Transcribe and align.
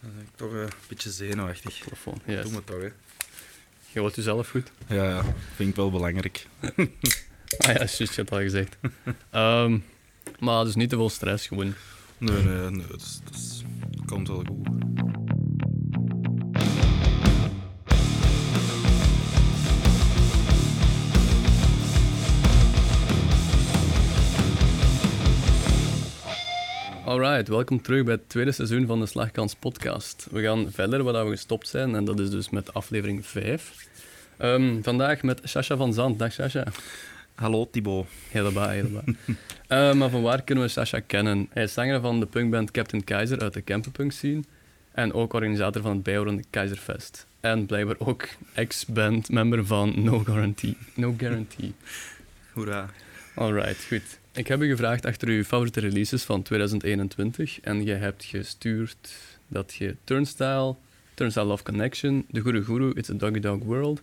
Dan 0.00 0.10
ben 0.14 0.22
ik 0.22 0.36
toch 0.36 0.52
eh, 0.52 0.60
een 0.60 0.68
beetje 0.88 1.10
zenuwachtig. 1.10 1.84
Yes. 2.24 2.42
Doe 2.42 2.52
me 2.52 2.64
toch, 2.64 2.80
hè. 2.80 2.88
Je 3.92 4.00
hoort 4.00 4.14
jezelf 4.14 4.50
goed. 4.50 4.70
Ja, 4.86 5.04
ja. 5.04 5.24
Vind 5.54 5.70
ik 5.70 5.76
wel 5.76 5.90
belangrijk. 5.90 6.46
Ah 7.58 7.72
ja, 7.72 7.76
juist, 7.78 7.98
je 7.98 8.08
hebt 8.14 8.30
al 8.30 8.38
gezegd. 8.38 8.76
Ehm, 9.30 9.78
maar 10.38 10.64
dus 10.64 10.74
niet 10.74 10.90
te 10.90 10.96
veel 10.96 11.10
stress, 11.10 11.46
gewoon. 11.46 11.74
Nee, 12.18 12.42
nee, 12.42 12.70
nee. 12.70 12.86
Dat, 12.86 13.20
dat 13.24 13.62
dat 13.90 14.06
komt 14.06 14.28
wel 14.28 14.44
goed. 14.46 14.77
Alright, 27.08 27.48
welkom 27.48 27.82
terug 27.82 28.04
bij 28.04 28.14
het 28.14 28.28
tweede 28.28 28.52
seizoen 28.52 28.86
van 28.86 29.00
de 29.00 29.06
Slagkans 29.06 29.54
podcast. 29.54 30.26
We 30.30 30.42
gaan 30.42 30.70
verder 30.70 31.02
waar 31.02 31.24
we 31.24 31.30
gestopt 31.30 31.68
zijn 31.68 31.94
en 31.94 32.04
dat 32.04 32.18
is 32.20 32.30
dus 32.30 32.50
met 32.50 32.74
aflevering 32.74 33.26
5. 33.26 33.88
Ehm, 34.36 34.82
vandaag 34.82 35.22
met 35.22 35.40
Sasha 35.44 35.76
van 35.76 35.92
Zand. 35.92 36.18
Dag 36.18 36.32
Sasha. 36.32 36.64
Hallo, 37.34 37.68
Thibaut. 37.70 38.06
Helemaal, 38.30 38.68
helemaal. 38.68 39.02
Eh, 39.66 39.92
maar 39.92 40.10
van 40.10 40.22
waar 40.22 40.42
kunnen 40.42 40.64
we 40.64 40.70
Sasha 40.70 41.00
kennen? 41.00 41.48
Hij 41.50 41.62
is 41.62 41.72
zanger 41.72 42.00
van 42.00 42.20
de 42.20 42.26
punkband 42.26 42.70
Captain 42.70 43.04
Keizer 43.04 43.40
uit 43.40 43.52
de 43.52 43.62
Kempenpunk 43.62 44.12
scene 44.12 44.42
en 44.92 45.12
ook 45.12 45.32
organisator 45.32 45.82
van 45.82 45.90
het 45.90 46.02
bijhorende 46.02 46.44
Keizerfest. 46.50 47.26
En 47.40 47.66
blijkbaar 47.66 47.96
ook 47.98 48.28
ex-bandmember 48.52 49.66
van 49.66 49.92
No 49.96 50.18
Guarantee. 50.18 50.76
No 50.94 51.14
Guarantee. 51.16 51.74
Hoera. 52.52 52.90
Alright, 53.34 53.84
goed. 53.84 54.18
Ik 54.38 54.48
heb 54.48 54.60
u 54.60 54.68
gevraagd 54.68 55.06
achter 55.06 55.28
uw 55.28 55.44
favoriete 55.44 55.80
releases 55.80 56.22
van 56.22 56.42
2021 56.42 57.60
en 57.60 57.84
je 57.84 57.92
hebt 57.92 58.24
gestuurd 58.24 59.14
dat 59.48 59.74
je 59.74 59.96
Turnstile, 60.04 60.74
Turnstile 61.14 61.46
Love 61.46 61.62
Connection, 61.62 62.26
The 62.32 62.40
Guru 62.40 62.64
Guru, 62.64 62.92
It's 62.94 63.10
a 63.10 63.14
Doggy 63.14 63.40
Dog 63.40 63.62
World 63.62 64.02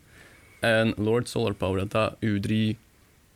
en 0.59 0.94
Lord 0.97 1.30
Solar 1.30 1.53
Power, 1.53 1.80
dat 1.80 1.92
dat 1.92 2.16
uw 2.19 2.39
drie 2.39 2.77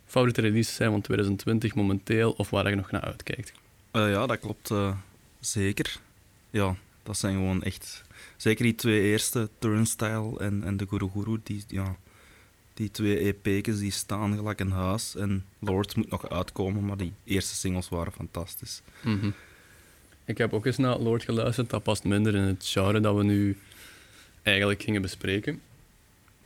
favoriete 0.06 0.40
releases 0.40 0.74
zijn 0.74 0.90
van 0.90 1.00
2020 1.00 1.74
momenteel 1.74 2.32
of 2.32 2.50
waar 2.50 2.70
je 2.70 2.76
nog 2.76 2.90
naar 2.90 3.00
uitkijkt. 3.00 3.52
Eh, 3.90 4.10
ja, 4.10 4.26
dat 4.26 4.38
klopt 4.38 4.70
eh, 4.70 4.96
zeker. 5.38 6.00
Ja, 6.50 6.76
dat 7.02 7.18
zijn 7.18 7.34
gewoon 7.34 7.62
echt... 7.62 8.04
Zeker 8.36 8.64
die 8.64 8.74
twee 8.74 9.00
eerste, 9.02 9.48
Turnstile 9.58 10.38
en, 10.38 10.62
en 10.64 10.76
de 10.76 10.86
Guru 10.88 11.08
Guru, 11.14 11.40
die, 11.42 11.64
ja, 11.68 11.96
die 12.74 12.90
twee 12.90 13.34
EP's 13.42 13.78
die 13.78 13.90
staan 13.90 14.36
gelijk 14.36 14.60
een 14.60 14.70
huis. 14.70 15.16
En 15.16 15.44
Lord 15.58 15.96
moet 15.96 16.10
nog 16.10 16.28
uitkomen, 16.28 16.84
maar 16.84 16.96
die 16.96 17.12
eerste 17.24 17.54
singles 17.54 17.88
waren 17.88 18.12
fantastisch. 18.12 18.82
Mhm. 19.02 19.30
Ik 20.24 20.38
heb 20.38 20.52
ook 20.52 20.66
eens 20.66 20.76
naar 20.76 20.98
Lord 20.98 21.22
geluisterd. 21.24 21.70
Dat 21.70 21.82
past 21.82 22.04
minder 22.04 22.34
in 22.34 22.42
het 22.42 22.66
genre 22.66 23.00
dat 23.00 23.16
we 23.16 23.22
nu 23.22 23.58
eigenlijk 24.42 24.82
gingen 24.82 25.02
bespreken. 25.02 25.60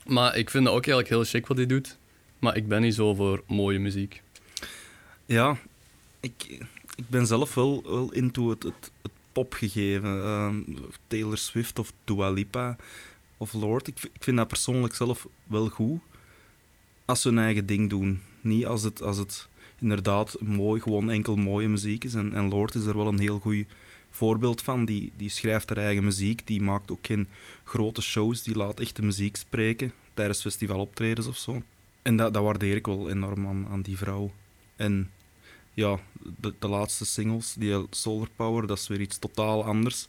Maar 0.06 0.36
ik 0.36 0.50
vind 0.50 0.64
dat 0.64 0.75
ook 0.75 0.86
eigenlijk 0.86 1.08
heel 1.08 1.25
chic 1.25 1.47
wat 1.47 1.56
hij 1.56 1.67
doet. 1.67 1.97
Maar 2.39 2.56
ik 2.56 2.69
ben 2.69 2.83
niet 2.83 2.95
zo 2.95 3.14
voor 3.14 3.42
mooie 3.47 3.78
muziek. 3.78 4.22
Ja, 5.27 5.58
ik, 6.20 6.47
ik 6.97 7.08
ben 7.08 7.27
zelf 7.27 7.55
wel, 7.55 7.83
wel 7.83 8.12
into 8.12 8.50
het, 8.50 8.62
het, 8.62 8.91
het 9.02 9.12
popgegeven. 9.33 10.22
Ehm, 10.22 10.62
Taylor 11.06 11.39
Swift 11.39 11.78
of 11.78 11.92
Dua 12.05 12.30
Lipa 12.30 12.77
of 13.36 13.52
Lord. 13.52 13.89
Ik 13.89 14.11
vind 14.19 14.36
dat 14.36 14.48
persoonlijk 14.48 14.95
zelf 14.95 15.27
wel 15.45 15.69
goed. 15.69 16.00
Als 17.05 17.20
ze 17.20 17.28
hun 17.28 17.38
eigen 17.38 17.66
ding 17.66 17.91
doen. 17.91 18.20
Niet 18.41 18.66
als 18.66 18.83
het, 18.83 19.02
als 19.02 19.16
het 19.16 19.48
inderdaad 19.78 20.41
mooi, 20.41 20.80
gewoon 20.80 21.11
enkel 21.11 21.36
mooie 21.36 21.69
muziek 21.69 22.05
is. 22.05 22.14
En, 22.14 22.33
en 22.34 22.48
Lord 22.48 22.74
is 22.74 22.84
er 22.84 22.96
wel 22.96 23.06
een 23.06 23.19
heel 23.19 23.38
goed 23.38 23.66
voorbeeld 24.11 24.62
van. 24.62 24.84
Die, 24.84 25.12
die 25.16 25.28
schrijft 25.28 25.69
haar 25.69 25.78
eigen 25.78 26.05
muziek. 26.05 26.46
Die 26.46 26.62
maakt 26.62 26.91
ook 26.91 27.06
geen 27.06 27.28
grote 27.64 28.02
shows. 28.02 28.42
Die 28.42 28.56
laat 28.56 28.80
echt 28.80 28.96
de 28.96 29.02
muziek 29.02 29.36
spreken 29.36 29.92
tijdens 30.14 30.41
festivaloptredens 30.41 31.27
of 31.27 31.36
zo. 31.36 31.62
En 32.02 32.16
dat, 32.16 32.34
dat 32.34 32.42
waardeer 32.42 32.77
ik 32.77 32.86
wel 32.86 33.11
enorm 33.11 33.46
aan, 33.46 33.67
aan 33.70 33.83
die 33.83 33.96
vrouw. 33.96 34.33
En 34.77 35.11
ja, 35.74 35.98
de, 36.36 36.55
de 36.58 36.68
laatste 36.68 37.05
singles, 37.05 37.55
die 37.58 37.86
Solar 37.90 38.29
Power, 38.36 38.67
dat 38.67 38.79
is 38.79 38.89
weer 38.89 39.00
iets 39.00 39.18
totaal 39.18 39.64
anders. 39.64 40.06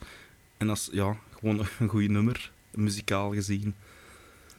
En 0.58 0.68
dat 0.68 0.78
is 0.78 0.90
ja, 0.92 1.18
gewoon 1.40 1.60
een 1.80 1.88
goed 1.88 2.10
nummer, 2.10 2.52
muzikaal 2.72 3.34
gezien. 3.34 3.76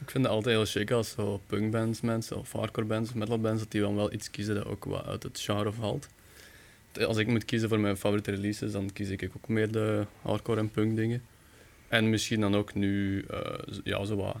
Ik 0.01 0.11
vind 0.11 0.23
het 0.23 0.33
altijd 0.33 0.55
heel 0.55 0.65
chic 0.65 0.91
als 0.91 1.11
zo 1.11 1.41
punkbands, 1.47 2.01
mensen, 2.01 2.37
of 2.37 2.51
hardcore 2.51 2.87
bands, 2.87 3.09
of 3.09 3.15
metalbands, 3.15 3.61
dat 3.61 3.71
die 3.71 3.81
dan 3.81 3.95
wel 3.95 4.13
iets 4.13 4.31
kiezen 4.31 4.55
dat 4.55 4.65
ook 4.65 4.85
wat 4.85 5.05
uit 5.05 5.23
het 5.23 5.39
genre 5.39 5.71
valt. 5.71 6.07
Als 7.07 7.17
ik 7.17 7.27
moet 7.27 7.45
kiezen 7.45 7.69
voor 7.69 7.79
mijn 7.79 7.97
favoriete 7.97 8.31
releases, 8.31 8.71
dan 8.71 8.93
kies 8.93 9.09
ik 9.09 9.31
ook 9.35 9.47
meer 9.47 9.71
de 9.71 10.05
hardcore 10.21 10.59
en 10.59 10.71
punk 10.71 10.95
dingen. 10.95 11.23
En 11.87 12.09
misschien 12.09 12.39
dan 12.39 12.55
ook 12.55 12.73
nu, 12.73 13.25
eh, 13.29 13.53
ja, 13.83 14.05
zo 14.05 14.15
wat. 14.15 14.35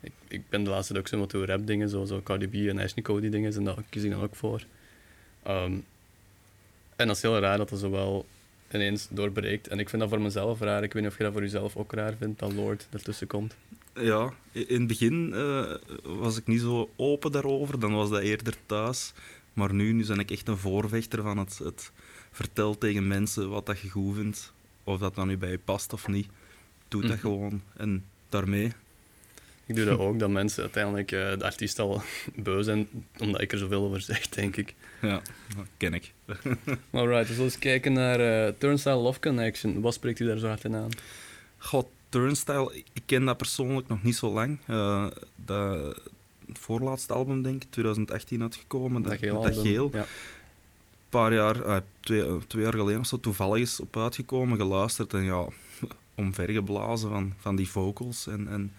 Ik, 0.00 0.12
ik 0.28 0.48
ben 0.48 0.64
de 0.64 0.70
laatste 0.70 0.92
tijd 0.92 1.04
ook 1.04 1.30
zo 1.30 1.38
wat 1.38 1.48
rap 1.48 1.66
dingen, 1.66 1.88
zo, 1.88 2.04
zo 2.04 2.22
Cardi 2.22 2.48
B 2.48 2.68
en 2.68 2.78
Ashnikko 2.78 3.20
die 3.20 3.30
dingen, 3.30 3.54
en 3.54 3.64
daar 3.64 3.82
kies 3.88 4.02
ik 4.02 4.10
dan 4.10 4.22
ook 4.22 4.36
voor. 4.36 4.62
Ehm, 5.42 5.72
en 6.96 7.06
dat 7.06 7.16
is 7.16 7.22
heel 7.22 7.38
raar 7.38 7.56
dat 7.56 7.68
dat 7.68 7.78
zo 7.78 7.90
wel 7.90 8.26
ineens 8.72 9.08
doorbreekt. 9.10 9.68
En 9.68 9.78
ik 9.78 9.88
vind 9.88 10.02
dat 10.02 10.10
voor 10.10 10.20
mezelf 10.20 10.60
raar. 10.60 10.82
Ik 10.82 10.92
weet 10.92 11.02
niet 11.02 11.12
of 11.12 11.18
je 11.18 11.24
dat 11.24 11.32
voor 11.32 11.42
jezelf 11.42 11.76
ook 11.76 11.92
raar 11.92 12.14
vindt, 12.18 12.38
dat 12.38 12.52
Lord 12.52 12.86
ertussen 12.90 13.26
komt. 13.26 13.54
Ja, 13.96 14.32
in 14.52 14.78
het 14.78 14.86
begin 14.86 15.32
eh, 15.34 15.72
was 16.02 16.36
ik 16.36 16.46
niet 16.46 16.60
zo 16.60 16.90
open 16.96 17.32
daarover, 17.32 17.80
dan 17.80 17.92
was 17.94 18.10
dat 18.10 18.20
eerder 18.22 18.54
thuis. 18.66 19.12
Maar 19.52 19.74
nu, 19.74 19.92
nu 19.92 20.06
ben 20.06 20.18
ik 20.18 20.30
echt 20.30 20.48
een 20.48 20.56
voorvechter 20.56 21.22
van 21.22 21.38
het, 21.38 21.58
het 21.58 21.90
vertel 22.32 22.78
tegen 22.78 23.06
mensen 23.06 23.48
wat 23.50 23.66
dat 23.66 23.80
je 23.80 23.90
goed 23.90 24.14
vindt. 24.16 24.52
Of 24.84 24.98
dat 24.98 25.14
dan 25.14 25.28
nu 25.28 25.36
bij 25.36 25.50
je 25.50 25.58
past 25.58 25.92
of 25.92 26.08
niet. 26.08 26.28
Doe 26.88 27.02
dat 27.02 27.10
Mhm. 27.10 27.20
gewoon. 27.20 27.62
En 27.76 28.04
daarmee, 28.28 28.72
Ik 29.66 29.74
doe 29.74 29.84
dat 29.84 29.98
ook, 30.06 30.18
dat 30.18 30.30
mensen 30.30 30.62
uiteindelijk 30.62 31.12
eh, 31.12 31.38
de 31.38 31.44
artiest 31.44 31.78
al 31.78 32.02
beu 32.36 32.62
zijn, 32.62 32.88
omdat 33.18 33.40
ik 33.40 33.52
er 33.52 33.58
zoveel 33.58 33.82
over 33.84 34.00
zeg, 34.00 34.28
denk 34.28 34.56
ik. 34.56 34.74
ja, 35.02 35.22
dat 35.56 35.66
ken 35.76 35.94
ik. 35.94 36.12
Alright, 36.90 37.26
we 37.28 37.32
zullen 37.34 37.44
eens 37.44 37.58
kijken 37.58 37.92
naar 37.92 38.20
eh 38.20 38.52
Turnstile 38.58 38.94
Love 38.96 39.20
Connection. 39.20 39.80
Wat 39.80 39.94
spreekt 39.94 40.20
u 40.20 40.26
daar 40.26 40.38
zo 40.38 40.46
hard 40.46 40.64
in 40.64 40.74
aan? 40.74 40.90
God, 41.58 41.86
Turnstile, 42.08 42.74
ik 42.92 43.02
ken 43.06 43.24
dat 43.24 43.36
persoonlijk 43.36 43.88
nog 43.88 44.02
niet 44.02 44.16
zo 44.16 44.32
lang. 44.32 44.58
Eh 44.66 45.06
dat, 45.44 46.00
het 46.46 46.58
voorlaatste 46.58 47.12
album, 47.12 47.42
denk 47.42 47.62
ik, 47.62 47.70
2018 47.70 48.42
uitgekomen. 48.42 49.02
Dat, 49.02 49.10
Dat 49.10 49.20
geel 49.20 49.42
dat 49.42 49.56
geel. 49.56 49.90
Ja. 49.92 50.00
Een 50.00 50.06
paar 51.22 51.34
jaar, 51.34 51.62
eh, 51.62 51.76
twee, 52.00 52.26
eh, 52.26 52.34
twee 52.46 52.62
jaar 52.62 52.74
geleden 52.74 53.00
of 53.00 53.06
zo, 53.06 53.20
toevallig 53.20 53.62
is 53.62 53.80
op 53.80 53.96
uitgekomen, 53.96 54.58
geluisterd 54.58 55.14
en 55.14 55.22
ja, 55.24 55.46
omvergeblazen 56.14 57.10
van, 57.10 57.34
van 57.38 57.56
die 57.56 57.68
vocals. 57.68 58.26
En, 58.26 58.48
en 58.48 58.72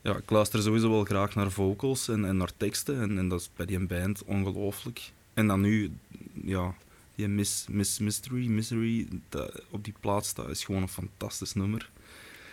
ja, 0.00 0.16
ik 0.16 0.30
luister 0.30 0.62
sowieso 0.62 0.90
wel 0.90 1.04
graag 1.04 1.34
naar 1.34 1.50
vocals 1.50 2.08
en, 2.08 2.24
en 2.24 2.36
naar 2.36 2.52
teksten 2.56 3.00
en, 3.00 3.18
en 3.18 3.28
dat 3.28 3.40
is 3.40 3.50
bij 3.56 3.66
die 3.66 3.86
band 3.86 4.24
ongelooflijk. 4.24 5.10
En 5.34 5.46
dan 5.46 5.60
nu, 5.60 5.92
ja, 6.44 6.74
die 7.14 7.28
Miss, 7.28 7.66
Miss 7.68 7.98
Mystery, 7.98 8.46
Misery, 8.46 9.08
dat, 9.28 9.62
op 9.70 9.84
die 9.84 9.94
plaats 10.00 10.28
staat, 10.28 10.48
is 10.48 10.64
gewoon 10.64 10.82
een 10.82 10.88
fantastisch 10.88 11.54
nummer. 11.54 11.90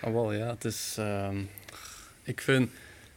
Ah, 0.01 0.13
wel, 0.13 0.33
ja, 0.33 0.47
het 0.47 0.65
is... 0.65 0.95
ehm, 0.99 1.37
ik 2.23 2.41
vind... 2.41 2.69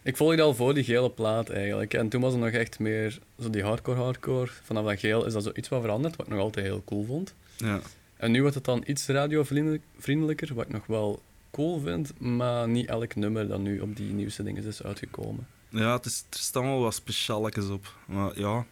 Ik 0.03 0.17
volgde 0.17 0.43
al 0.43 0.55
voor 0.55 0.75
die 0.75 0.85
gele 0.85 1.11
plaat 1.11 1.49
eigenlijk. 1.51 1.95
En 1.95 2.09
toen 2.09 2.21
was 2.21 2.33
het 2.33 2.41
nog 2.43 2.51
echt 2.51 2.79
meer 2.79 3.19
zo 3.41 3.51
die 3.51 3.63
hardcore-hardcore. 3.63 4.51
Vanaf 4.63 4.85
dat 4.85 4.99
geel 4.99 5.25
is 5.27 5.33
dat 5.33 5.43
zo 5.43 5.51
iets 5.55 5.69
wat 5.69 5.81
veranderd, 5.81 6.17
wat 6.17 6.27
ik 6.27 6.33
nog 6.33 6.41
altijd 6.43 6.67
heel 6.67 6.83
cool 6.85 7.05
vond. 7.05 7.35
Ja, 7.57 7.81
En 8.17 8.31
nu 8.31 8.41
wordt 8.41 8.55
het 8.55 8.65
dan 8.65 8.83
iets 8.87 9.07
radiovriendelijker, 9.07 10.55
wat 10.55 10.65
ik 10.65 10.73
nog 10.73 10.87
wel 10.87 11.23
cool 11.51 11.81
vind. 11.81 12.21
Maar 12.21 12.69
niet 12.69 12.87
elk 12.89 13.15
nummer 13.15 13.49
dat 13.49 13.61
nu 13.61 13.81
op 13.81 13.97
die 13.97 14.13
nieuwste 14.13 14.43
dingen 14.43 14.65
is 14.65 14.83
uitgekomen. 14.83 15.47
ja 15.69 15.97
het 15.97 16.05
is, 16.05 16.25
er 16.31 16.39
staan 16.39 16.63
wel 16.65 16.81
wat 16.81 16.95
specialetjes 16.95 17.69
op. 17.69 17.95
Maar 18.07 18.39
ja, 18.39 18.67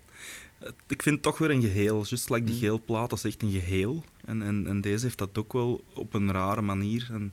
ik 0.87 1.03
vind 1.03 1.15
het 1.15 1.23
toch 1.23 1.39
weer 1.39 1.51
een 1.51 1.63
geheel. 1.63 2.03
Just 2.05 2.31
like 2.31 2.45
die 2.45 2.55
Mm. 2.55 2.61
geel 2.61 2.81
plaat, 2.85 3.11
dat 3.11 3.19
is 3.19 3.25
echt 3.25 3.43
een 3.43 3.51
geheel. 3.51 4.05
En, 4.25 4.43
en, 4.43 4.67
en 4.67 4.81
deze 4.81 5.05
heeft 5.05 5.19
dat 5.19 5.39
ook 5.39 5.53
wel 5.53 5.85
op 5.95 6.15
een 6.15 6.33
rare 6.33 6.63
manier. 6.63 7.09
En 7.13 7.33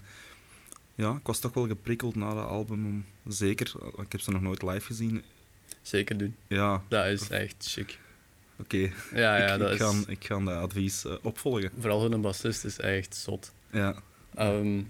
ja, 1.00 1.12
ik 1.12 1.28
was 1.28 1.40
toch 1.40 1.54
wel 1.54 1.68
geprikkeld 1.68 2.16
na 2.16 2.34
dat 2.34 2.46
album. 2.48 2.86
Om, 2.86 3.06
zeker, 3.32 3.72
ik 4.02 4.12
heb 4.12 4.22
ze 4.22 4.32
nog 4.32 4.42
nooit 4.42 4.62
live 4.62 4.86
gezien. 4.86 5.24
Zeker 5.82 6.18
doen. 6.18 6.36
Ja, 6.48 6.84
Dat 6.88 7.06
is 7.06 7.30
echt 7.30 7.56
chic. 7.60 8.00
oké. 8.60 8.78
Ja, 9.14 9.38
ja, 9.38 9.54
ik, 9.54 9.60
dat 9.60 9.68
ik, 9.72 9.80
is... 9.80 9.86
ga, 9.86 9.94
ik 10.12 10.26
ga 10.26 10.40
dat 10.40 10.56
advies 10.56 11.06
eh, 11.06 11.14
opvolgen. 11.22 11.72
Vooral 11.80 12.02
hun 12.12 12.22
bassist 12.22 12.66
is 12.66 12.80
echt 12.80 13.16
zot. 13.16 13.52
Ja, 13.72 13.96
Ehm, 14.36 14.82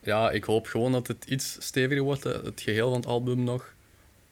ja, 0.00 0.30
ik 0.30 0.44
hoop 0.44 0.66
gewoon 0.66 0.92
dat 0.92 1.06
het 1.06 1.24
iets 1.28 1.56
steviger 1.60 2.02
wordt, 2.04 2.24
eh, 2.26 2.42
het 2.42 2.60
geheel 2.60 2.88
van 2.90 2.98
het 3.00 3.06
album 3.08 3.44
nog. 3.44 3.74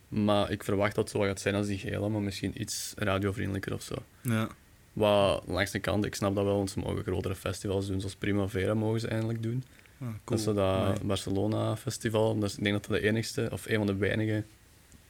Maar 0.08 0.50
ik 0.50 0.64
verwacht 0.64 0.94
dat 0.94 1.05
het 1.05 1.16
zo 1.20 1.26
gaat 1.26 1.40
zijn 1.40 1.55
als 1.55 1.66
die 1.66 1.78
gele, 1.78 2.08
maar 2.08 2.20
misschien 2.22 2.61
iets 2.61 2.93
radiovriendelijker 2.96 3.75
of 3.75 3.82
zo. 3.82 3.94
ja. 4.20 4.49
Wat 4.93 5.43
langs 5.46 5.70
de 5.70 5.78
kant, 5.78 6.05
ik 6.05 6.14
snap 6.14 6.34
dat 6.34 6.44
wel, 6.44 6.56
want 6.56 6.70
ze 6.70 6.78
mogen 6.78 7.02
grotere 7.02 7.34
festivals 7.34 7.87
doen, 7.87 8.00
zoals 8.00 8.14
Primavera 8.14 8.75
mogen 8.75 9.00
ze 9.00 9.08
eindelijk 9.08 9.43
doen. 9.43 9.64
Ah, 10.05 10.11
cool. 10.11 10.19
Dat 10.25 10.39
is 10.39 10.45
zo 10.45 10.53
dat 10.55 10.85
Nee. 10.99 11.05
Barcelona-festival. 11.06 12.39
Dat 12.39 12.51
is- 12.51 12.56
ik 12.56 12.62
denk 12.62 12.75
dat 12.83 12.87
dat 12.91 13.01
de 13.01 13.06
enigste, 13.09 13.49
of 13.53 13.67
een 13.67 13.77
van 13.77 13.87
de 13.87 13.95
weinige 13.97 14.45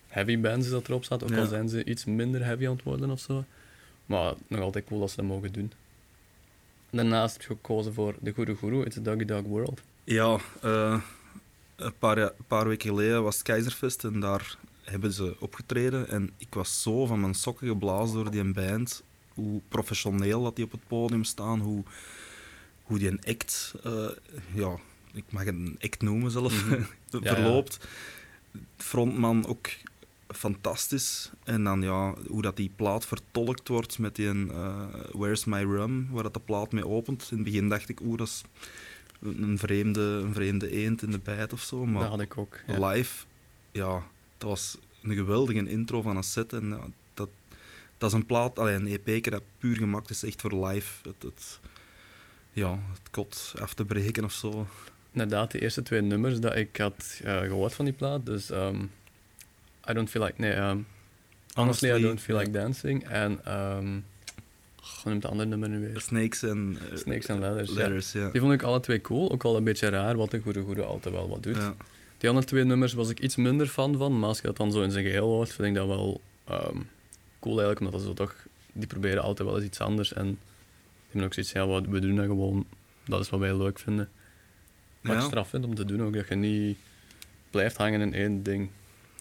heavy 0.08 0.38
bands 0.40 0.64
is 0.66 0.72
dat 0.72 0.88
erop 0.88 1.04
staat. 1.04 1.22
Ook 1.22 1.36
al 1.36 1.46
zijn 1.46 1.68
ze 1.68 1.84
iets 1.84 2.04
minder 2.04 2.44
heavy 2.44 2.66
aan 2.66 2.72
het 2.74 2.82
worden 2.82 3.10
of 3.10 3.20
zo. 3.20 3.44
Maar 4.06 4.34
nog 4.46 4.60
altijd 4.60 4.84
cool 4.84 5.00
dat 5.00 5.10
ze 5.10 5.16
dat 5.16 5.24
mogen 5.24 5.52
doen. 5.52 5.72
Daarnaast 6.90 7.32
heb 7.32 7.42
ik 7.42 7.46
gekozen 7.46 7.94
voor 7.94 8.14
The 8.22 8.32
Guru 8.32 8.56
Guru, 8.56 8.82
It's 8.84 8.96
a 8.96 9.00
Doggy 9.00 9.24
Dog 9.24 9.42
World. 9.42 9.80
Ja, 10.04 10.38
uh, 10.64 11.00
een 11.76 11.94
paar, 11.98 12.18
een 12.18 12.30
paar 12.46 12.68
weken 12.68 12.88
geleden 12.88 13.22
was 13.22 13.34
het 13.34 13.42
Keizerfest 13.44 14.04
en 14.04 14.20
daar 14.20 14.56
hebben 14.82 15.12
ze 15.12 15.36
opgetreden. 15.40 16.08
En 16.08 16.30
ik 16.38 16.54
was 16.54 16.82
zo 16.82 17.06
van 17.06 17.20
mijn 17.20 17.34
sokken 17.34 17.68
geblazen 17.68 18.14
door 18.14 18.30
die 18.30 18.52
band. 18.52 19.02
Hoe 19.34 19.60
professioneel 19.68 20.42
dat 20.42 20.56
die 20.56 20.64
op 20.64 20.70
het 20.72 20.86
podium 20.88 21.24
staan, 21.24 21.60
hoe, 21.60 21.82
hoe 22.84 22.98
die 22.98 23.08
een 23.08 23.24
act, 23.26 23.74
uh, 23.86 24.10
ja, 24.52 24.76
ik 25.12 25.24
mag 25.28 25.44
het 25.44 25.54
een 25.54 25.78
act 25.80 26.02
noemen 26.02 26.30
zelf, 26.30 26.64
mm 26.64 26.86
verloopt. 27.10 27.78
Ja. 27.80 28.60
Frontman 28.76 29.46
ook 29.46 29.68
fantastisch. 30.28 31.30
En 31.44 31.64
dan 31.64 31.82
ja, 31.82 32.14
hoe 32.28 32.42
dat 32.42 32.56
die 32.56 32.70
plaat 32.76 33.06
vertolkt 33.06 33.68
wordt 33.68 33.98
met 33.98 34.16
die 34.16 34.34
uh, 34.34 34.84
Where's 35.12 35.44
My 35.44 35.62
Rum, 35.62 36.08
waar 36.10 36.22
dat 36.22 36.34
de 36.34 36.40
plaat 36.40 36.72
mee 36.72 36.86
opent. 36.86 37.28
In 37.30 37.36
het 37.36 37.46
begin 37.46 37.68
dacht 37.68 37.88
ik, 37.88 38.00
oeh, 38.00 38.18
dat 38.18 38.26
is 38.26 38.42
een 39.20 39.58
vreemde, 39.58 40.00
een 40.00 40.34
vreemde 40.34 40.70
eend 40.70 41.02
in 41.02 41.10
de 41.10 41.18
bijt 41.18 41.52
of 41.52 41.60
zo. 41.60 41.86
Maar 41.86 42.02
dat 42.02 42.10
had 42.10 42.20
ik 42.20 42.38
ook. 42.38 42.60
Live, 42.66 43.24
ja, 43.72 44.02
dat 44.38 44.48
was 44.48 44.78
een 45.02 45.14
geweldige 45.14 45.68
intro 45.68 46.02
van 46.02 46.16
een 46.16 46.22
set. 46.22 46.52
En 46.52 46.68
ja, 46.68 46.86
dat, 47.14 47.28
dat 47.98 48.10
is 48.10 48.16
een 48.16 48.26
plaat, 48.26 48.58
alleen 48.58 48.86
een 48.86 49.00
EP 49.04 49.24
dat 49.24 49.42
puur 49.58 49.76
gemaakt 49.76 50.10
is 50.10 50.22
echt 50.22 50.40
voor 50.40 50.66
live. 50.66 51.08
Het, 51.08 51.22
het, 51.22 51.60
ja, 52.54 52.70
het 52.70 53.10
kot 53.10 53.54
af 53.58 53.74
te 53.74 53.84
breken 53.84 54.24
of 54.24 54.32
zo. 54.32 54.66
Inderdaad, 55.12 55.50
de 55.50 55.60
eerste 55.60 55.82
twee 55.82 56.00
nummers 56.00 56.40
dat 56.40 56.56
ik 56.56 56.76
had 56.76 57.20
uh, 57.24 57.38
gehoord 57.38 57.74
van 57.74 57.84
die 57.84 57.94
plaat. 57.94 58.26
Dus 58.26 58.50
um, 58.50 58.90
I 59.90 59.92
don't 59.92 60.10
feel 60.10 60.24
like. 60.24 60.40
Nee, 60.40 60.52
um, 60.52 60.60
honestly, 60.60 60.86
honestly, 61.54 61.88
I 61.98 62.02
don't 62.02 62.20
feel 62.20 62.38
like 62.38 62.50
dancing. 62.50 63.08
En. 63.08 63.52
Um, 63.54 64.04
hoe 64.84 65.10
noemt 65.10 65.22
het 65.22 65.32
andere 65.32 65.48
nummer 65.48 65.68
nu 65.68 65.80
weer? 65.80 66.00
Snakes 66.00 66.42
en 66.42 66.78
uh, 66.92 66.98
Snakes 66.98 67.30
and 67.30 67.40
Letters. 67.40 67.70
letters 67.70 68.12
ja. 68.12 68.30
Die 68.30 68.40
vond 68.40 68.52
ik 68.52 68.62
alle 68.62 68.80
twee 68.80 69.00
cool. 69.00 69.30
Ook 69.32 69.44
al 69.44 69.56
een 69.56 69.64
beetje 69.64 69.88
raar, 69.88 70.16
wat 70.16 70.32
een 70.32 70.42
goede 70.42 70.62
goede 70.62 70.82
altijd 70.82 71.14
wel 71.14 71.28
wat 71.28 71.42
doet. 71.42 71.56
Ja. 71.56 71.74
Die 72.18 72.28
andere 72.28 72.46
twee 72.46 72.64
nummers 72.64 72.92
was 72.92 73.08
ik 73.08 73.20
iets 73.20 73.36
minder 73.36 73.66
fan 73.66 73.96
van, 73.96 74.18
maar 74.18 74.28
als 74.28 74.40
je 74.40 74.46
dat 74.46 74.56
dan 74.56 74.72
zo 74.72 74.82
in 74.82 74.90
zijn 74.90 75.04
geheel 75.04 75.26
hoort, 75.26 75.52
vind 75.52 75.68
ik 75.68 75.74
dat 75.74 75.86
wel 75.86 76.20
um, 76.50 76.88
cool 77.40 77.60
eigenlijk, 77.60 77.80
omdat 77.80 77.92
dat 77.92 78.02
zo 78.02 78.12
toch, 78.12 78.34
die 78.72 78.86
proberen 78.86 79.22
altijd 79.22 79.48
wel 79.48 79.56
eens 79.56 79.66
iets 79.66 79.80
anders 79.80 80.12
en 80.12 80.38
hebben 81.20 81.24
ook 81.24 81.34
zoiets, 81.34 81.52
ja, 81.52 81.66
wat, 81.66 81.86
we 81.86 82.00
doen 82.00 82.16
dat 82.16 82.26
gewoon, 82.26 82.66
dat 83.04 83.20
is 83.20 83.30
wat 83.30 83.40
wij 83.40 83.56
leuk 83.56 83.78
vinden. 83.78 84.10
Wat 85.00 85.12
ja. 85.12 85.18
ik 85.18 85.26
straf 85.26 85.48
vind 85.48 85.64
om 85.64 85.74
te 85.74 85.84
doen 85.84 86.02
ook, 86.02 86.14
dat 86.14 86.28
je 86.28 86.34
niet 86.34 86.78
blijft 87.50 87.76
hangen 87.76 88.00
in 88.00 88.14
één 88.14 88.42
ding. 88.42 88.70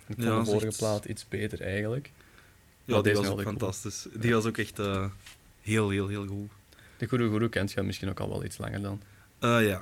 Ik 0.07 0.16
vond 0.16 0.28
ja, 0.28 0.40
de 0.40 0.45
vorige 0.45 0.68
echt... 0.68 0.78
plaat 0.78 1.06
iets 1.06 1.28
beter 1.28 1.62
eigenlijk. 1.62 2.12
Ja, 2.86 3.01
die 3.01 3.13
was 3.13 3.28
ook 3.28 3.42
fantastisch. 3.42 4.06
Cool. 4.10 4.22
Die 4.22 4.34
was 4.34 4.45
ook 4.45 4.57
echt 4.57 4.80
uh, 4.80 5.06
heel, 5.62 5.90
heel, 5.90 6.07
heel 6.07 6.28
goed. 6.28 6.50
De 6.98 7.07
Guru 7.07 7.30
Guru 7.30 7.50
kent 7.50 7.72
je 7.72 7.81
misschien 7.81 8.10
ook 8.10 8.19
al 8.19 8.30
wel 8.30 8.44
iets 8.44 8.57
langer 8.57 8.81
dan? 8.81 9.01
Uh, 9.40 9.68
ja, 9.68 9.81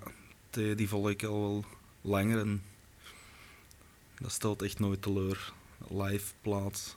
die, 0.50 0.76
die 0.76 0.90
volg 0.90 1.10
ik 1.10 1.24
al 1.24 1.42
wel 1.42 1.66
langer 2.02 2.40
en 2.40 2.64
dat 4.20 4.32
stelt 4.32 4.62
echt 4.62 4.80
nooit 4.80 5.02
teleur. 5.02 5.54
Live 5.90 6.34
plaats. 6.42 6.96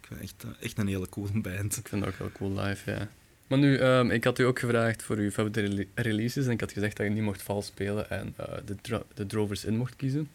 Ik 0.00 0.06
vind 0.06 0.20
echt, 0.20 0.44
echt 0.60 0.78
een 0.78 0.86
hele 0.86 1.08
coole 1.08 1.40
band. 1.40 1.76
Ik 1.76 1.88
vind 1.88 2.04
het 2.04 2.12
ook 2.12 2.18
heel 2.18 2.32
cool 2.32 2.60
live, 2.60 2.90
ja. 2.90 3.08
Maar 3.46 3.58
nu, 3.58 3.80
um, 3.80 4.10
ik 4.10 4.24
had 4.24 4.38
u 4.38 4.42
ook 4.42 4.58
gevraagd 4.58 5.02
voor 5.02 5.16
uw 5.16 5.30
favoriete 5.30 5.86
releases 5.94 6.46
en 6.46 6.52
ik 6.52 6.60
had 6.60 6.72
gezegd 6.72 6.96
dat 6.96 7.06
je 7.06 7.12
niet 7.12 7.22
mocht 7.22 7.42
vals 7.42 7.66
spelen 7.66 8.10
en 8.10 8.34
uh, 8.40 8.46
de, 8.66 8.76
dro 8.80 9.02
de 9.14 9.26
Drovers 9.26 9.64
in 9.64 9.76
mocht 9.76 9.96
kiezen. 9.96 10.28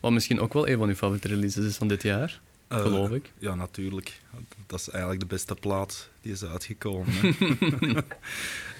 Wat 0.00 0.12
misschien 0.12 0.40
ook 0.40 0.52
wel 0.52 0.68
een 0.68 0.78
van 0.78 0.88
uw 0.88 0.94
favoriete 0.94 1.28
releases 1.28 1.64
is 1.64 1.76
van 1.76 1.88
dit 1.88 2.02
jaar, 2.02 2.40
uh, 2.68 2.78
geloof 2.78 3.10
ik. 3.10 3.32
Ja, 3.38 3.54
natuurlijk. 3.54 4.20
Dat 4.66 4.80
is 4.80 4.88
eigenlijk 4.88 5.20
de 5.20 5.26
beste 5.26 5.54
plaat 5.54 6.08
die 6.20 6.32
is 6.32 6.44
uitgekomen. 6.44 7.14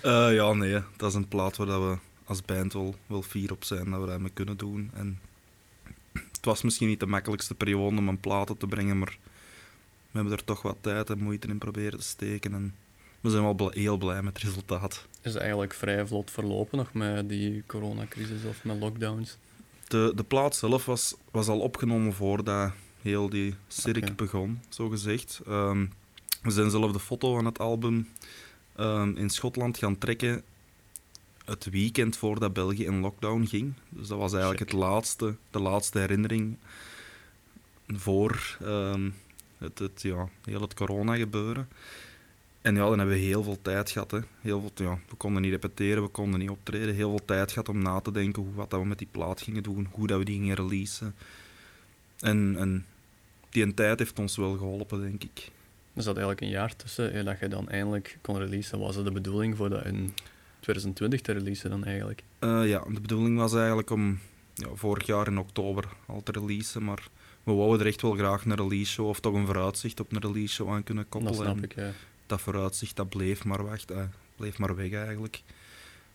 uh, 0.05 0.35
ja, 0.41 0.53
nee, 0.53 0.83
dat 0.97 1.11
is 1.11 1.15
een 1.15 1.29
plaat 1.29 1.57
waar 1.57 1.91
we 1.91 1.99
als 2.25 2.43
band 2.43 2.73
wel, 2.73 2.95
wel 3.07 3.23
fier 3.23 3.53
op 3.53 3.65
zijn 3.65 3.91
dat 3.91 4.01
we 4.01 4.07
dat 4.07 4.21
mee 4.21 4.31
kunnen 4.35 4.57
doen. 4.57 4.91
En 4.95 5.21
het 6.13 6.45
was 6.45 6.63
misschien 6.63 6.89
niet 6.89 7.01
de 7.01 7.07
makkelijkste 7.07 7.55
periode 7.55 7.97
om 7.97 8.09
een 8.09 8.21
platen 8.21 8.57
te 8.57 8.67
brengen, 8.67 8.99
maar 8.99 9.19
we 10.11 10.19
hebben 10.19 10.33
er 10.33 10.45
toch 10.45 10.63
wat 10.63 10.77
tijd 10.81 11.11
en 11.11 11.19
moeite 11.19 11.49
in 11.49 11.59
proberen 11.59 11.99
te 11.99 12.05
steken. 12.05 12.55
En 12.55 12.75
we 13.21 13.31
zijn 13.31 13.57
wel 13.57 13.71
heel 13.71 13.97
blij 13.97 14.23
met 14.23 14.33
het 14.33 14.43
resultaat. 14.43 15.07
Is 15.23 15.35
eigenlijk 15.35 15.75
vrij 15.75 16.07
vlot 16.07 16.31
verlopen 16.31 16.79
nog 16.79 16.93
met 16.93 17.29
die 17.29 17.63
coronacrisis 17.67 18.45
of 18.45 18.65
met 18.65 18.79
lockdowns? 18.79 19.37
De, 19.89 20.13
de 20.15 20.25
plaat 20.25 20.57
zelf 20.57 20.85
was, 20.85 21.15
was 21.31 21.49
al 21.49 21.61
opgenomen 21.61 22.13
voordat 22.13 22.73
heel 23.03 23.29
die 23.29 23.55
cirk 23.69 23.97
okay. 23.97 24.15
begon, 24.15 24.61
zo 24.69 24.89
gezegd. 24.89 25.41
Um, 25.49 25.93
we 26.43 26.51
zijn 26.51 26.71
zelf 26.71 26.93
de 26.93 27.01
foto 27.01 27.35
van 27.35 27.45
het 27.45 27.59
album 27.59 28.09
um, 28.77 29.17
in 29.17 29.31
Schotland 29.31 29.79
gaan 29.79 29.99
trekken 29.99 30.43
het 31.45 31.71
weekend 31.71 32.17
voordat 32.17 32.53
België 32.53 32.85
in 32.85 33.01
lockdown 33.01 33.45
ging. 33.45 33.73
Dus 33.89 34.09
dat 34.09 34.19
was 34.19 34.33
eigenlijk 34.33 34.61
het 34.61 34.73
laatste, 34.73 35.37
de 35.51 35.59
laatste 35.59 35.99
herinnering 35.99 36.57
voor 37.87 38.59
um, 38.63 39.15
het, 39.59 39.79
het, 39.79 40.03
ja, 40.03 40.29
heel 40.45 40.61
het 40.61 40.75
corona-gebeuren. 40.75 41.69
En 42.63 42.75
ja, 42.75 42.89
dan 42.89 42.99
hebben 42.99 43.17
we 43.17 43.23
heel 43.23 43.43
veel 43.43 43.63
tijd 43.63 43.91
gehad. 43.91 44.11
Hè. 44.11 44.19
Heel 44.41 44.61
veel, 44.61 44.87
ja, 44.87 44.99
we 45.09 45.17
konden 45.17 45.43
niet 45.43 45.51
repeteren, 45.51 46.03
we 46.03 46.09
konden 46.09 46.41
niet 46.41 46.51
optreden. 46.51 46.95
Heel 46.95 47.09
veel 47.11 47.25
tijd 47.25 47.53
gehad 47.53 47.69
om 47.69 47.83
na 47.83 48.01
te 48.01 48.13
denken 48.13 48.43
hoe, 48.43 48.55
wat 48.55 48.71
dat 48.71 48.81
we 48.81 48.87
met 48.87 48.99
die 48.99 49.09
plaat 49.11 49.41
gingen 49.41 49.63
doen, 49.63 49.89
hoe 49.91 50.07
dat 50.07 50.19
we 50.19 50.25
die 50.25 50.39
gingen 50.39 50.57
releasen. 50.57 51.15
En, 52.21 52.57
en 52.59 52.87
die 53.51 53.75
tijd 53.75 53.99
heeft 53.99 54.19
ons 54.19 54.37
wel 54.37 54.57
geholpen, 54.57 55.01
denk 55.01 55.25
ik. 55.25 55.51
Er 55.95 56.03
zat 56.03 56.17
eigenlijk 56.17 56.41
een 56.41 56.53
jaar 56.53 56.77
tussen 56.77 57.13
en 57.13 57.25
dat 57.25 57.39
je 57.39 57.49
dan 57.49 57.69
eindelijk 57.69 58.19
kon 58.21 58.39
releasen. 58.39 58.79
Was 58.79 58.95
dat 58.95 59.05
de 59.05 59.13
bedoeling 59.13 59.57
voor 59.57 59.69
dat 59.69 59.85
in 59.85 60.15
2020 60.61 61.21
te 61.21 61.33
releasen 61.33 61.71
dan 61.71 61.85
eigenlijk? 61.85 62.23
Uh, 62.41 62.69
ja, 62.69 62.85
de 62.89 63.01
bedoeling 63.01 63.39
was 63.39 63.55
eigenlijk 63.55 63.91
om 63.91 64.19
ja, 64.55 64.69
vorig 64.75 65.07
jaar 65.07 65.27
in 65.27 65.39
oktober 65.39 65.89
al 66.07 66.23
te 66.23 66.33
releasen, 66.33 66.85
maar 66.85 67.09
we 67.43 67.53
wouden 67.53 67.81
er 67.81 67.87
echt 67.87 68.03
wel 68.03 68.13
graag 68.13 68.45
een 68.45 68.55
release 68.55 68.93
show 68.93 69.09
of 69.09 69.21
toch 69.21 69.35
een 69.35 69.47
vooruitzicht 69.47 70.01
op 70.01 70.13
een 70.13 70.21
release 70.21 70.55
show 70.55 70.71
aan 70.71 70.85
kunnen 70.85 71.09
koppelen. 71.09 71.37
Dat 71.37 71.47
snap 71.47 71.65
ik, 71.65 71.75
ja. 71.75 71.91
Dat 72.29 72.41
vooruitzicht 72.41 72.97
dat 72.97 73.09
bleef 73.09 73.45
maar, 73.45 73.65
wacht, 73.65 73.91
uh, 73.91 74.03
bleef 74.37 74.59
maar 74.59 74.77
weg 74.77 74.93
eigenlijk. 74.93 75.43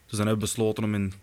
Dus 0.06 0.18
dan 0.18 0.28
hebben 0.28 0.46
we 0.46 0.54
besloten 0.54 0.84
om 0.84 0.94
in 0.94 1.14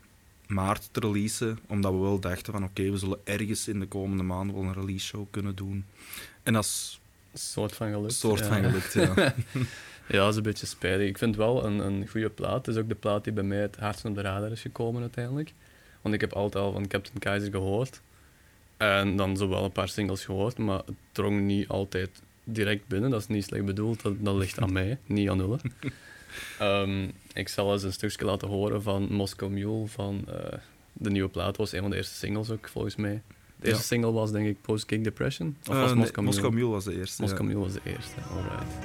maart 0.47 0.89
te 0.93 1.01
releasen, 1.01 1.59
omdat 1.67 1.93
we 1.93 1.99
wel 1.99 2.21
dachten 2.21 2.53
van 2.53 2.63
oké, 2.63 2.71
okay, 2.71 2.91
we 2.91 2.99
zullen 2.99 3.21
ergens 3.25 3.69
in 3.69 3.81
de 3.81 3.87
komende 3.87 4.23
maanden 4.23 4.57
wel 4.57 4.65
een 4.65 4.73
release 4.73 5.07
show 5.07 5.27
kunnen 5.31 5.55
doen. 5.55 5.85
En 6.43 6.53
dat 6.53 6.65
is... 6.65 7.01
Een 7.33 7.39
soort 7.39 7.73
van 7.73 7.93
gelukt. 7.93 8.13
soort 8.13 8.39
ja. 8.39 8.47
van 8.47 8.65
gelukt, 8.65 8.93
ja. 8.93 9.15
Ja, 10.11 10.19
dat 10.19 10.31
is 10.31 10.37
een 10.37 10.43
beetje 10.43 10.67
spijtig. 10.67 11.09
Ik 11.09 11.19
vind 11.19 11.37
wel 11.37 11.65
een, 11.65 11.79
een 11.79 12.09
goede 12.09 12.31
plaat. 12.31 12.67
Het 12.67 12.75
is 12.75 12.83
ook 12.83 12.89
de 12.89 12.95
plaat 12.95 13.25
die 13.25 13.33
bij 13.33 13.43
mij 13.45 13.59
het 13.59 13.77
hardst 13.77 14.05
op 14.05 14.15
de 14.15 14.21
radar 14.21 14.51
is 14.51 14.61
gekomen 14.61 15.01
uiteindelijk. 15.01 15.53
Want 16.01 16.15
ik 16.15 16.21
heb 16.21 16.33
altijd 16.33 16.65
al 16.65 16.73
van 16.73 16.87
Captain 16.87 17.19
Kaiser 17.19 17.51
gehoord. 17.51 18.01
En 18.77 19.17
dan 19.17 19.37
zowel 19.37 19.65
een 19.65 19.73
paar 19.73 19.89
singles 19.89 20.25
gehoord, 20.25 20.59
maar 20.59 20.79
het 20.87 20.95
drong 21.13 21.41
niet 21.41 21.69
altijd 21.69 22.23
direct 22.55 22.87
binnen. 22.87 23.11
Dat 23.11 23.21
is 23.21 23.27
niet 23.27 23.45
slecht 23.45 23.65
bedoeld, 23.65 24.03
dat, 24.03 24.15
dat 24.19 24.35
ligt 24.35 24.61
aan 24.61 24.73
mij, 24.73 24.99
niet 25.07 25.31
aan 25.31 25.41
Ulle. 25.41 25.59
um, 26.61 27.13
ik 27.43 27.49
zal 27.49 27.73
eens 27.73 27.83
een 27.83 27.93
stukje 27.93 28.25
laten 28.25 28.49
horen 28.49 28.83
van 28.83 29.13
Moscow 29.13 29.51
Mule, 29.51 29.87
van 29.87 30.25
uh, 30.29 30.35
de 30.93 31.11
nieuwe 31.11 31.29
plaat. 31.29 31.57
was 31.57 31.73
een 31.73 31.81
van 31.81 31.91
de 31.91 31.97
eerste 31.97 32.15
singles 32.15 32.51
ook, 32.51 32.69
volgens 32.69 32.97
mij. 32.97 33.23
De 33.61 33.67
eerste 33.67 33.83
ja. 33.83 33.87
single 33.87 34.13
was 34.13 34.33
denk 34.33 34.47
ik 34.47 34.61
Post 34.61 34.87
King 34.87 35.05
Depression? 35.05 35.57
Of 35.69 35.75
was 35.77 35.91
uh, 35.91 35.97
Moscow, 35.97 36.17
nee, 36.17 36.25
Mule? 36.25 36.37
Moscow 36.37 36.53
Mule 36.53 36.69
was 36.69 36.85
de 36.85 36.97
eerste. 36.97 37.23
Moscow 37.23 37.41
ja. 37.41 37.47
Mule 37.47 37.59
was 37.59 37.73
de 37.73 37.81
eerste, 37.85 38.21
alright. 38.21 38.79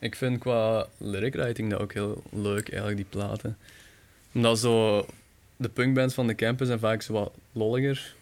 Ik 0.00 0.14
vind 0.14 0.38
qua 0.38 0.86
lyric 0.96 1.34
writing 1.34 1.70
dat 1.70 1.80
ook 1.80 1.92
heel 1.92 2.22
leuk, 2.30 2.68
eigenlijk, 2.68 2.96
die 2.96 3.06
platen. 3.10 3.58
Omdat 4.32 4.58
zo... 4.58 5.06
De 5.56 5.68
punkbands 5.68 6.14
van 6.14 6.26
de 6.26 6.34
campus 6.34 6.66
zijn 6.66 6.78
vaak 6.78 7.02
zo 7.02 7.12
wat 7.12 7.32
lolliger. 7.52 8.14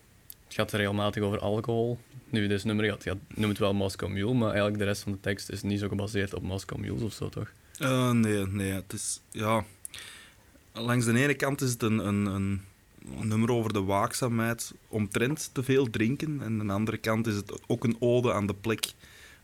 Het 0.44 0.54
gaat 0.54 0.72
regelmatig 0.72 1.22
over 1.22 1.38
alcohol. 1.38 1.98
Nu, 2.30 2.46
dit 2.46 2.64
nummer 2.64 2.84
gaat, 2.84 3.02
gaat 3.02 3.16
noem 3.34 3.48
het 3.48 3.58
wel 3.58 3.74
Moscow 3.74 4.08
Mule, 4.08 4.34
maar 4.34 4.48
eigenlijk 4.48 4.78
de 4.78 4.84
rest 4.84 5.02
van 5.02 5.12
de 5.12 5.20
tekst 5.20 5.50
is 5.50 5.62
niet 5.62 5.80
zo 5.80 5.88
gebaseerd 5.88 6.34
op 6.34 6.42
Moscow 6.42 6.78
Mules 6.78 7.02
of 7.02 7.12
zo, 7.12 7.28
toch? 7.28 7.52
Uh, 7.80 8.10
nee, 8.10 8.46
nee. 8.46 8.72
Het 8.72 8.92
is... 8.92 9.20
Ja... 9.30 9.64
Langs 10.72 11.04
de 11.04 11.18
ene 11.18 11.34
kant 11.34 11.60
is 11.60 11.70
het 11.70 11.82
een, 11.82 11.98
een, 11.98 12.26
een 12.26 12.62
nummer 13.22 13.50
over 13.50 13.72
de 13.72 13.82
waakzaamheid 13.82 14.72
omtrent 14.88 15.50
te 15.52 15.62
veel 15.62 15.90
drinken. 15.90 16.40
En 16.42 16.60
aan 16.60 16.66
de 16.66 16.72
andere 16.72 16.96
kant 16.96 17.26
is 17.26 17.34
het 17.34 17.52
ook 17.66 17.84
een 17.84 17.96
ode 17.98 18.32
aan 18.32 18.46
de 18.46 18.54
plek 18.54 18.86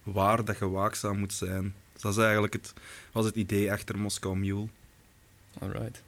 waar 0.03 0.45
dat 0.45 0.59
je 0.59 0.69
waakzaam 0.69 1.19
moet 1.19 1.33
zijn. 1.33 1.75
Dus 1.95 2.03
dat 2.03 2.13
is 2.13 2.19
eigenlijk 2.19 2.53
het, 2.53 2.73
was 3.13 3.25
het 3.25 3.35
idee 3.35 3.73
achter 3.73 3.99
Moscow 3.99 4.35
Mule. 4.35 4.67
Alright. 5.59 6.03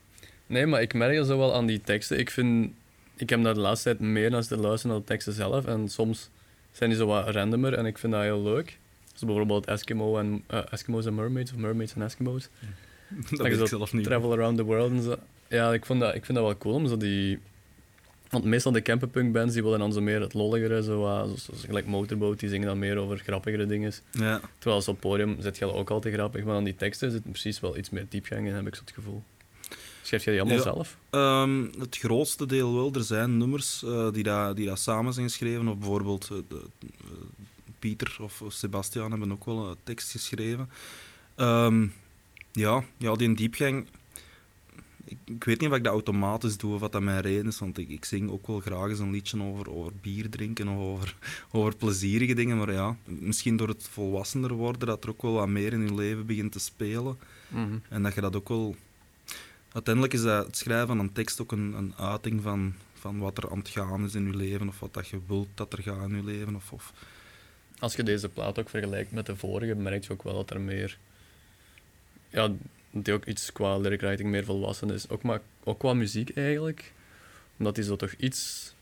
Nee, 0.47 0.67
maar 0.67 0.83
ik 0.83 0.95
merk 0.95 1.25
zo 1.25 1.39
wel 1.39 1.55
aan 1.55 1.67
die 1.67 1.81
teksten. 1.81 2.19
Ik 2.19 2.31
vind... 2.31 2.73
Ik 3.17 3.31
heb 3.31 3.43
daar 3.43 3.55
de 3.55 3.61
laatste 3.61 3.89
tijd 3.89 4.11
meer 4.11 4.31
dan 4.31 4.43
te 4.43 4.57
luisteren 4.57 4.91
naar 4.91 5.01
de 5.01 5.13
teksten 5.13 5.33
zelf. 5.33 5.67
En 5.67 5.89
soms 5.89 6.31
zijn 6.73 6.91
die 6.91 6.99
zo 6.99 7.07
wat 7.07 7.29
randomer 7.29 7.75
en 7.75 7.87
ik 7.87 7.99
vind 7.99 8.13
dat 8.13 8.23
heel 8.23 8.43
leuk. 8.43 8.79
Zo 9.15 9.27
bijvoorbeeld 9.27 9.67
Eskimo 9.67 10.19
en, 10.19 10.45
eh, 10.47 10.61
Eskimo's 10.71 11.07
en 11.07 11.15
Mermaids, 11.15 11.53
of 11.53 11.59
Mermaids 11.59 11.95
en 11.95 12.03
Eskimo's. 12.03 12.49
Dat 13.31 13.39
weet 13.39 13.61
ik 13.61 13.67
zelf 13.67 13.93
niet. 13.93 14.05
Travel 14.05 14.33
around 14.33 14.57
the 14.57 14.65
world 14.65 14.91
en 14.91 15.03
zo. 15.03 15.17
Ja, 15.49 15.73
ik 15.73 15.87
vind 15.87 16.01
dat, 16.01 16.15
ik 16.15 16.25
vind 16.25 16.39
dat 16.39 16.47
wel 16.47 16.57
cool 16.57 16.75
om 16.75 16.89
zo 16.89 16.97
die... 16.97 17.39
Want 18.37 18.49
meestal 18.49 18.73
de 18.73 18.83
camperpunk 18.83 19.33
bands 19.33 19.55
die 19.55 19.63
willen 19.63 19.79
dan 19.79 19.93
zo 19.93 20.01
meer 20.01 20.21
het 20.21 20.35
lolligere, 20.35 20.83
zo, 20.83 21.27
zo, 21.37 21.53
zo, 21.57 21.67
gelijk 21.67 21.87
Motorboat, 21.87 22.41
die 22.41 22.49
zingen 22.49 22.67
dan 22.67 22.79
meer 22.79 22.97
over 22.97 23.19
grappigere 23.19 23.67
dingen. 23.67 23.93
Ja. 24.11 24.41
Terwijl 24.59 24.77
als 24.77 24.89
op 24.89 25.01
podium 25.01 25.37
zit 25.41 25.59
je 25.59 25.73
ook 25.73 25.91
altijd 25.91 26.15
grappig, 26.15 26.45
maar 26.45 26.55
dan 26.55 26.65
die 26.65 26.75
teksten 26.75 27.11
zit 27.11 27.23
precies 27.23 27.61
wel 27.61 27.77
iets 27.77 27.91
meer 27.91 28.07
diepgang 28.09 28.47
in, 28.47 28.55
heb 28.55 28.67
ik 28.67 28.75
zo 28.75 28.81
het 28.81 28.95
gevoel. 28.95 29.23
Schrijf 30.03 30.25
jij 30.25 30.33
die 30.33 30.43
allemaal 30.43 30.59
Ja. 30.59 30.73
zelf? 30.73 30.97
Ehm, 31.11 31.65
het 31.79 31.97
grootste 31.97 32.47
deel 32.47 32.75
wel. 32.75 32.93
Er 32.93 33.03
zijn 33.05 33.37
nummers 33.39 33.83
eh, 33.83 34.13
die, 34.13 34.23
daar 34.23 34.55
die 34.55 34.67
daar 34.67 34.79
samen 34.79 35.13
zijn 35.13 35.29
geschreven. 35.29 35.69
Of 35.69 35.77
bijvoorbeeld 35.79 36.29
eh, 36.33 36.37
de, 36.49 36.61
eh, 36.81 37.11
Pieter 37.79 38.17
of 38.21 38.43
of 38.43 38.53
Sebastian 38.53 39.11
hebben 39.11 39.33
ook 39.33 39.45
wel 39.45 39.69
een 39.71 39.77
tekst 39.83 40.11
geschreven. 40.11 40.69
Ehm, 41.35 41.87
ja, 42.53 42.85
ja, 42.97 43.15
die 43.15 43.35
diepgang... 43.35 43.87
Ik, 45.09 45.19
ik 45.25 45.45
weet 45.45 45.61
niet 45.61 45.71
of 45.71 45.77
ik 45.77 45.85
dat 45.85 45.93
automatisch 45.93 46.57
doe 46.57 46.75
of 46.75 46.81
wat 46.81 46.93
dat 46.93 47.03
mijn 47.03 47.21
reden 47.21 47.47
is. 47.47 47.59
Want 47.59 47.79
ik, 47.79 47.89
ik 47.89 48.05
zing 48.05 48.31
ook 48.31 48.47
wel 48.47 48.61
graag 48.61 48.89
eens 48.89 48.99
een 48.99 49.11
liedje 49.11 49.43
over, 49.43 49.71
over 49.71 49.93
bier 50.01 50.31
drinken 50.31 50.69
of 50.69 50.79
over, 50.79 51.17
over 51.53 51.77
plezierige 51.77 52.35
dingen. 52.35 52.57
Maar 52.57 52.73
ja, 52.73 52.97
misschien 53.05 53.57
door 53.57 53.69
het 53.69 53.89
volwassener 53.89 54.53
worden, 54.53 54.89
dat 54.89 55.05
er 55.05 55.11
ook 55.11 55.23
wel 55.23 55.33
wat 55.33 55.49
meer 55.49 55.73
in 55.73 55.83
je 55.83 55.95
leven 55.95 56.27
begint 56.27 56.53
te 56.53 56.59
spelen. 56.59 57.19
Mhm. 57.49 57.79
En 57.89 58.03
dat 58.03 58.15
je 58.15 58.21
dat 58.21 58.37
ook 58.37 58.49
wel... 58.49 58.77
Uiteindelijk 59.73 60.15
is 60.15 60.23
dat 60.23 60.47
het 60.47 60.57
schrijven 60.57 60.87
van 60.87 60.99
een 60.99 61.13
tekst 61.13 61.41
ook 61.41 61.53
een, 61.53 61.73
een 61.73 61.95
uiting 61.97 62.43
van, 62.43 62.75
van 62.95 63.19
wat 63.19 63.39
er 63.39 63.51
aan 63.51 63.59
het 63.59 63.69
gaan 63.69 64.05
is 64.05 64.15
in 64.15 64.27
je 64.27 64.37
leven, 64.37 64.69
of 64.69 64.81
wat 64.81 64.95
dat 64.95 65.09
je 65.09 65.21
wilt 65.27 65.49
dat 65.55 65.73
er 65.73 65.83
gaat 65.83 66.09
in 66.09 66.17
je 66.17 66.25
leven. 66.25 66.57
Of, 66.57 66.73
of... 66.73 66.93
Als 67.79 67.97
je 67.97 68.03
deze 68.03 68.29
plaat 68.29 68.59
ook 68.59 68.69
vergelijkt 68.69 69.13
met 69.13 69.27
de 69.27 69.37
vorige, 69.37 69.75
merk 69.75 70.05
je 70.05 70.13
ook 70.13 70.23
wel 70.23 70.35
dat 70.35 70.51
er 70.51 70.61
meer... 70.61 70.99
Ja, 72.31 72.51
die 73.05 73.15
ook 73.15 73.25
iets 73.25 73.53
qua 73.53 73.77
lyric 73.79 74.01
writing 74.01 74.29
meer 74.31 74.45
volwassen 74.45 74.91
is. 74.91 75.09
Ook, 75.09 75.23
maar, 75.23 75.41
ook 75.65 75.79
qua 75.79 75.95
muziek 75.95 76.31
eigenlijk. 76.37 76.93
Omdat 77.59 77.75
die 77.75 77.85
zo 77.85 77.97
toch 77.97 78.13
iets... 78.19 78.75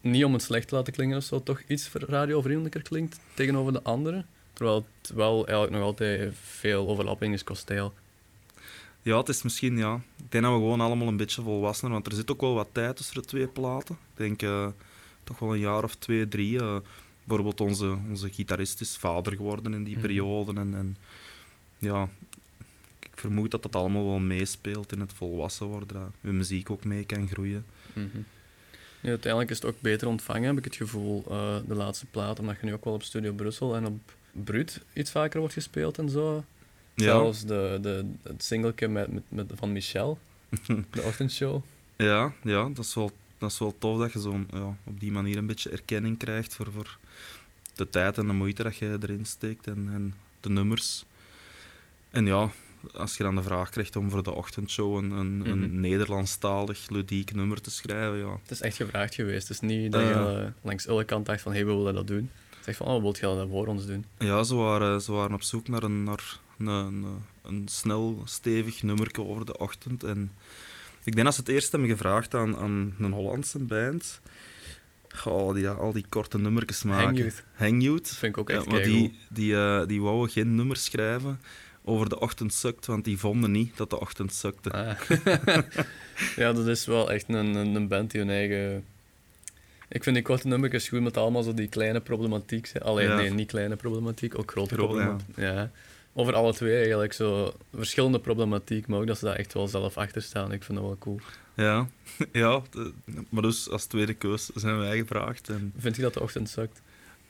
Niet 0.00 0.24
om 0.24 0.32
het 0.32 0.42
slecht 0.42 0.68
te 0.68 0.74
laten 0.74 0.92
klinken 0.92 1.16
of 1.16 1.24
zo, 1.24 1.42
toch 1.42 1.62
iets 1.68 1.90
radiovriendelijker 1.92 2.82
klinkt 2.82 3.20
tegenover 3.34 3.72
de 3.72 3.82
andere. 3.82 4.24
Terwijl 4.52 4.86
het 5.00 5.10
wel 5.14 5.34
eigenlijk 5.46 5.70
nog 5.72 5.82
altijd 5.82 6.34
veel 6.42 6.88
overlapping 6.88 7.34
is 7.34 7.44
qua 7.44 7.54
stijl. 7.54 7.94
Ja, 9.02 9.16
het 9.18 9.28
is 9.28 9.42
misschien, 9.42 9.76
ja... 9.76 9.94
Ik 10.16 10.30
denk 10.32 10.44
dat 10.44 10.52
we 10.52 10.58
gewoon 10.58 10.80
allemaal 10.80 11.08
een 11.08 11.16
beetje 11.16 11.42
volwassener, 11.42 11.92
want 11.92 12.06
er 12.06 12.12
zit 12.12 12.30
ook 12.30 12.40
wel 12.40 12.54
wat 12.54 12.68
tijd 12.72 12.96
tussen 12.96 13.14
de 13.14 13.28
twee 13.28 13.46
platen. 13.46 13.94
Ik 13.94 14.16
denk 14.16 14.42
eh, 14.42 14.66
toch 15.24 15.38
wel 15.38 15.52
een 15.52 15.58
jaar 15.60 15.84
of 15.84 15.94
twee, 15.94 16.28
drie. 16.28 16.58
eh. 16.60 16.76
bijvoorbeeld 17.24 17.60
onze, 17.60 17.96
onze 18.08 18.30
gitarist 18.30 18.80
is 18.80 18.96
vader 18.96 19.36
geworden 19.36 19.74
in 19.74 19.84
die 19.84 19.92
Mhm. 19.96 20.00
periode. 20.06 20.52
En, 20.60 20.74
en 20.74 20.96
ja, 21.78 22.08
vermoed 23.20 23.50
dat 23.50 23.62
dat 23.62 23.76
allemaal 23.76 24.04
wel 24.04 24.18
meespeelt 24.18 24.92
in 24.92 25.00
het 25.00 25.12
volwassen 25.12 25.66
worden. 25.66 25.96
Dat 25.96 26.10
je 26.20 26.30
muziek 26.30 26.70
ook 26.70 26.84
mee 26.84 27.04
kan 27.04 27.28
groeien. 27.28 27.64
Mhm. 27.92 28.18
Ja, 29.00 29.08
uiteindelijk 29.08 29.50
is 29.50 29.56
het 29.56 29.66
ook 29.66 29.80
beter 29.80 30.08
ontvangen, 30.08 30.44
heb 30.44 30.58
ik 30.58 30.64
het 30.64 30.76
gevoel, 30.76 31.24
eh, 31.28 31.56
de 31.68 31.74
laatste 31.74 32.06
plaat. 32.06 32.38
Omdat 32.38 32.56
je 32.60 32.66
nu 32.66 32.72
ook 32.72 32.84
wel 32.84 32.94
op 32.94 33.02
Studio 33.02 33.32
Brussel 33.32 33.76
en 33.76 33.86
op 33.86 34.12
Brut 34.32 34.80
iets 34.92 35.10
vaker 35.10 35.38
wordt 35.38 35.54
gespeeld 35.54 35.98
en 35.98 36.08
zo. 36.08 36.44
Ja. 36.94 37.04
Zelfs 37.04 37.44
de, 37.44 37.78
de, 37.82 38.10
het 38.22 38.44
singeltje 38.44 38.88
met, 38.88 39.12
met, 39.12 39.22
met, 39.28 39.52
van 39.54 39.72
Michel, 39.72 40.18
de 40.90 41.02
ochtendshow. 41.02 41.62
Ja, 41.96 42.32
ja 42.42 42.68
dat, 42.68 42.84
is 42.84 42.94
wel, 42.94 43.10
dat 43.38 43.50
is 43.50 43.58
wel 43.58 43.74
tof 43.78 43.98
dat 43.98 44.12
je 44.12 44.20
zo 44.20 44.44
ja, 44.50 44.76
op 44.84 45.00
die 45.00 45.12
manier 45.12 45.36
een 45.36 45.46
beetje 45.46 45.70
erkenning 45.70 46.18
krijgt 46.18 46.54
voor, 46.54 46.72
voor 46.72 46.98
de 47.74 47.90
tijd 47.90 48.18
en 48.18 48.26
de 48.26 48.32
moeite 48.32 48.62
dat 48.62 48.76
je 48.76 48.98
erin 49.02 49.24
steekt 49.24 49.66
en, 49.66 49.88
en 49.92 50.14
de 50.40 50.48
nummers. 50.48 51.04
En 52.10 52.26
ja, 52.26 52.50
als 52.94 53.16
je 53.16 53.22
dan 53.22 53.34
de 53.34 53.42
vraag 53.42 53.70
krijgt 53.70 53.96
om 53.96 54.10
voor 54.10 54.22
de 54.22 54.34
ochtendshow 54.34 54.96
een, 54.96 55.10
een, 55.10 55.36
Mhm. 55.38 55.48
een 55.48 55.80
Nederlandstalig 55.80 56.88
ludiek 56.90 57.34
nummer 57.34 57.60
te 57.60 57.70
schrijven, 57.70 58.18
ja. 58.18 58.38
Het 58.42 58.50
is 58.50 58.60
echt 58.60 58.76
gevraagd 58.76 59.14
geweest. 59.14 59.48
Het 59.48 59.62
is 59.62 59.68
niet 59.68 59.92
dat 59.92 60.00
je 60.02 60.08
Eh. 60.12 60.42
eh, 60.42 60.46
langs 60.62 60.88
alle 60.88 61.04
kant 61.04 61.26
dacht 61.26 61.40
van, 61.40 61.52
hey, 61.52 61.66
we 61.66 61.72
willen 61.74 61.94
dat 61.94 62.06
doen. 62.06 62.30
Zeg 62.60 62.76
van, 62.76 62.86
oh, 62.86 63.02
wilt 63.02 63.16
je 63.18 63.22
dat 63.22 63.48
voor 63.50 63.66
ons 63.66 63.86
doen? 63.86 64.04
Ja, 64.18 64.42
ze 64.42 64.54
waren, 64.54 65.00
ze 65.02 65.12
waren 65.12 65.34
op 65.34 65.42
zoek 65.42 65.68
naar 65.68 65.82
een, 65.82 66.04
naar 66.04 66.38
een, 66.58 66.66
een, 66.66 67.04
een 67.42 67.68
snel, 67.68 68.22
stevig 68.24 68.82
nummer 68.82 69.10
over 69.18 69.44
de 69.46 69.58
ochtend. 69.58 70.04
En 70.04 70.30
ik 71.04 71.12
denk 71.14 71.24
dat 71.24 71.34
ze 71.34 71.40
het 71.40 71.48
eerst 71.48 71.70
hebben 71.72 71.88
gevraagd 71.90 72.34
aan, 72.34 72.56
aan 72.56 72.94
een 72.98 73.12
Hollandse 73.12 73.58
band. 73.58 74.20
Oh, 75.24 75.54
die 75.54 75.68
al 75.68 75.92
die 75.92 76.04
korte 76.08 76.38
nummertjes 76.38 76.82
maken. 76.82 77.04
Hang 77.04 77.18
Youth. 77.18 77.44
Hang 77.54 77.82
Youth. 77.82 78.02
Dat 78.08 78.16
vind 78.16 78.32
ik 78.34 78.38
ook 78.40 78.48
Ja, 78.50 78.56
echt 78.56 78.66
maar 78.66 78.80
keigoed. 78.80 79.00
die, 79.10 79.18
die, 79.30 79.56
eh, 79.56 79.86
die 79.86 80.00
wouden 80.00 80.30
geen 80.30 80.54
nummer 80.54 80.76
schrijven 80.76 81.40
over 81.84 82.08
de 82.08 82.20
ochtend 82.20 82.54
sukt, 82.54 82.86
want 82.86 83.04
die 83.04 83.18
vonden 83.18 83.50
niet 83.50 83.76
dat 83.76 83.90
de 83.90 84.00
ochtend 84.00 84.34
sukte. 84.34 84.70
Ah. 84.70 85.00
ja, 86.36 86.52
dat 86.52 86.66
is 86.66 86.86
wel 86.86 87.10
echt 87.10 87.28
een, 87.28 87.54
een, 87.54 87.74
een 87.74 87.88
band 87.88 88.10
die 88.10 88.20
hun 88.20 88.30
eigen... 88.30 88.84
Ik 89.88 90.02
vind 90.02 90.14
die 90.16 90.24
korte 90.24 90.48
nummertjes 90.48 90.88
goed 90.88 91.00
met 91.00 91.16
allemaal 91.16 91.42
zo 91.42 91.54
die 91.54 91.68
kleine 91.68 92.00
problematiek. 92.00 92.72
Alleen, 92.82 93.08
Ja. 93.08 93.16
nee, 93.16 93.30
niet 93.30 93.48
kleine 93.48 93.76
problematiek, 93.76 94.38
ook 94.38 94.50
grote 94.50 94.74
Groot, 94.74 94.86
problematiek. 94.88 95.36
Ja. 95.36 95.70
Over 96.12 96.34
alle 96.34 96.52
twee 96.54 96.76
eigenlijk, 96.76 97.12
zo 97.12 97.54
verschillende 97.74 98.18
problematiek, 98.18 98.86
maar 98.86 98.98
ook 99.00 99.06
dat 99.06 99.18
ze 99.18 99.24
daar 99.24 99.34
echt 99.36 99.52
wel 99.52 99.68
zelf 99.68 99.96
achter 99.96 100.22
staan. 100.22 100.52
Ik 100.52 100.62
vind 100.62 100.78
dat 100.78 100.86
wel 100.86 100.96
cool. 100.98 101.20
Ja, 101.54 101.88
ja 102.32 102.62
de- 102.70 102.92
maar 103.28 103.42
dus 103.42 103.68
als 103.70 103.84
tweede 103.84 104.14
keus 104.14 104.46
zijn 104.54 104.78
wij 104.78 104.98
gevraagd. 104.98 105.48
En, 105.48 105.72
Vind 105.78 105.96
je 105.96 106.02
dat 106.02 106.14
de 106.14 106.20
ochtend 106.20 106.48
sukt? 106.48 106.80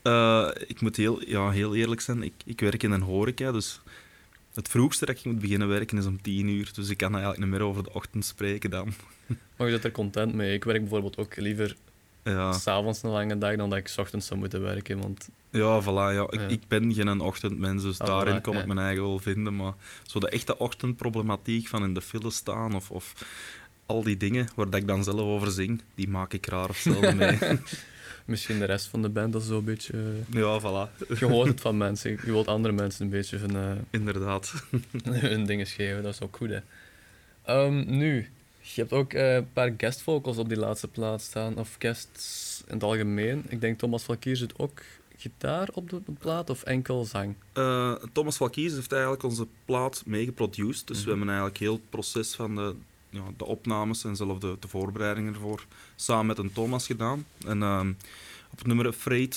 eh, 0.02 0.49
ik 0.66 0.80
moet 0.80 0.97
heel, 0.97 1.23
ja, 1.28 1.50
heel 1.50 1.75
eerlijk 1.75 2.00
zijn, 2.00 2.23
ik, 2.23 2.33
ik 2.45 2.61
werk 2.61 2.83
in 2.83 2.90
een 2.90 3.00
horeca, 3.02 3.52
dus 3.52 3.80
het 4.54 4.69
vroegste 4.69 5.07
dat 5.07 5.16
ik 5.19 5.25
moet 5.25 5.38
beginnen 5.38 5.69
werken 5.69 5.99
is 5.99 6.07
om 6.07 6.23
tien 6.23 6.49
uur. 6.49 6.71
Dus 6.75 6.88
ik 6.88 6.97
kan 6.97 7.11
eigenlijk 7.12 7.40
niet 7.42 7.50
meer 7.50 7.62
over 7.62 7.83
de 7.83 7.92
ochtend 7.92 8.25
spreken 8.25 8.71
dan. 8.71 8.92
Maar 9.57 9.66
je 9.69 9.75
zit 9.75 9.85
er 9.85 9.90
content 9.92 10.35
mee. 10.35 10.54
Ik 10.54 10.64
werk 10.64 10.80
bijvoorbeeld 10.80 11.16
ook 11.19 11.37
liever 11.37 11.76
Ja, 12.25 12.52
s'avonds 12.52 13.02
een 13.02 13.11
lange 13.11 13.38
dag 13.38 13.57
dan 13.57 13.71
dat 13.71 13.78
ik 13.78 13.88
's 13.88 13.99
ochtends 13.99 14.26
zou 14.26 14.40
moeten 14.40 14.61
werken. 14.62 15.00
Want 15.00 15.28
ja 15.50 15.83
voilà. 15.83 15.87
Ja. 16.14 16.23
Ik, 16.30 16.40
Ja. 16.40 16.47
ik 16.49 16.61
ben 16.69 16.95
geen 16.95 17.21
ochtendmens, 17.21 17.83
dus 17.83 17.99
Ah, 17.99 18.07
daarin 18.07 18.40
voilà, 18.40 18.52
ja. 18.52 18.61
ik 18.61 18.66
mijn 18.66 18.78
eigen 18.78 19.02
wel 19.02 19.19
vinden. 19.19 19.57
Maar 19.57 19.75
zo 20.02 20.19
de 20.21 20.28
echte 20.28 20.59
ochtendproblematiek 20.59 21.69
van 21.69 21.83
in 21.85 21.95
de 21.95 22.00
file 22.00 22.30
staan 22.30 22.75
of, 22.75 22.90
of 22.90 23.12
al 23.87 24.02
die 24.02 24.16
dingen 24.16 24.49
waar 24.57 24.71
dat 24.71 24.80
ik 24.80 24.87
dan 24.87 25.04
zelf 25.04 25.21
over 25.21 25.50
zing, 25.50 25.83
die 25.95 26.09
maak 26.09 26.33
ik 26.33 26.47
raar 26.47 26.69
of 26.69 26.76
zelden 26.76 27.16
mee. 27.26 27.38
Misschien 28.30 28.58
de 28.58 28.64
rest 28.64 28.87
van 28.87 29.02
de 29.02 29.08
band 29.08 29.32
dat 29.32 29.42
is 29.42 29.49
zo'n 29.49 29.64
beetje... 29.64 29.92
eh, 30.32 30.40
ja, 30.40 30.60
voilà. 30.60 31.08
Je 31.18 31.25
hoort 31.26 31.49
het 31.49 31.60
van 31.60 31.76
mensen. 31.76 32.10
Je 32.10 32.18
wilt 32.32 32.46
andere 32.49 32.75
mensen 32.75 33.04
een 33.04 33.10
beetje 33.10 33.37
hun, 33.37 33.56
eh, 33.56 33.70
Inderdaad. 33.90 34.64
hun 35.04 35.46
dingen 35.46 35.66
geven. 35.66 36.02
Dat 36.02 36.12
is 36.14 36.20
ook 36.20 36.37
goed, 36.37 36.49
hè. 36.49 36.58
Ehm, 37.44 37.96
nu, 37.96 38.28
je 38.60 38.80
hebt 38.80 38.92
ook 38.92 39.12
eh, 39.12 39.34
een 39.34 39.52
paar 39.52 39.75
guest 39.76 40.02
vocals 40.02 40.37
op 40.37 40.49
die 40.49 40.58
laatste 40.58 40.88
plaat 40.88 41.22
staan. 41.22 41.56
Of 41.58 41.76
guests 41.78 42.62
in 42.66 42.75
het 42.75 42.82
algemeen. 42.82 43.44
Ik 43.49 43.60
denk 43.60 43.78
Thomas 43.78 44.02
Valkier 44.02 44.37
zit 44.37 44.58
ook 44.58 44.80
gitaar 45.16 45.68
op 45.72 45.90
de 45.90 46.00
plaat 46.18 46.50
of 46.50 46.62
enkel 46.62 47.04
zang. 47.04 47.34
Thomas 48.12 48.37
Valkies 48.37 48.72
heeft 48.72 48.92
eigenlijk 48.92 49.22
onze 49.22 49.46
plaat 49.64 50.02
meegeproduced. 50.06 50.87
Dus 50.87 50.96
Mhm. 50.96 51.04
we 51.04 51.10
hebben 51.10 51.28
eigenlijk 51.28 51.58
heel 51.58 51.72
het 51.72 51.90
proces 51.90 52.34
van 52.34 52.54
de, 52.54 52.75
ja, 53.11 53.23
de 53.37 53.45
opnames 53.45 54.05
en 54.05 54.17
zelf 54.17 54.38
de, 54.38 54.57
de 54.61 54.69
voorbereidingen 54.69 55.35
ervoor 55.35 55.64
samen 55.97 56.26
met 56.26 56.38
een 56.38 56.52
Thomas 56.52 56.87
gedaan. 56.87 57.25
En 57.47 57.62
ehm, 57.62 57.93
op 58.52 58.59
het 58.59 58.67
nummer 58.67 58.95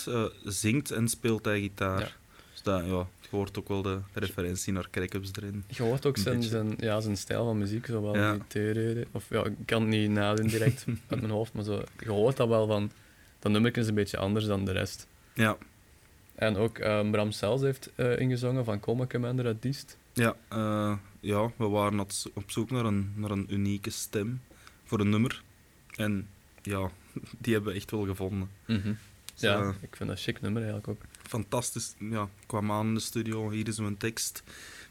eh, 0.08 0.24
zingt 0.44 0.92
en 0.92 1.08
speelt 1.08 1.46
hij 1.46 1.60
gitaar. 1.60 2.00
Ja. 2.00 2.08
Dus 2.52 2.62
dat, 2.62 2.80
ja, 2.86 3.08
je 3.22 3.30
hoort 3.30 3.58
ook 3.60 3.68
wel 3.68 3.82
de 3.82 4.00
referentie 4.14 4.74
naar 4.74 4.88
crack-ups 4.92 5.32
erin. 5.36 5.64
Je 5.68 5.84
hoort 5.84 6.06
ook 6.06 6.18
zijn, 6.18 6.44
zijn, 6.44 6.74
ja, 6.78 7.00
zijn 7.02 7.18
stijl 7.18 7.46
van 7.46 7.58
muziek, 7.58 7.86
zowel 7.86 8.16
Ja. 8.16 8.32
die 8.34 8.42
terere- 8.48 9.06
of 9.12 9.26
ja, 9.30 9.44
ik 9.46 9.54
kan 9.66 9.82
het 9.82 9.90
niet 9.90 10.10
nadoen 10.10 10.48
direct 10.48 10.86
uit 11.08 11.20
mijn 11.22 11.32
hoofd, 11.34 11.54
maar 11.54 11.64
zo, 11.64 11.82
je 12.00 12.10
hoort 12.10 12.38
dat 12.38 12.48
wel 12.48 12.68
van, 12.68 12.92
dat 13.40 13.52
nummer 13.52 13.78
is 13.78 13.88
een 13.88 13.94
beetje 13.94 14.18
anders 14.18 14.46
dan 14.46 14.66
de 14.66 14.72
rest. 14.72 15.08
Ja, 15.34 15.58
En 16.36 16.56
ook 16.58 16.78
ehm, 16.78 17.12
Bram 17.12 17.32
Sels 17.32 17.62
heeft 17.62 17.90
eh, 17.96 18.20
ingezongen 18.20 18.66
van 18.66 18.80
Coma 18.80 19.06
Commander 19.06 19.46
uit 19.46 19.62
Diest. 19.62 19.98
ja, 20.14 20.36
eh, 20.48 20.94
ja 21.24 21.52
we 21.56 21.68
waren 21.68 22.00
op 22.00 22.12
zo- 22.12 22.30
op 22.34 22.52
zoek 22.52 22.72
naar 22.72 22.86
een, 22.86 23.12
naar 23.16 23.32
een 23.32 23.54
unieke 23.54 23.90
stem 23.90 24.42
voor 24.84 25.00
een 25.00 25.10
nummer. 25.10 25.44
En 25.96 26.28
ja, 26.62 26.92
die 27.42 27.54
hebben 27.54 27.72
we 27.72 27.78
echt 27.80 27.92
wel 27.92 28.06
gevonden. 28.06 28.50
Dus, 28.66 28.82
Ja, 29.36 29.62
eh, 29.62 29.68
ik 29.82 29.96
vind 29.96 30.10
dat 30.10 30.18
een 30.18 30.24
chic 30.24 30.42
nummer 30.42 30.62
eigenlijk 30.62 30.90
ook. 30.92 31.02
fantastisch. 31.28 31.96
Ja, 32.00 32.22
ik 32.24 32.48
kwam 32.48 32.72
aan 32.72 32.88
in 32.88 32.94
de 32.94 33.00
studio, 33.00 33.50
hier 33.50 33.68
is 33.68 33.80
mijn 33.80 33.98
tekst. 33.98 34.44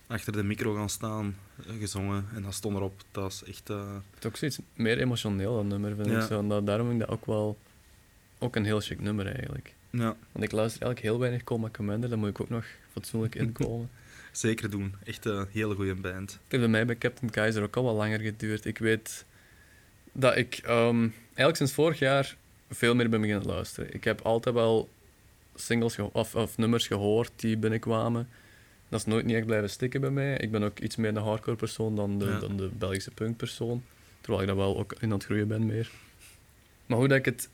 Achter 0.07 0.33
de 0.33 0.43
micro 0.43 0.75
gaan 0.75 0.89
staan, 0.91 1.37
eh, 1.67 1.75
gezongen 1.79 2.27
en 2.35 2.43
dat 2.43 2.55
stond 2.55 2.77
erop. 2.77 3.03
Dat 3.11 3.33
is 3.33 3.43
echt... 3.45 3.71
eh, 3.71 3.95
Het 4.15 4.19
is 4.25 4.27
ook 4.27 4.37
zoiets 4.37 4.59
meer 4.75 4.99
emotioneel, 4.99 5.55
dat 5.57 5.65
nummer, 5.65 5.95
vind 5.95 6.09
Ja. 6.09 6.21
ik. 6.21 6.27
Zo. 6.27 6.47
Dat, 6.47 6.67
daarom 6.67 6.89
vind 6.89 7.01
ik 7.01 7.07
dat 7.07 7.17
ook 7.17 7.27
wel 7.27 7.59
ook 8.39 8.57
een 8.57 8.65
heel 8.65 8.81
chic 8.81 9.01
nummer 9.01 9.27
eigenlijk. 9.27 9.75
ja, 9.91 10.17
Want 10.33 10.45
ik 10.45 10.53
luister 10.53 10.83
eigenlijk 10.83 11.01
heel 11.01 11.19
weinig 11.19 11.45
Coma 11.45 11.69
Commander, 11.71 12.09
daar 12.09 12.19
moet 12.19 12.29
ik 12.29 12.41
ook 12.41 12.49
nog 12.49 12.67
fatsoenlijk 12.93 13.35
inkomen. 13.45 13.91
Zeker 14.33 14.71
doen. 14.71 14.95
Echt 15.05 15.25
een 15.25 15.47
hele 15.53 15.75
goede 15.75 15.95
band. 15.95 16.31
Het 16.31 16.41
heeft 16.49 16.63
bij 16.63 16.69
mij 16.73 16.87
bij 16.87 16.97
Captain 16.99 17.31
Kaiser 17.31 17.63
ook 17.63 17.77
al 17.77 17.83
wat 17.83 17.95
langer 17.95 18.21
geduurd. 18.21 18.65
Ik 18.65 18.79
weet 18.79 19.25
dat 20.13 20.37
ik 20.37 20.61
ehm, 20.65 21.09
eigenlijk 21.25 21.57
sinds 21.57 21.73
vorig 21.73 21.99
jaar 21.99 22.37
veel 22.71 22.95
meer 22.95 23.09
ben 23.09 23.21
beginnen 23.21 23.47
luisteren. 23.47 23.95
Ik 23.95 24.05
heb 24.05 24.21
altijd 24.21 24.55
wel 24.55 24.89
singles 25.55 25.99
of, 25.99 26.35
of 26.35 26.57
nummers 26.59 26.87
gehoord 26.87 27.31
die 27.37 27.57
binnenkwamen. 27.57 28.29
Dat 28.89 29.01
is 29.01 29.07
nooit 29.07 29.25
niet 29.25 29.37
echt 29.37 29.47
blijven 29.47 29.71
stikken 29.71 30.01
bij 30.01 30.11
mij. 30.11 30.37
Ik 30.37 30.51
ben 30.51 30.63
ook 30.63 30.79
iets 30.79 30.97
meer 30.97 31.09
een 31.17 31.23
hardcore 31.23 31.57
persoon 31.57 31.97
dan 31.97 32.19
de, 32.19 32.25
Ja. 32.25 32.39
dan 32.39 32.57
de 32.57 32.71
Belgische 32.79 33.11
punkpersoon. 33.11 33.83
Terwijl 34.21 34.43
ik 34.43 34.49
dat 34.49 34.57
wel 34.57 34.79
ook 34.79 34.93
in 34.93 34.99
aan 35.03 35.11
het 35.11 35.25
groeien 35.25 35.49
ben 35.49 35.67
meer. 35.67 35.91
Maar 36.87 36.99
hoe 36.99 37.09
dat, 37.09 37.19
ik 37.19 37.25
het, 37.25 37.49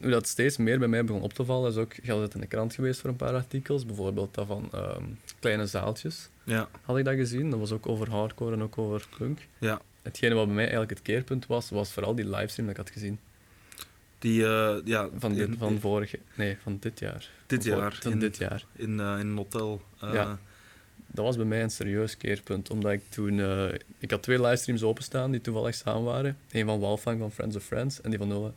hoe 0.00 0.10
dat 0.10 0.26
steeds 0.28 0.56
meer 0.56 0.78
bij 0.78 0.88
mij 0.88 1.04
begon 1.04 1.22
op 1.22 1.32
te 1.32 1.44
vallen, 1.44 1.70
is 1.70 1.76
ook... 1.76 1.92
Had 2.06 2.20
het 2.20 2.34
in 2.34 2.40
de 2.40 2.46
krant 2.46 2.74
geweest 2.74 3.00
voor 3.00 3.10
een 3.10 3.16
paar 3.16 3.34
artikels. 3.34 3.86
Bijvoorbeeld 3.86 4.34
dat 4.34 4.46
van 4.46 4.68
ehm, 4.72 5.02
Kleine 5.40 5.66
Zaaltjes 5.66 6.28
Ja, 6.44 6.68
had 6.82 6.98
ik 6.98 7.04
dat 7.04 7.14
gezien. 7.14 7.50
Dat 7.50 7.58
was 7.58 7.72
ook 7.72 7.86
over 7.88 8.10
hardcore 8.10 8.54
en 8.54 8.62
ook 8.62 8.78
over 8.78 9.06
punk. 9.18 9.38
ja. 9.58 9.80
Hetgene 10.02 10.34
wat 10.34 10.44
bij 10.44 10.54
mij 10.54 10.62
eigenlijk 10.64 10.92
het 10.92 11.02
keerpunt 11.02 11.46
was, 11.46 11.70
was 11.70 11.92
vooral 11.92 12.14
die 12.14 12.28
livestream 12.28 12.68
dat 12.68 12.78
ik 12.78 12.84
had 12.84 12.92
gezien. 12.92 13.18
Die, 14.18 14.46
eh, 14.46 14.76
ja, 14.84 15.08
Van, 15.18 15.34
dit, 15.34 15.48
in- 15.48 15.56
van 15.58 15.80
vorige... 15.80 16.18
Nee, 16.34 16.56
van 16.62 16.76
dit 16.80 16.98
jaar. 16.98 17.30
Dit 17.46 17.66
Van 17.68 17.76
jaar, 17.78 17.98
in- 18.04 18.18
dit 18.18 18.36
jaar. 18.36 18.64
in, 18.72 19.00
eh, 19.00 19.06
in 19.18 19.26
een 19.26 19.36
hotel. 19.36 19.82
eh, 20.00 20.12
Ja. 20.12 20.38
Dat 21.06 21.24
was 21.24 21.36
bij 21.36 21.44
mij 21.44 21.62
een 21.62 21.70
serieus 21.70 22.16
keerpunt, 22.16 22.70
omdat 22.70 22.92
ik 22.92 23.00
toen... 23.08 23.40
ik 23.98 24.10
had 24.10 24.22
twee 24.22 24.40
livestreams 24.40 24.82
openstaan 24.82 25.30
die 25.30 25.40
toevallig 25.40 25.74
samen 25.74 26.02
waren. 26.02 26.36
Eén 26.50 26.66
van 26.66 26.80
Walfang 26.80 27.18
van 27.18 27.32
Friends 27.32 27.56
of 27.56 27.62
Friends 27.64 28.00
en 28.00 28.10
die 28.10 28.18
van 28.18 28.28
Nulle. 28.28 28.52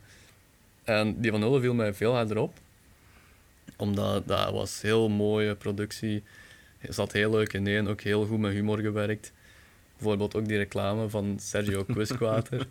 En 0.90 1.20
die 1.20 1.30
van 1.30 1.40
Nulle 1.40 1.60
viel 1.60 1.74
mij 1.74 1.94
veel 1.94 2.14
harder 2.14 2.38
op. 2.38 2.58
Omdat 3.76 4.28
dat 4.28 4.52
was 4.52 4.82
heel 4.82 5.08
mooie 5.08 5.54
productie. 5.54 6.22
Het 6.78 6.94
zat 6.94 7.12
heel 7.12 7.30
leuk 7.30 7.52
in 7.52 7.66
één, 7.66 7.88
ook 7.88 8.00
heel 8.00 8.26
goed 8.26 8.38
met 8.38 8.52
humor 8.52 8.78
gewerkt. 8.78 9.32
Bijvoorbeeld 9.96 10.34
ook 10.34 10.48
die 10.48 10.56
reclame 10.56 11.08
van 11.08 11.36
Sergio 11.40 11.84
Quisquater. 11.92 12.66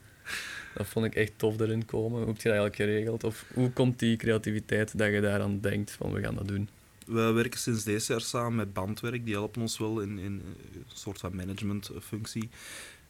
dat 0.76 0.88
vond 0.88 1.06
ik 1.06 1.16
echt 1.16 1.32
tof 1.36 1.60
erin 1.60 1.86
komen. 1.86 2.18
Hoe 2.18 2.28
heb 2.28 2.42
je 2.42 2.50
dat 2.50 2.58
eigenlijk 2.58 2.76
geregeld? 2.76 3.24
Of 3.24 3.46
hoe 3.54 3.72
komt 3.72 4.00
die 4.00 4.18
creativiteit 4.18 4.98
dat 4.98 5.12
je 5.12 5.22
daaraan 5.22 5.60
denkt 5.60 5.92
van 5.92 6.12
we 6.12 6.22
gaan 6.22 6.36
dat 6.36 6.48
doen? 6.48 6.70
We 7.06 7.32
werken 7.32 7.60
sinds 7.60 7.84
deze 7.84 8.12
jaar 8.12 8.22
samen 8.22 8.56
met 8.56 8.74
Bandwerk. 8.74 9.26
Die 9.26 9.34
helpen 9.34 9.62
ons 9.62 9.78
wel 9.78 10.00
in, 10.00 10.20
in 10.20 10.42
een 10.74 10.86
soort 10.94 11.20
van 11.20 11.36
managementfunctie. 11.36 12.50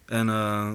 En 0.05 0.29
eh, 0.29 0.73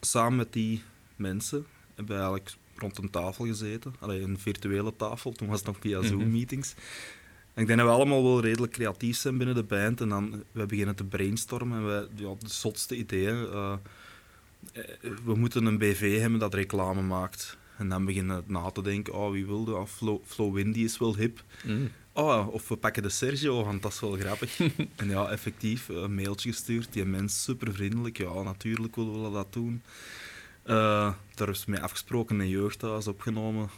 samen 0.00 0.36
met 0.36 0.52
die 0.52 0.82
mensen 1.16 1.66
hebben 1.94 2.14
we 2.14 2.22
eigenlijk 2.22 2.58
rond 2.80 2.98
een 2.98 3.10
tafel 3.10 3.44
gezeten. 3.46 3.94
Allee, 3.98 4.22
een 4.22 4.38
virtuele 4.38 4.96
tafel. 4.96 5.32
Toen 5.32 5.48
was 5.48 5.58
het 5.58 5.66
nog 5.66 5.76
via 5.80 5.98
Mhm. 5.98 6.08
Zoom-meetings. 6.08 6.74
En 7.54 7.62
ik 7.62 7.66
denk 7.66 7.78
dat 7.78 7.88
we 7.88 7.94
allemaal 7.94 8.22
wel 8.22 8.40
redelijk 8.40 8.72
creatief 8.72 9.16
zijn 9.16 9.36
binnen 9.38 9.54
de 9.56 9.62
band. 9.62 10.00
En 10.00 10.08
dan 10.08 10.42
we 10.52 10.66
beginnen 10.66 10.94
te 10.96 11.04
brainstormen. 11.04 11.78
En 11.78 11.86
we, 11.86 12.08
ja, 12.22 12.34
de 12.38 12.48
zotste 12.48 12.96
ideeën. 12.96 13.46
eh, 13.52 13.72
eh, 14.72 14.84
we 15.24 15.34
moeten 15.34 15.64
een 15.64 15.78
BV 15.78 16.18
hebben 16.20 16.38
dat 16.38 16.54
reclame 16.54 17.02
maakt. 17.02 17.58
En 17.78 17.88
dan 17.88 18.04
beginnen 18.04 18.36
we 18.36 18.52
na 18.52 18.70
te 18.70 18.82
denken, 18.82 19.14
oh, 19.14 19.30
wie 19.30 19.46
wilde? 19.46 19.74
Oh, 19.74 19.86
Flo, 19.86 20.22
Flo 20.26 20.52
Windy 20.52 20.78
is 20.80 20.98
wel 20.98 21.16
hip. 21.16 21.42
Oh, 22.12 22.46
of 22.50 22.68
we 22.68 22.76
pakken 22.76 23.02
de 23.02 23.08
Sergio, 23.08 23.64
want 23.64 23.82
dat 23.82 23.92
is 23.92 24.00
wel 24.00 24.12
grappig. 24.16 24.60
en 24.96 25.08
ja, 25.08 25.28
effectief, 25.30 25.88
een 25.88 26.14
mailtje 26.14 26.50
gestuurd. 26.50 26.92
Die 26.92 27.04
mens 27.04 27.42
super 27.42 27.72
vriendelijk. 27.74 28.18
Ja, 28.18 28.42
natuurlijk 28.42 28.96
willen 28.96 29.22
we 29.24 29.30
dat 29.30 29.52
doen. 29.52 29.82
Eh, 30.62 31.12
daar 31.34 31.48
is 31.48 31.64
mee 31.64 31.80
afgesproken, 31.80 32.40
een 32.40 32.48
jeugdhuis 32.48 33.06
opgenomen. 33.06 33.68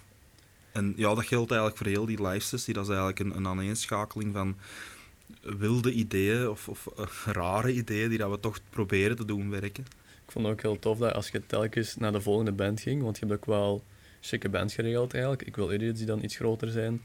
En 0.72 0.92
ja, 0.96 1.14
dat 1.14 1.26
geldt 1.26 1.50
eigenlijk 1.50 1.80
voor 1.82 1.90
heel 1.90 2.06
die 2.06 2.26
live 2.26 2.46
sessie. 2.46 2.74
Dat 2.74 2.82
is 2.82 2.88
eigenlijk 2.88 3.18
een, 3.18 3.36
een 3.36 3.46
aaneenschakeling 3.46 4.32
van 4.32 4.56
wilde 5.42 5.92
ideeën 5.92 6.48
of, 6.48 6.68
of 6.68 6.88
eh, 6.96 7.06
rare 7.24 7.72
ideeën 7.72 8.08
die 8.08 8.18
dat 8.18 8.30
we 8.30 8.40
toch 8.40 8.58
proberen 8.70 9.16
te 9.16 9.24
doen 9.24 9.50
werken. 9.50 9.84
Ik 10.26 10.32
vond 10.32 10.44
het 10.46 10.54
ook 10.54 10.62
heel 10.62 10.78
tof 10.78 10.98
dat 10.98 11.12
als 11.14 11.28
je 11.28 11.46
telkens 11.46 11.96
naar 11.96 12.12
de 12.12 12.20
volgende 12.20 12.52
band 12.52 12.80
ging, 12.80 13.02
want 13.02 13.18
je 13.18 13.26
hebt 13.26 13.38
ook 13.38 13.46
wel 13.46 13.84
chique 14.20 14.48
bands 14.48 14.74
geregeld 14.74 15.12
eigenlijk. 15.12 15.42
Ik 15.42 15.56
wil 15.56 15.72
Idiots 15.72 15.98
die 15.98 16.06
dan 16.06 16.24
iets 16.24 16.36
groter 16.36 16.70
zijn. 16.70 17.02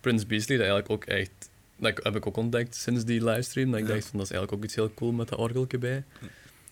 Prince 0.00 0.26
Beasley, 0.26 0.56
dat 0.58 0.66
eigenlijk 0.66 0.90
ook 0.90 1.04
echt... 1.08 1.50
Dat 1.76 2.00
heb 2.04 2.16
ik 2.16 2.26
ook 2.26 2.36
ontdekt 2.36 2.74
sinds 2.76 3.04
die 3.04 3.24
livestream. 3.24 3.70
Dat 3.70 3.80
ik 3.80 3.86
Ja. 3.86 3.92
dacht 3.94 4.06
van, 4.06 4.18
dat 4.18 4.26
is 4.26 4.32
eigenlijk 4.32 4.52
ook 4.62 4.64
iets 4.68 4.74
heel 4.74 4.94
cool 4.94 5.12
met 5.12 5.28
dat 5.28 5.38
orgeltje 5.38 5.78
bij. 5.78 6.04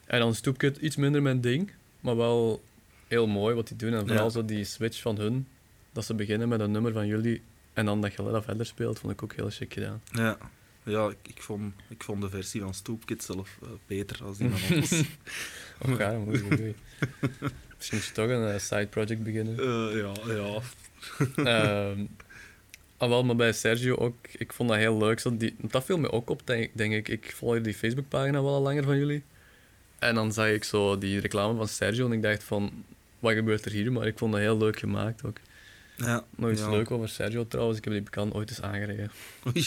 En 0.06 0.18
dan 0.20 0.34
Stoepkut, 0.34 0.76
iets 0.76 0.96
minder 0.96 1.22
mijn 1.22 1.40
ding, 1.40 1.70
maar 2.00 2.16
wel 2.16 2.62
heel 3.06 3.26
mooi 3.26 3.54
wat 3.54 3.68
die 3.68 3.76
doen. 3.76 3.92
En 3.92 4.06
vooral 4.06 4.24
Ja. 4.24 4.30
zo 4.30 4.44
die 4.44 4.64
switch 4.64 5.00
van 5.00 5.16
hun, 5.18 5.46
dat 5.92 6.04
ze 6.04 6.14
beginnen 6.14 6.48
met 6.48 6.60
een 6.60 6.70
nummer 6.70 6.92
van 6.92 7.06
jullie 7.06 7.42
en 7.72 7.84
dan 7.84 8.00
dat 8.00 8.12
je 8.14 8.22
dat 8.22 8.44
verder 8.44 8.66
speelt, 8.66 8.98
vond 8.98 9.12
ik 9.12 9.22
ook 9.22 9.32
heel 9.34 9.50
chic 9.50 9.72
gedaan. 9.72 10.02
Ja, 10.12 10.38
ja 10.82 11.08
ik, 11.08 11.16
ik, 11.34 11.42
vond, 11.42 11.74
ik 11.88 12.02
vond 12.02 12.20
de 12.22 12.28
versie 12.30 12.60
van 12.60 12.74
Stoopkid 12.74 13.22
zelf 13.22 13.58
eh, 13.62 13.68
beter 13.86 14.24
als 14.24 14.38
die 14.38 14.50
van 14.50 14.76
ons. 14.76 14.90
Ja, 15.98 16.18
oei, 16.18 16.42
oei. 16.42 16.74
Misschien 17.76 17.98
moet 17.98 18.06
je 18.06 18.12
toch 18.12 18.28
een 18.28 18.48
eh, 18.52 18.58
side 18.58 18.86
project 18.86 19.22
beginnen. 19.22 19.58
Eh, 19.58 20.00
ja, 20.00 20.12
ja. 20.34 20.60
Ehm, 21.44 22.04
ah, 22.96 23.08
wel, 23.08 23.24
maar 23.24 23.36
bij 23.36 23.52
Sergio 23.52 23.94
ook, 23.94 24.16
ik 24.38 24.52
vond 24.52 24.68
dat 24.68 24.78
heel 24.78 24.98
leuk. 24.98 25.20
Zo 25.20 25.36
die, 25.36 25.54
dat 25.60 25.84
viel 25.84 25.98
me 25.98 26.10
ook 26.12 26.30
op, 26.30 26.46
denk, 26.46 26.70
denk 26.74 26.92
ik. 26.92 27.08
Ik 27.08 27.32
volg 27.36 27.60
die 27.60 27.74
Facebookpagina 27.74 28.42
wel 28.42 28.54
al 28.54 28.62
langer 28.62 28.84
van 28.84 28.98
jullie. 28.98 29.22
En 29.98 30.14
dan 30.14 30.32
zag 30.32 30.48
ik 30.48 30.64
zo 30.64 30.98
die 30.98 31.20
reclame 31.20 31.56
van 31.56 31.68
Sergio 31.68 32.06
en 32.06 32.12
ik 32.12 32.22
dacht 32.22 32.44
van, 32.44 32.84
wat 33.18 33.32
gebeurt 33.32 33.64
er 33.64 33.72
hier? 33.72 33.92
Maar 33.92 34.06
ik 34.06 34.18
vond 34.18 34.32
dat 34.32 34.40
heel 34.40 34.58
leuk 34.58 34.78
gemaakt 34.78 35.24
ook. 35.24 35.36
ja 35.96 36.24
Nog 36.36 36.50
iets 36.50 36.60
ja. 36.60 36.70
leuk 36.70 36.90
over 36.90 37.08
Sergio 37.08 37.46
trouwens, 37.48 37.78
ik 37.78 37.84
heb 37.84 37.92
die 37.92 38.02
bekend 38.02 38.34
ooit 38.34 38.50
eens 38.50 38.62
aangereden. 38.62 39.10
Oei. 39.46 39.64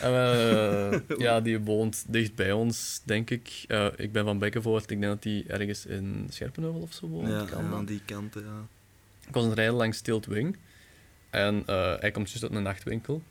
En, 0.00 0.12
eh, 0.12 1.18
ja, 1.26 1.40
die 1.40 1.60
woont 1.60 2.04
dicht 2.08 2.34
bij 2.34 2.52
ons, 2.52 3.00
denk 3.04 3.30
ik. 3.30 3.64
Eh, 3.68 3.86
ik 3.96 4.12
ben 4.12 4.24
van 4.24 4.38
Bekkenvoort, 4.38 4.90
ik 4.90 5.00
denk 5.00 5.12
dat 5.12 5.22
die 5.22 5.44
ergens 5.46 5.86
in 5.86 6.26
Scherpenheuvel 6.30 6.80
of 6.80 6.92
zo 6.92 7.06
woont. 7.06 7.28
Ja, 7.28 7.44
kan 7.44 7.74
aan 7.74 7.84
die 7.84 8.00
kant, 8.04 8.34
ja. 8.34 8.66
Ik 9.26 9.34
was 9.34 9.44
het 9.44 9.54
rijden 9.54 9.74
langs 9.74 10.02
Wing. 10.26 10.56
En 11.30 11.62
eh, 11.66 11.94
hij 11.98 12.10
komt 12.10 12.28
juist 12.28 12.42
uit 12.42 12.52
een 12.52 12.62
nachtwinkel. 12.62 13.22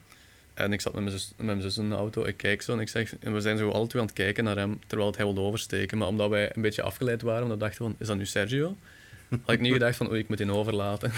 En 0.53 0.73
ik 0.73 0.81
zat 0.81 0.93
met 0.93 1.03
mijn, 1.03 1.17
zus, 1.17 1.33
met 1.37 1.45
mijn 1.45 1.61
zus 1.61 1.77
in 1.77 1.89
de 1.89 1.95
auto. 1.95 2.25
Ik 2.25 2.37
kijk 2.37 2.61
zo 2.61 2.73
en 2.73 2.79
ik 2.79 2.89
zeg... 2.89 3.15
En 3.19 3.33
we 3.33 3.41
zijn 3.41 3.57
zo 3.57 3.69
alle 3.69 3.87
twee 3.87 4.01
aan 4.01 4.07
het 4.07 4.17
kijken 4.17 4.43
naar 4.43 4.57
hem, 4.57 4.79
terwijl 4.87 5.13
hij 5.15 5.25
wilde 5.25 5.41
oversteken. 5.41 5.97
Maar 5.97 6.07
omdat 6.07 6.29
wij 6.29 6.55
een 6.55 6.61
beetje 6.61 6.81
afgeleid 6.81 7.21
waren, 7.21 7.43
omdat 7.43 7.57
we 7.57 7.63
dachten 7.63 7.85
van... 7.85 7.95
Is 7.97 8.07
dat 8.07 8.17
nu 8.17 8.25
Sergio? 8.25 8.75
Had 9.45 9.55
ik 9.55 9.59
niet 9.59 9.73
gedacht 9.73 9.97
van... 9.97 10.09
Oei, 10.09 10.19
ik 10.19 10.27
moet 10.29 10.37
die 10.37 10.51
overlaten. 10.51 11.11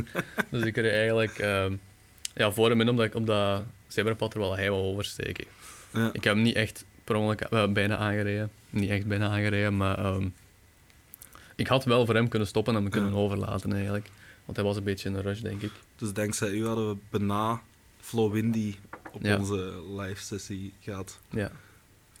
dus 0.50 0.64
ik 0.64 0.76
reed 0.76 0.92
eigenlijk... 0.92 1.38
ehm, 1.38 1.74
ja, 2.34 2.50
voor 2.50 2.68
hem 2.68 2.80
in, 2.80 2.88
omdat 2.88 3.06
ik 3.06 3.14
op 3.14 3.26
dat 3.26 3.62
zebrapad, 3.86 4.30
terwijl 4.30 4.56
hij 4.56 4.70
wou 4.70 4.82
oversteken. 4.82 5.44
ja. 5.92 6.10
Ik 6.12 6.24
heb 6.24 6.34
hem 6.34 6.42
niet 6.42 6.56
echt 6.56 6.84
per 7.04 7.16
ongeluk 7.16 7.40
eh, 7.40 7.68
bijna 7.68 7.96
aangereden. 7.96 8.50
Niet 8.70 8.90
echt 8.90 9.06
bijna 9.06 9.28
aangereden, 9.28 9.76
maar... 9.76 9.98
ehm, 9.98 10.28
ik 11.56 11.66
had 11.66 11.84
wel 11.84 12.06
voor 12.06 12.14
hem 12.14 12.28
kunnen 12.28 12.48
stoppen 12.48 12.74
en 12.74 12.82
hem 12.82 12.90
kunnen 12.90 13.10
Ja. 13.10 13.16
overlaten, 13.24 13.72
eigenlijk. 13.72 14.10
Want 14.44 14.56
hij 14.56 14.66
was 14.66 14.76
een 14.76 14.84
beetje 14.84 15.08
in 15.08 15.14
een 15.14 15.22
rush, 15.22 15.40
denk 15.40 15.62
ik. 15.62 15.70
Dus 15.96 16.12
dankzij 16.12 16.50
u 16.50 16.66
hadden 16.66 16.88
we 16.88 16.96
bijna 17.10 17.60
Flo 18.02 18.30
Windy 18.30 18.74
op 19.12 19.22
Ja. 19.22 19.38
onze 19.38 19.82
live 19.96 20.22
sessie 20.22 20.72
gehad. 20.80 21.18
Ja. 21.30 21.50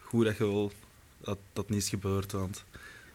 Goed 0.00 0.24
dat 0.24 0.36
je 0.36 0.44
wel 0.46 0.72
dat 1.20 1.38
dat 1.52 1.68
niet 1.70 1.78
is 1.82 1.88
gebeurd, 1.88 2.32
want 2.32 2.64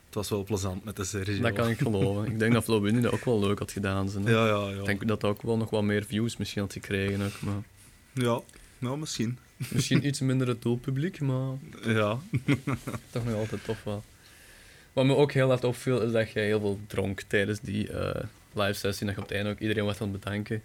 het 0.05 0.15
was 0.15 0.29
wel 0.29 0.43
plezant 0.43 0.83
met 0.83 0.95
de 0.95 1.03
Sergio. 1.03 1.41
Dat 1.41 1.53
kan 1.53 1.69
ik 1.69 1.77
geloven. 1.77 2.31
Ik 2.31 2.39
denk 2.39 2.53
dat 2.53 2.63
Flo 2.63 2.81
Winnie 2.81 3.01
dat 3.01 3.11
ook 3.13 3.25
wel 3.25 3.39
leuk 3.39 3.59
had 3.59 3.71
gedaan. 3.71 4.09
Zijn. 4.09 4.23
Ja, 4.23 4.47
ja, 4.47 4.69
ja. 4.69 4.79
Ik 4.79 4.85
denk 4.85 5.07
dat 5.07 5.21
dat 5.21 5.29
ook 5.31 5.41
wel 5.41 5.57
nog 5.57 5.69
wat 5.69 5.83
meer 5.83 6.05
views 6.05 6.37
misschien 6.37 6.61
had 6.61 6.73
gekregen. 6.73 7.21
Ook, 7.25 7.41
maar 7.41 7.63
Ja, 8.13 8.41
nou 8.79 8.97
misschien. 8.97 9.37
misschien 9.69 10.05
iets 10.07 10.19
minder 10.19 10.47
het 10.47 10.61
doelpubliek, 10.61 11.19
maar 11.19 11.53
Ja. 11.85 12.19
toch 13.11 13.25
nog 13.25 13.33
altijd 13.35 13.63
tof 13.63 13.83
wel. 13.83 14.03
Wat 14.93 15.05
me 15.05 15.15
ook 15.15 15.31
heel 15.31 15.47
hard 15.47 15.63
opviel, 15.63 16.01
is 16.01 16.11
dat 16.11 16.31
jij 16.31 16.45
heel 16.45 16.59
veel 16.59 16.79
dronk 16.87 17.21
tijdens 17.21 17.59
die 17.59 17.91
eh, 17.91 18.23
live 18.53 18.73
sessie. 18.73 19.05
Dat 19.05 19.15
je 19.15 19.21
op 19.21 19.27
het 19.27 19.37
einde 19.37 19.49
ook 19.51 19.59
iedereen 19.59 19.85
wat 19.85 20.01
aan 20.01 20.11
het 20.11 20.19
bedanken. 20.19 20.61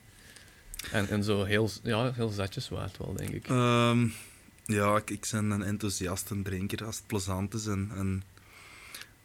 En, 0.91 1.09
en 1.09 1.25
zo 1.25 1.45
heel, 1.45 1.71
ja, 1.83 2.13
heel 2.13 2.29
zatjes 2.29 2.69
waard 2.69 2.99
wel, 2.99 3.15
denk 3.15 3.31
ik. 3.31 3.49
Ehm, 3.49 4.07
ja, 4.65 4.97
ik, 4.97 5.11
ik 5.11 5.29
ben 5.31 5.51
een 5.51 5.63
enthousiast 5.63 6.31
een 6.31 6.43
drinker 6.43 6.85
als 6.85 6.97
het 6.97 7.07
plezant 7.07 7.55
is 7.55 7.67
en, 7.67 7.91
en 7.95 8.23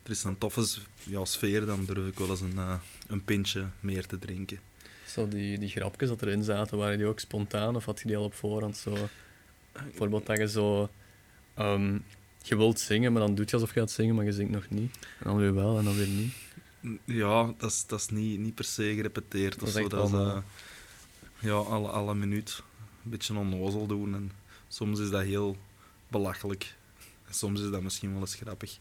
er 0.03 0.11
is 0.11 0.23
een 0.23 0.37
toffe 0.37 0.65
ja, 1.03 1.25
sfeer, 1.25 1.65
dan 1.65 1.85
durf 1.85 2.07
ik 2.07 2.17
wel 2.17 2.29
eens 2.29 2.41
een, 2.41 2.57
eh, 2.57 2.73
een 3.07 3.23
pintje 3.23 3.65
meer 3.79 4.05
te 4.05 4.19
drinken. 4.19 4.59
Zo 5.07 5.27
die, 5.27 5.59
die 5.59 5.69
grapjes 5.69 6.09
dat 6.09 6.21
erin 6.21 6.43
zaten, 6.43 6.77
waren 6.77 6.97
die 6.97 7.07
ook 7.07 7.19
spontaan 7.19 7.75
of 7.75 7.85
had 7.85 7.99
je 7.99 8.07
die 8.07 8.17
al 8.17 8.23
op 8.23 8.33
voorhand 8.33 8.77
zo? 8.77 9.09
Bijvoorbeeld 9.71 10.25
dat 10.25 10.37
je 10.37 10.49
zo... 10.49 10.89
ehm, 11.53 11.97
je 12.43 12.57
wilt 12.57 12.79
zingen, 12.79 13.11
maar 13.11 13.21
dan 13.21 13.35
doe 13.35 13.45
je 13.47 13.53
alsof 13.53 13.73
je 13.73 13.79
gaat 13.79 13.91
zingen, 13.91 14.15
maar 14.15 14.25
je 14.25 14.31
zingt 14.31 14.51
nog 14.51 14.69
niet. 14.69 14.97
En 15.19 15.23
dan 15.23 15.37
weer 15.37 15.53
wel 15.53 15.77
en 15.77 15.83
dan 15.83 15.95
weer 15.95 16.07
niet. 16.07 16.33
Ja, 17.05 17.53
dat 17.57 17.71
is, 17.71 17.85
dat 17.87 17.99
is 17.99 18.07
niet, 18.07 18.39
niet 18.39 18.55
per 18.55 18.65
se 18.65 18.93
gerepeteerd. 18.95 19.59
Dat 19.59 19.67
of 19.67 19.73
zo. 19.73 19.87
Dat 19.87 20.09
is, 20.09 20.43
ja, 21.39 21.53
alle, 21.53 21.87
alle 21.87 22.15
minuut 22.15 22.63
een 23.03 23.09
beetje 23.11 23.35
onnozel 23.37 23.87
doen. 23.87 24.13
En 24.15 24.31
soms 24.67 24.99
is 24.99 25.09
dat 25.09 25.23
heel 25.23 25.57
belachelijk. 26.07 26.75
En 27.27 27.33
soms 27.33 27.61
is 27.61 27.69
dat 27.71 27.81
misschien 27.81 28.11
wel 28.11 28.21
eens 28.21 28.35
grappig. 28.35 28.77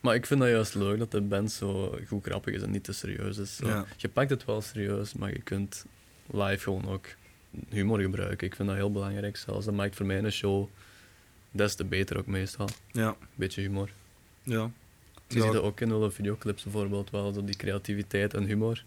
Maar 0.00 0.14
ik 0.14 0.26
vind 0.26 0.40
dat 0.40 0.48
juist 0.48 0.74
leuk 0.74 0.98
dat 0.98 1.10
de 1.10 1.20
band 1.20 1.52
zo 1.52 1.98
goed 2.06 2.24
grappig 2.24 2.54
is 2.54 2.62
en 2.62 2.70
niet 2.70 2.84
te 2.84 2.92
serieus 2.92 3.38
is. 3.38 3.56
Zo. 3.56 3.66
Ja. 3.66 3.84
Je 3.96 4.08
pakt 4.08 4.30
het 4.30 4.44
wel 4.44 4.60
serieus, 4.60 5.12
maar 5.12 5.30
je 5.32 5.42
kunt 5.42 5.84
live 6.30 6.62
gewoon 6.62 6.88
ook 6.88 7.06
humor 7.68 8.00
gebruiken. 8.00 8.46
Ik 8.46 8.54
vind 8.54 8.68
dat 8.68 8.76
heel 8.76 8.92
belangrijk 8.92 9.36
zelfs. 9.36 9.64
Dat 9.64 9.74
maakt 9.74 9.96
voor 9.96 10.06
mij 10.06 10.18
een 10.18 10.32
show 10.32 10.68
des 11.50 11.74
te 11.74 11.84
beter 11.84 12.18
ook 12.18 12.26
meestal. 12.26 12.68
Ja, 12.90 13.16
Beetje 13.34 13.60
humor. 13.60 13.90
ja. 14.42 14.70
Je 15.28 15.38
Ja. 15.38 15.44
ziet 15.44 15.52
dat 15.52 15.62
ook 15.62 15.80
in 15.80 15.92
alle 15.92 16.10
videoclips 16.10 16.62
bijvoorbeeld 16.62 17.10
wel, 17.10 17.32
zo 17.32 17.44
die 17.44 17.56
creativiteit 17.56 18.34
en 18.34 18.44
humor. 18.44 18.84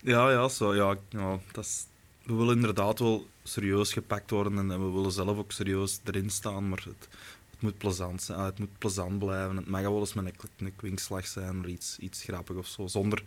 Ja, 0.00 0.30
ja, 0.30 0.48
zo, 0.48 0.74
ja, 0.74 0.96
ja 1.08 1.38
dat, 1.52 1.64
is, 1.64 1.86
we 2.28 2.34
willen 2.34 2.54
inderdaad 2.54 2.98
wel 2.98 3.26
serieus 3.42 3.92
gepakt 3.92 4.30
worden 4.30 4.58
en, 4.58 4.68
we 4.68 4.90
willen 4.92 5.12
zelf 5.12 5.38
ook 5.38 5.52
serieus 5.52 6.00
erin 6.04 6.30
staan, 6.30 6.68
maar 6.68 6.78
het, 6.84 7.08
het 7.50 7.60
moet 7.60 7.78
plezant 7.78 8.22
zijn. 8.22 8.38
Ah, 8.38 8.44
het 8.44 8.58
moet 8.58 8.78
plezant 8.78 9.18
blijven. 9.18 9.56
Het 9.56 9.68
mag 9.68 9.80
wel 9.80 9.98
eens 9.98 10.14
met 10.14 10.34
een, 10.58 10.76
kwinkslag 10.76 11.26
zijn 11.26 11.60
of 11.60 11.66
iets, 11.66 11.98
iets 11.98 12.22
grappig 12.22 12.56
of 12.56 12.66
zo, 12.66 12.86
zonder 12.86 13.22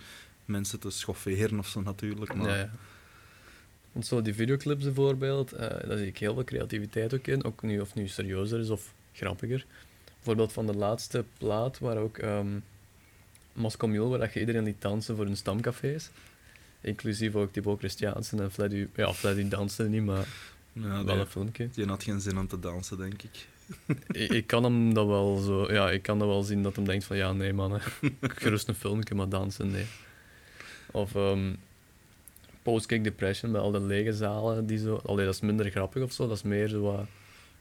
mensen 0.45 0.79
te 0.79 0.89
schofferen 0.89 1.59
of 1.59 1.67
zo 1.67 1.81
natuurlijk. 1.81 2.35
Maar 2.35 2.49
Ja, 2.49 2.55
ja. 2.55 2.71
Want 3.91 4.05
zo 4.05 4.21
die 4.21 4.33
videoclips 4.33 4.83
bijvoorbeeld, 4.83 5.51
eh 5.51 5.87
daar 5.87 5.97
zie 5.97 6.07
ik 6.07 6.17
heel 6.17 6.33
veel 6.33 6.43
creativiteit 6.43 7.13
ook 7.13 7.27
in. 7.27 7.43
Ook 7.43 7.61
nu 7.61 7.79
of 7.79 7.95
nu 7.95 8.07
serieuzer 8.07 8.59
is 8.59 8.69
of 8.69 8.93
grappiger. 9.13 9.65
Bijvoorbeeld 10.15 10.53
van 10.53 10.65
de 10.65 10.75
laatste 10.75 11.25
plaat, 11.37 11.79
waar 11.79 11.97
ook 11.97 12.17
ehm 12.17 12.59
Moscow 13.53 13.89
Mule, 13.89 14.17
waar 14.17 14.31
je 14.33 14.39
iedereen 14.39 14.63
liet 14.63 14.81
dansen 14.81 15.15
voor 15.15 15.25
hun 15.25 15.37
stamcafés. 15.37 16.09
Inclusief 16.81 17.35
ook 17.35 17.51
Thibaut 17.51 17.79
Christiansen 17.79 18.39
en 18.39 18.51
Fleddy. 18.51 18.87
Ja, 18.95 19.13
Fleddy 19.13 19.47
danste 19.47 19.83
niet, 19.83 20.03
maar 20.03 20.27
ja, 20.73 20.89
wel 20.89 21.05
die, 21.05 21.13
een 21.13 21.27
filmpje. 21.27 21.69
die 21.73 21.85
had 21.85 22.03
geen 22.03 22.19
zin 22.19 22.37
om 22.37 22.47
te 22.47 22.59
dansen, 22.59 22.97
denk 22.97 23.21
ik. 23.21 23.47
ik, 24.11 24.29
ik 24.29 24.47
kan 24.47 24.63
hem 24.63 24.93
dat 24.93 25.07
wel 25.07 25.37
zo... 25.37 25.73
Ja, 25.73 25.91
ik 25.91 26.01
kan 26.01 26.19
dat 26.19 26.27
wel 26.27 26.43
zien 26.43 26.63
dat 26.63 26.75
hem 26.75 26.85
denkt 26.85 27.03
van... 27.03 27.17
Ja, 27.17 27.33
nee 27.33 27.53
man, 27.53 27.71
hè. 27.71 27.79
gerust 28.21 28.67
een 28.67 28.75
filmpje, 28.75 29.15
maar 29.15 29.29
dansen, 29.29 29.71
nee. 29.71 29.85
Of 30.91 31.15
ehm 31.15 31.53
Post-Kick 32.61 33.03
Depression, 33.03 33.51
met 33.51 33.61
al 33.61 33.71
de 33.71 33.81
lege 33.81 34.13
zalen. 34.13 34.65
Die 34.65 34.77
zo, 34.77 35.01
allee, 35.05 35.25
dat 35.25 35.33
is 35.33 35.41
minder 35.41 35.69
grappig 35.69 36.03
of 36.03 36.11
zo. 36.11 36.27
Dat 36.27 36.37
is 36.37 36.43
meer 36.43 36.67
zo 36.67 36.81
wat... 36.81 37.05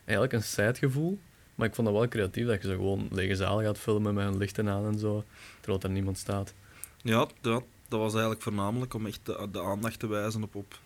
Eigenlijk 0.05 0.33
een 0.33 0.43
sad 0.43 0.79
gevoel. 0.79 1.19
Maar 1.55 1.69
ik 1.69 1.75
vond 1.75 1.87
dat 1.87 1.97
wel 1.97 2.09
creatief, 2.09 2.47
dat 2.47 2.63
je 2.63 2.69
zo 2.69 2.75
gewoon 2.75 3.09
lege 3.11 3.35
zalen 3.35 3.65
gaat 3.65 3.79
filmen 3.79 4.15
met 4.15 4.25
hun 4.25 4.37
lichten 4.37 4.69
aan 4.69 4.87
en 4.87 4.99
zo. 4.99 5.25
Terwijl 5.61 5.83
er 5.83 5.91
niemand 5.91 6.19
staat. 6.19 6.55
Ja, 7.03 7.29
dat, 7.41 7.65
dat 7.91 8.01
was 8.01 8.13
eigenlijk 8.13 8.43
voornamelijk 8.43 8.95
om 8.95 9.07
echt 9.07 9.21
de, 9.23 9.49
de 9.53 9.63
aandacht 9.63 9.99
te 9.99 10.07
wijzen 10.07 10.43
op, 10.43 10.55
op, 10.55 10.79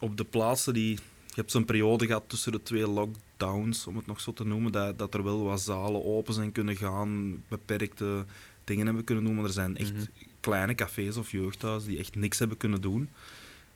op 0.00 0.16
de 0.16 0.24
plaatsen 0.24 0.74
die... 0.74 0.98
Je 1.26 1.42
hebt 1.42 1.50
zo'n 1.50 1.64
periode 1.64 2.06
gehad 2.06 2.24
tussen 2.26 2.52
de 2.52 2.62
twee 2.62 2.86
lockdowns, 2.88 3.86
om 3.86 3.96
het 3.96 4.06
nog 4.06 4.20
zo 4.20 4.32
te 4.32 4.44
noemen, 4.44 4.72
dat, 4.72 4.98
dat 4.98 5.14
er 5.14 5.24
wel 5.24 5.42
wat 5.44 5.60
zalen 5.60 6.04
open 6.04 6.34
zijn 6.34 6.52
kunnen 6.52 6.76
gaan, 6.76 7.42
beperkte 7.48 8.24
dingen 8.64 8.86
hebben 8.86 9.04
kunnen 9.04 9.24
doen, 9.24 9.34
maar 9.34 9.44
er 9.44 9.50
zijn 9.50 9.76
echt 9.76 9.92
Mhm. 9.92 10.04
kleine 10.40 10.74
cafés 10.74 11.16
of 11.16 11.30
jeugdhuizen 11.30 11.88
die 11.90 11.98
echt 11.98 12.14
niks 12.14 12.38
hebben 12.38 12.56
kunnen 12.56 12.80
doen. 12.80 13.08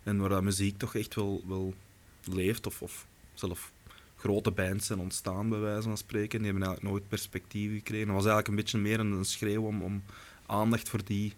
En 0.03 0.19
waar 0.19 0.29
dat 0.29 0.43
muziek 0.43 0.79
toch 0.79 0.95
echt 0.95 1.15
wel, 1.15 1.43
wel 1.47 1.75
leeft, 2.25 2.67
of, 2.67 2.83
of 2.83 3.07
zelf 3.35 3.73
grote 4.17 4.51
bands 4.51 4.87
zijn 4.87 4.99
ontstaan, 4.99 5.49
bij 5.49 5.59
wijze 5.59 5.83
van 5.83 5.97
spreken. 5.97 6.39
Die 6.39 6.51
hebben 6.51 6.67
eigenlijk 6.67 6.93
nooit 6.93 7.09
perspectief 7.09 7.73
gekregen. 7.73 8.07
Dat 8.07 8.17
was 8.17 8.25
eigenlijk 8.27 8.49
een 8.49 8.55
beetje 8.65 8.79
meer 8.79 9.01
een, 9.01 9.13
een 9.13 9.25
schreeuw 9.25 9.63
om, 9.63 9.83
om 9.83 10.03
aandacht 10.47 10.89
voor 10.89 11.05
die, 11.05 11.35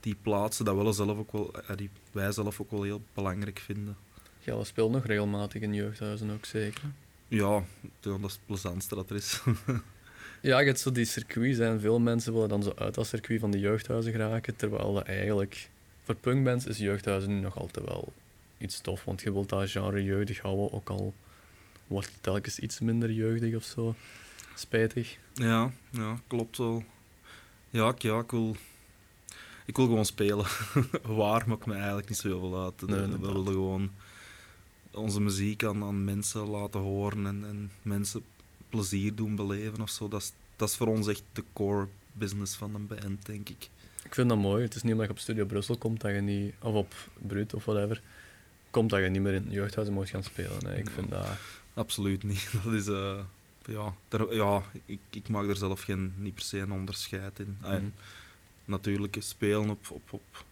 die 0.00 0.16
plaatsen, 0.22 0.64
dat 0.64 0.76
we 0.76 0.92
zelf 0.92 1.18
ook 1.18 1.32
wel, 1.32 1.54
eh, 1.54 1.76
die 1.76 1.90
wij 2.12 2.32
zelf 2.32 2.60
ook 2.60 2.70
wel 2.70 2.82
heel 2.82 3.02
belangrijk 3.14 3.58
vinden. 3.58 3.96
Ja, 4.38 4.54
dat 4.54 4.66
speelt 4.66 4.92
nog 4.92 5.06
regelmatig 5.06 5.62
in 5.62 5.74
jeugdhuizen 5.74 6.30
ook 6.30 6.44
zeker. 6.44 6.82
Ja, 7.28 7.62
dat 8.00 8.18
is 8.18 8.32
het 8.32 8.46
plezantste 8.46 8.94
dat 8.94 9.10
er 9.10 9.16
is. 9.16 9.40
Ja, 10.40 10.58
je 10.58 10.66
hebt 10.66 10.80
zo 10.80 10.92
die 10.92 11.04
circuits 11.04 11.58
en 11.58 11.80
veel 11.80 11.98
mensen 11.98 12.32
willen 12.32 12.48
dan 12.48 12.62
zo 12.62 12.72
uit 12.76 12.94
dat 12.94 13.06
circuit 13.06 13.40
van 13.40 13.50
de 13.50 13.58
jeugdhuizen 13.58 14.12
geraken, 14.12 14.56
terwijl 14.56 14.94
dat 14.94 15.04
eigenlijk 15.04 15.68
voor 16.04 16.14
punkbands 16.14 16.66
is 16.66 16.78
jeugdhuizen 16.78 17.30
nu 17.30 17.40
nog 17.40 17.58
altijd 17.58 17.86
wel 17.86 18.12
iets 18.58 18.80
tof, 18.80 19.04
want 19.04 19.20
je 19.20 19.32
wilt 19.32 19.48
dat 19.48 19.70
genre 19.70 20.04
jeugdig 20.04 20.40
houden, 20.40 20.72
ook 20.72 20.88
al 20.88 21.14
wordt 21.86 22.06
het 22.06 22.22
telkens 22.22 22.58
iets 22.58 22.80
minder 22.80 23.10
jeugdig 23.10 23.54
of 23.54 23.64
zo. 23.64 23.94
Spijtig. 24.54 25.18
ja, 25.34 25.70
ja, 25.90 26.20
klopt 26.26 26.58
wel. 26.58 26.84
Ja, 27.70 27.94
ja, 27.98 28.18
ik 28.18 28.30
wil... 28.30 28.56
Ik 29.68 29.76
wil 29.76 29.86
gewoon 29.86 30.04
spelen. 30.04 30.46
Waar 31.20 31.48
maakt 31.48 31.66
me 31.66 31.74
eigenlijk 31.74 32.08
niet 32.08 32.18
zo 32.18 32.28
heel 32.28 32.40
veel 32.40 32.64
uit. 32.64 32.86
Nee, 32.86 33.06
we 33.06 33.18
willen 33.18 33.46
gewoon 33.46 33.90
onze 34.90 35.20
muziek 35.20 35.64
aan, 35.64 35.82
aan 35.84 36.04
mensen 36.04 36.46
laten 36.46 36.80
horen 36.80 37.26
en, 37.26 37.44
en 37.44 37.70
mensen 37.82 38.22
plezier 38.68 39.14
doen 39.14 39.36
beleven 39.36 39.80
of 39.80 39.90
zo. 39.90 40.08
Dat 40.08 40.20
is, 40.20 40.32
dat 40.56 40.68
is 40.68 40.76
voor 40.76 40.86
ons 40.86 41.08
echt 41.08 41.22
de 41.32 41.44
core 41.52 41.88
business 42.12 42.56
van 42.56 42.74
een 42.74 42.86
band, 42.86 43.26
denk 43.26 43.48
ik. 43.48 43.68
Ik 44.04 44.14
vind 44.14 44.28
dat 44.28 44.38
mooi. 44.38 44.62
Het 44.62 44.74
is 44.74 44.82
niet 44.82 44.92
omdat 44.92 45.06
je 45.06 45.12
op 45.12 45.18
Studio 45.18 45.44
Brussel 45.44 45.76
komt 45.76 46.00
dat 46.00 46.14
je 46.14 46.20
niet, 46.20 46.54
of 46.60 46.74
op 46.74 46.94
Brut 47.26 47.54
of 47.54 47.64
whatever, 47.64 48.02
komt 48.70 48.90
dat 48.90 49.00
je 49.00 49.08
niet 49.08 49.22
meer 49.22 49.34
in 49.34 49.50
jeugdhuizen 49.50 49.94
moet 49.94 50.08
gaan 50.08 50.22
spelen. 50.22 50.78
Ik 50.78 50.90
vind 50.90 51.10
dat... 51.10 51.26
Absoluut 51.74 52.22
niet. 52.22 52.48
Dat 52.64 52.72
is... 52.72 52.86
eh, 52.86 53.18
ja, 53.66 53.94
daar, 54.08 54.34
ja 54.34 54.62
ik, 54.84 55.00
ik 55.10 55.28
maak 55.28 55.48
er 55.48 55.56
zelf 55.56 55.82
geen, 55.82 56.12
niet 56.16 56.34
per 56.34 56.44
se 56.44 56.58
een 56.58 56.72
onderscheid 56.72 57.38
in. 57.38 57.56
Mhm. 57.60 57.84
Natuurlijk, 58.68 59.16
spelen 59.18 59.70
op, 59.70 59.90
op, 59.90 60.02
op 60.12 60.44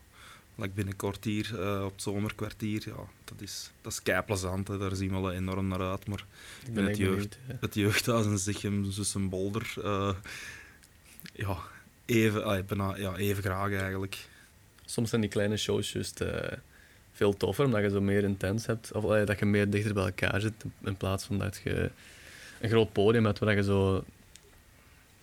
like 0.55 0.73
binnenkort 0.75 1.25
hier, 1.25 1.61
eh, 1.63 1.85
op 1.85 1.93
het 1.93 2.03
zomerkwartier, 2.03 2.83
ja, 2.87 2.95
dat 3.25 3.41
is, 3.41 3.71
dat 3.81 3.93
is 3.93 4.03
keiplezant. 4.03 4.69
hè. 4.69 4.79
Daar 4.79 4.95
zien 4.97 5.11
we 5.11 5.21
wel 5.21 5.33
enorm 5.33 5.69
naar 5.69 5.81
uit. 5.91 6.07
Maar 6.09 6.25
Ik 6.67 6.75
ben 6.75 6.85
het 6.85 6.97
jeugd- 6.97 7.39
benieuwd. 7.47 7.61
het 7.63 7.75
jeugdhuis 7.75 8.27
en 8.27 8.39
Zichem, 8.39 8.91
Zussen, 8.91 9.29
Bolder, 9.29 9.75
eh, 9.85 10.15
ja, 11.33 11.57
even, 12.05 12.45
ah, 12.45 12.65
bijna, 12.67 12.97
ja, 12.97 13.17
even 13.17 13.43
graag 13.43 13.73
eigenlijk. 13.73 14.29
Soms 14.85 15.09
zijn 15.09 15.21
die 15.21 15.31
kleine 15.31 15.57
shows 15.57 15.93
juist 15.93 16.21
eh, 16.21 16.53
veel 17.13 17.37
toffer, 17.37 17.65
omdat 17.65 17.83
je 17.83 17.91
zo 17.91 18.01
meer 18.01 18.25
intens 18.25 18.67
hebt. 18.67 18.93
Of 18.93 19.05
dat 19.25 19.39
je 19.39 19.45
meer 19.45 19.71
dichter 19.71 19.95
bij 19.95 20.05
elkaar 20.05 20.41
zit, 20.41 20.65
in 20.85 20.97
plaats 20.97 21.25
van 21.25 21.39
dat 21.39 21.61
je 21.65 21.91
een 22.61 22.69
groot 22.69 22.93
podium 22.93 23.25
hebt 23.25 23.39
waar 23.39 23.55
je 23.57 23.63
zo 23.63 24.05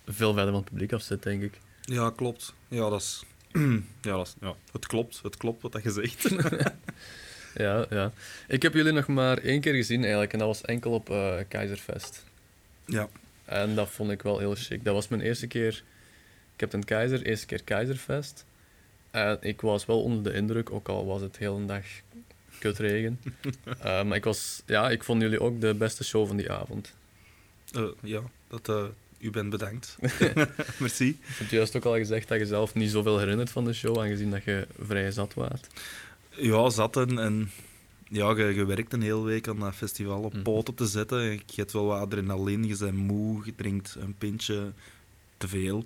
veel 0.08 0.34
verder 0.34 0.52
van 0.52 0.62
het 0.62 0.70
publiek 0.72 0.94
af 0.94 1.02
zit, 1.02 1.24
denk 1.24 1.42
ik. 1.44 1.54
Ja, 1.86 2.10
klopt. 2.16 2.54
Ja, 2.68 2.90
dat 2.90 3.02
is... 3.02 3.24
ja, 4.02 4.16
dat 4.16 4.28
is, 4.28 4.36
ja, 4.42 4.56
het 4.72 4.88
klopt. 4.88 5.20
Het 5.24 5.38
klopt 5.38 5.62
wat 5.62 5.72
dat 5.72 5.84
je 5.84 5.92
zegt. 5.92 6.30
Ja, 7.54 7.86
ja. 7.90 8.12
Ik 8.48 8.62
heb 8.62 8.74
jullie 8.74 8.92
nog 8.92 9.08
maar 9.08 9.38
één 9.38 9.62
keer 9.62 9.74
gezien 9.74 10.02
eigenlijk, 10.02 10.34
en 10.34 10.40
dat 10.40 10.48
was 10.48 10.62
enkel 10.62 10.92
op 10.92 11.10
eh 11.10 11.36
Keizerfest. 11.48 12.24
ja. 12.86 13.10
En 13.46 13.76
dat 13.76 13.90
vond 13.90 14.12
ik 14.12 14.22
wel 14.22 14.40
heel 14.40 14.56
chic. 14.56 14.84
Dat 14.84 14.94
was 14.94 15.08
mijn 15.08 15.22
eerste 15.22 15.48
keer 15.48 15.84
Captain 16.56 16.84
Keizer, 16.84 17.22
eerste 17.22 17.46
keer 17.46 17.64
Keizerfest. 17.64 18.46
En 19.12 19.38
ik 19.42 19.62
was 19.62 19.86
wel 19.86 20.04
onder 20.04 20.24
de 20.24 20.38
indruk, 20.38 20.72
ook 20.72 20.88
al 20.88 21.06
was 21.06 21.22
het 21.22 21.38
heel 21.38 21.56
een 21.56 21.66
dag 21.68 21.86
kutregen. 22.60 23.20
Eh, 23.80 24.04
maar 24.04 24.18
ik, 24.18 24.24
was, 24.24 24.62
ja, 24.66 24.90
ik 24.90 25.04
vond 25.04 25.22
jullie 25.22 25.40
ook 25.42 25.62
de 25.62 25.74
beste 25.74 26.04
show 26.04 26.28
van 26.28 26.38
die 26.38 26.52
avond. 26.52 26.94
Eh, 27.72 27.84
ja, 28.02 28.22
dat, 28.48 28.92
u 29.24 29.30
bent 29.30 29.50
bedankt. 29.50 29.98
Merci. 30.80 31.06
Je 31.06 31.16
hebt 31.26 31.50
juist 31.50 31.76
ook 31.76 31.86
al 31.86 31.96
gezegd 31.96 32.28
dat 32.28 32.40
je 32.40 32.46
zelf 32.46 32.74
niet 32.74 32.92
zoveel 32.92 33.20
herinnert 33.20 33.50
van 33.52 33.66
de 33.66 33.74
show, 33.74 34.00
aangezien 34.00 34.30
dat 34.32 34.44
je 34.44 34.68
vrij 34.80 35.12
zat 35.12 35.34
waart. 35.34 35.68
Ja, 36.30 36.70
zat 36.70 36.98
en, 36.98 37.20
en 37.20 37.52
ja, 38.10 38.30
je, 38.38 38.44
je 38.44 38.66
werkt 38.66 38.94
een 38.94 39.02
hele 39.02 39.24
week 39.24 39.48
aan 39.48 39.60
dat 39.60 39.76
festival 39.76 40.22
op 40.22 40.34
Mhm. 40.34 40.42
poten 40.44 40.74
te 40.76 40.86
zetten. 40.86 41.22
Je 41.32 41.42
hebt 41.56 41.72
wel 41.72 41.86
wat 41.86 42.00
adrenaline, 42.00 42.68
je 42.68 42.78
bent 42.78 42.94
moe, 42.98 43.42
je 43.46 43.56
drinkt 43.56 43.96
een 44.00 44.16
pintje 44.18 44.72
te 45.38 45.48
veel. 45.48 45.84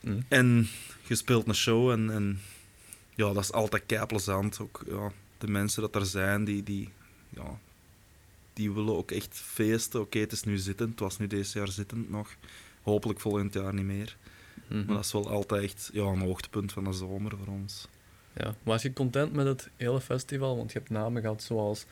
Hm. 0.00 0.20
En 0.28 0.68
je 1.06 1.14
speelt 1.14 1.48
een 1.48 1.54
show 1.54 1.90
en, 1.90 2.10
en 2.10 2.40
ja, 3.14 3.32
dat 3.32 3.42
is 3.42 3.52
altijd 3.52 3.82
kei 3.86 4.06
plezant. 4.06 4.58
Ook 4.60 4.82
ja, 4.88 5.12
de 5.38 5.48
mensen 5.48 5.82
dat 5.82 5.94
er 5.94 6.06
zijn, 6.06 6.44
die, 6.44 6.62
die, 6.62 6.88
ja, 7.28 7.58
die 8.60 8.72
willen 8.72 8.96
ook 8.96 9.10
echt 9.10 9.34
feesten. 9.34 10.00
Oké, 10.00 10.18
het 10.18 10.32
is 10.32 10.42
nu 10.42 10.58
zittend, 10.58 10.90
het 10.90 11.00
was 11.00 11.18
nu 11.18 11.26
deze 11.26 11.58
jaar 11.58 11.68
zittend 11.68 12.10
nog. 12.10 12.28
Hopelijk 12.82 13.20
volgend 13.20 13.54
jaar 13.54 13.74
niet 13.74 13.84
meer. 13.84 14.16
Mhm. 14.66 14.84
Maar 14.84 14.94
dat 14.94 15.04
is 15.04 15.12
wel 15.12 15.30
altijd 15.30 15.62
echt 15.62 15.90
ja, 15.92 16.02
een 16.02 16.20
hoogtepunt 16.20 16.72
van 16.72 16.84
de 16.84 16.92
zomer 16.92 17.32
voor 17.36 17.54
ons. 17.54 17.88
Ja. 18.32 18.54
Was 18.62 18.82
je 18.82 18.92
content 18.92 19.32
met 19.32 19.46
het 19.46 19.68
hele 19.76 20.00
festival? 20.00 20.56
Want 20.56 20.72
je 20.72 20.78
hebt 20.78 20.90
namen 20.90 21.22
gehad 21.22 21.42
zoals... 21.42 21.86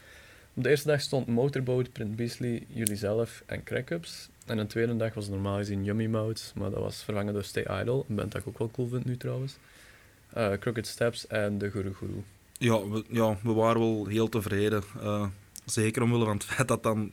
Op 0.55 0.63
de 0.63 0.71
eerste 0.71 0.89
dag 0.89 1.01
stond 1.01 1.27
Motorboat, 1.27 1.93
Print 1.93 2.17
Beasley, 2.17 2.67
jullie 2.69 2.97
zelf 2.97 3.43
en 3.47 3.65
Crackups. 3.65 4.29
En 4.47 4.57
de 4.57 4.67
tweede 4.67 4.97
dag 4.97 5.15
was 5.15 5.29
normaal 5.29 5.57
gezien 5.57 5.85
Yummy 5.85 6.07
Mouths, 6.07 6.53
maar 6.55 6.71
dat 6.71 6.81
was 6.81 7.03
vervangen 7.03 7.33
door 7.33 7.45
Stay 7.45 7.81
Idle. 7.81 8.05
Een 8.09 8.15
band 8.15 8.33
dat 8.33 8.41
ik 8.41 8.49
ook 8.49 8.59
wel 8.59 8.71
cool 8.71 8.89
vind 8.89 9.05
nu 9.05 9.17
trouwens. 9.17 9.57
Eh 10.33 10.53
Crooked 10.53 10.87
Steps 10.87 11.27
en 11.27 11.59
de 11.59 11.71
Guru 11.71 11.95
Guru. 11.95 12.23
Ja 12.59 12.89
we, 12.89 13.05
ja, 13.09 13.37
we 13.43 13.53
waren 13.53 13.81
wel 13.81 14.07
heel 14.07 14.29
tevreden. 14.29 14.83
Eh, 15.01 15.27
zeker 15.71 16.03
omwille 16.03 16.25
van 16.25 16.35
het 16.37 16.45
feit 16.45 16.69
dat 16.69 16.83
dan... 16.83 17.13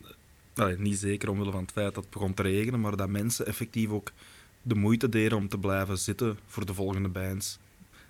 allee, 0.54 0.78
niet 0.78 0.98
zeker 0.98 1.28
omwille 1.30 1.50
van 1.50 1.62
het 1.62 1.72
feit 1.72 1.94
dat 1.94 2.04
het 2.04 2.12
begon 2.12 2.34
te 2.34 2.42
regenen, 2.42 2.80
maar 2.80 2.96
dat 2.96 3.08
mensen 3.08 3.46
effectief 3.46 3.90
ook 3.90 4.12
de 4.62 4.74
moeite 4.74 5.08
deden 5.08 5.38
om 5.38 5.48
te 5.48 5.58
blijven 5.58 5.98
zitten 5.98 6.38
voor 6.46 6.66
de 6.66 6.74
volgende 6.74 7.08
bands. 7.08 7.58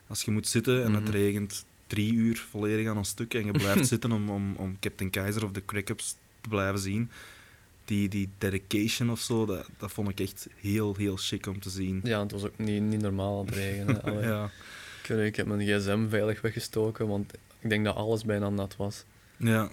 Als 0.06 0.22
je 0.22 0.30
moet 0.30 0.48
zitten 0.48 0.84
en 0.84 0.94
het 0.94 1.02
Mhm. 1.02 1.12
regent 1.12 1.64
drie 1.86 2.12
uur 2.12 2.46
volledig 2.50 2.88
aan 2.88 2.96
een 2.96 3.04
stuk 3.04 3.34
en 3.34 3.44
je 3.44 3.50
blijft 3.52 3.86
zitten 3.92 4.12
om, 4.12 4.30
om, 4.30 4.54
om 4.56 4.76
Captain 4.80 5.10
Keizer 5.10 5.44
of 5.44 5.50
de 5.50 5.64
Crackups 5.64 6.16
te 6.40 6.48
blijven 6.48 6.78
zien, 6.80 7.10
die, 7.84 8.08
die 8.08 8.28
dedication 8.38 9.10
of 9.10 9.20
zo, 9.20 9.46
dat, 9.46 9.68
dat 9.78 9.92
vond 9.92 10.08
ik 10.08 10.20
echt 10.20 10.48
heel, 10.60 10.94
heel 10.96 11.16
chic 11.16 11.46
om 11.46 11.60
te 11.60 11.70
zien. 11.70 12.00
Ja, 12.04 12.20
het 12.22 12.32
was 12.32 12.44
ook 12.44 12.58
niet, 12.58 12.82
niet 12.82 13.00
normaal 13.00 13.38
aan 13.40 13.46
het 13.46 13.54
regenen. 13.54 14.22
Ja. 14.28 14.50
Ik, 15.02 15.08
weet 15.16 15.26
ik 15.26 15.36
heb 15.36 15.46
mijn 15.46 15.60
gsm 15.60 16.08
veilig 16.08 16.40
weggestoken, 16.40 17.08
want 17.08 17.32
ik 17.60 17.68
denk 17.68 17.84
dat 17.84 17.96
alles 17.96 18.24
bijna 18.24 18.48
nat 18.50 18.76
was. 18.76 19.04
Ja, 19.36 19.70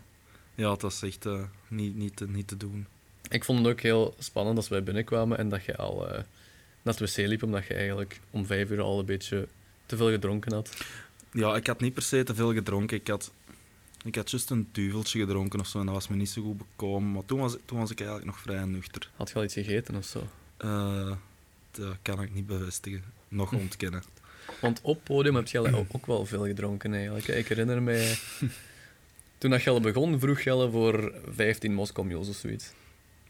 ja 0.55 0.71
het 0.71 0.81
was 0.81 1.01
echt 1.01 1.25
eh, 1.25 1.43
niet, 1.67 1.95
niet, 1.95 2.15
te, 2.15 2.27
niet 2.27 2.47
te 2.47 2.57
doen. 2.57 2.85
Ik 3.29 3.43
vond 3.43 3.59
het 3.59 3.67
ook 3.67 3.81
heel 3.81 4.15
spannend 4.19 4.57
als 4.57 4.67
wij 4.67 4.83
binnenkwamen 4.83 5.37
en 5.37 5.49
dat 5.49 5.65
je 5.65 5.77
al 5.77 6.09
eh 6.09 6.23
naar 6.83 6.95
het 6.97 7.15
wc 7.15 7.27
liep, 7.27 7.43
omdat 7.43 7.65
je 7.65 7.73
eigenlijk 7.73 8.19
om 8.29 8.45
vijf 8.45 8.69
uur 8.69 8.81
al 8.81 8.99
een 8.99 9.05
beetje 9.05 9.47
te 9.85 9.97
veel 9.97 10.09
gedronken 10.11 10.53
had. 10.53 10.69
Ja, 11.31 11.55
ik 11.55 11.67
had 11.67 11.81
niet 11.81 11.93
per 11.93 12.03
se 12.03 12.23
te 12.23 12.35
veel 12.35 12.53
gedronken. 12.53 12.97
Ik 12.97 13.07
had 13.07 13.31
Ik 14.03 14.15
had 14.15 14.31
juist 14.31 14.49
een 14.49 14.67
duveltje 14.71 15.19
gedronken 15.19 15.59
of 15.59 15.67
zo 15.67 15.79
en 15.79 15.85
dat 15.85 15.95
was 15.95 16.07
me 16.07 16.15
niet 16.15 16.29
zo 16.29 16.41
goed 16.41 16.57
bekomen. 16.57 17.11
Maar 17.11 17.25
toen 17.25 17.39
was, 17.39 17.55
toen 17.65 17.79
was 17.79 17.91
ik 17.91 17.99
eigenlijk 17.99 18.29
nog 18.29 18.39
vrij 18.39 18.65
nuchter. 18.65 19.09
Had 19.15 19.29
je 19.29 19.35
al 19.35 19.43
iets 19.43 19.53
gegeten 19.53 19.95
of 19.95 20.05
zo? 20.05 20.27
Eh, 20.57 21.11
dat 21.71 21.97
kan 22.01 22.21
ik 22.21 22.33
niet 22.33 22.47
bevestigen. 22.47 23.03
Nog 23.27 23.53
ontkennen. 23.63 24.03
Want 24.61 24.79
op 24.81 25.03
podium 25.03 25.35
heb 25.35 25.47
je 25.47 25.87
ook 25.93 26.05
wel 26.05 26.25
veel 26.25 26.45
gedronken 26.45 26.93
eigenlijk. 26.93 27.27
Ik 27.27 27.47
herinner 27.47 27.81
mij... 27.81 28.17
Toen 29.43 29.51
dat 29.51 29.61
Gelle 29.61 29.79
begon, 29.79 30.19
vroeg 30.19 30.41
Gelle 30.41 30.69
voor 30.71 31.13
15 31.29 31.73
Moskou 31.73 32.07
Mules 32.07 32.29
of 32.29 32.35
zoiets. 32.35 32.71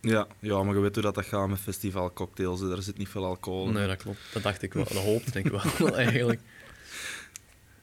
Ja, 0.01 0.27
ja, 0.39 0.63
maar 0.63 0.75
je 0.75 0.79
weet 0.81 0.93
hoe 0.93 1.03
dat, 1.03 1.15
dat 1.15 1.25
gaat 1.25 1.47
met 1.49 1.59
festivalcocktails. 1.59 2.59
hè. 2.59 2.69
Daar 2.69 2.81
zit 2.81 2.97
niet 2.97 3.09
veel 3.09 3.25
alcohol 3.25 3.67
in. 3.67 3.73
Nee, 3.73 3.87
dat 3.87 3.97
klopt. 3.97 4.19
Dat 4.33 4.43
dacht 4.43 4.61
ik 4.61 4.73
wel. 4.73 4.83
Dat 4.83 4.93
hoopte 5.03 5.39
ik 5.39 5.47
wel, 5.47 5.61
eigenlijk. 6.05 6.41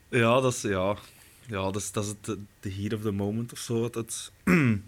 Ja, 0.08 0.40
dat 0.40 0.52
is, 0.54 0.62
ja, 0.62 0.96
ja, 1.46 1.62
dat 1.62 1.76
is, 1.76 1.92
dat 1.92 2.04
is 2.04 2.10
het, 2.10 2.38
de 2.60 2.72
heat 2.72 2.92
of 2.92 3.00
the 3.02 3.10
moment 3.10 3.52
of 3.52 3.58
zo. 3.58 3.82
Het, 3.84 3.94
het- 3.94 4.30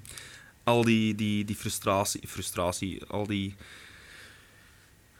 al 0.64 0.84
die, 0.84 1.14
die, 1.14 1.44
die 1.44 1.56
frustratie, 1.56 2.28
frustratie, 2.28 3.04
al 3.04 3.26
die... 3.26 3.54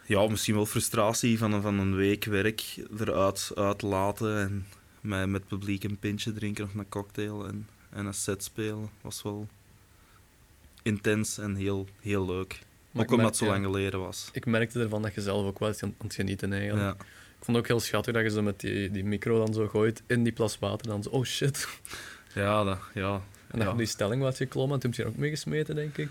Ja, 0.06 0.26
misschien 0.28 0.54
wel 0.54 0.66
frustratie 0.66 1.38
van 1.38 1.52
een, 1.52 1.62
van 1.62 1.78
een 1.78 1.94
week 1.94 2.24
werk 2.24 2.76
eruit 2.98 3.52
uitlaten 3.54 4.38
en 4.38 4.66
met, 5.00 5.28
met 5.28 5.46
publiek 5.46 5.84
een 5.84 5.98
pintje 5.98 6.32
drinken 6.32 6.64
of 6.64 6.74
een 6.74 6.88
cocktail 6.88 7.46
en, 7.46 7.68
en 7.92 8.06
een 8.06 8.14
set 8.14 8.44
spelen 8.44 8.90
was 9.00 9.22
wel 9.22 9.48
intens 10.82 11.38
en 11.38 11.54
heel, 11.54 11.86
heel 12.00 12.26
leuk. 12.26 12.58
Maar 12.90 13.02
ook 13.04 13.10
omdat 13.10 13.16
merk- 13.16 13.28
het 13.28 13.36
zo 13.36 13.44
ja, 13.44 13.50
lang 13.50 13.64
geleden 13.64 14.00
was. 14.00 14.28
Ik 14.32 14.46
merkte 14.46 14.80
ervan 14.80 15.02
dat 15.02 15.14
je 15.14 15.20
zelf 15.20 15.46
ook 15.46 15.58
wel 15.58 15.68
eens 15.68 15.82
aan 15.82 15.94
het 16.02 16.14
genieten 16.14 16.52
eigenlijk. 16.52 16.82
Ja, 16.84 17.04
Ik 17.38 17.44
vond 17.44 17.46
het 17.46 17.56
ook 17.56 17.66
heel 17.66 17.80
schattig 17.80 18.14
dat 18.14 18.22
je 18.22 18.30
zo 18.30 18.42
met 18.42 18.60
die, 18.60 18.90
die 18.90 19.04
micro 19.04 19.44
dan 19.44 19.54
zo 19.54 19.68
gooit 19.68 20.02
in 20.06 20.22
die 20.22 20.32
plas 20.32 20.58
water. 20.58 20.86
Dan 20.86 21.02
zo, 21.02 21.08
oh 21.10 21.24
shit. 21.24 21.68
ja, 22.34 22.64
dat, 22.64 22.78
ja, 22.94 23.12
En 23.14 23.58
dat 23.58 23.62
je 23.62 23.68
ja. 23.68 23.74
die 23.74 23.86
stelling 23.86 24.22
was 24.22 24.36
geklommen. 24.36 24.74
En 24.74 24.80
toen 24.80 24.90
heb 24.90 24.98
je 24.98 25.04
er 25.06 25.10
ook 25.12 25.16
mee 25.20 25.30
gesmeten, 25.30 25.74
denk 25.74 25.96
ik. 25.98 26.10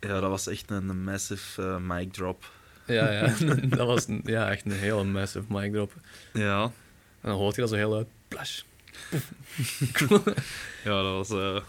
ja, 0.00 0.20
dat 0.20 0.30
was 0.30 0.46
echt 0.46 0.70
een, 0.70 0.88
een 0.88 1.04
massive 1.04 1.62
eh, 1.62 1.76
mic 1.78 2.12
drop. 2.12 2.50
Ja, 2.86 3.12
ja. 3.12 3.34
dat 3.76 3.86
was 3.86 4.06
een- 4.08 4.22
ja, 4.24 4.50
echt 4.50 4.64
een 4.64 4.70
hele 4.72 5.04
massive 5.04 5.44
mic 5.48 5.72
drop. 5.72 5.92
Ja, 6.32 6.62
En 7.20 7.30
dan 7.30 7.36
hoort 7.38 7.54
je 7.54 7.60
dat 7.60 7.70
zo 7.70 7.76
heel 7.76 7.96
uit. 7.96 8.06
Plash. 8.28 8.62
Ja 10.84 11.02
dat 11.02 11.28
was... 11.28 11.30
eh, 11.30 11.60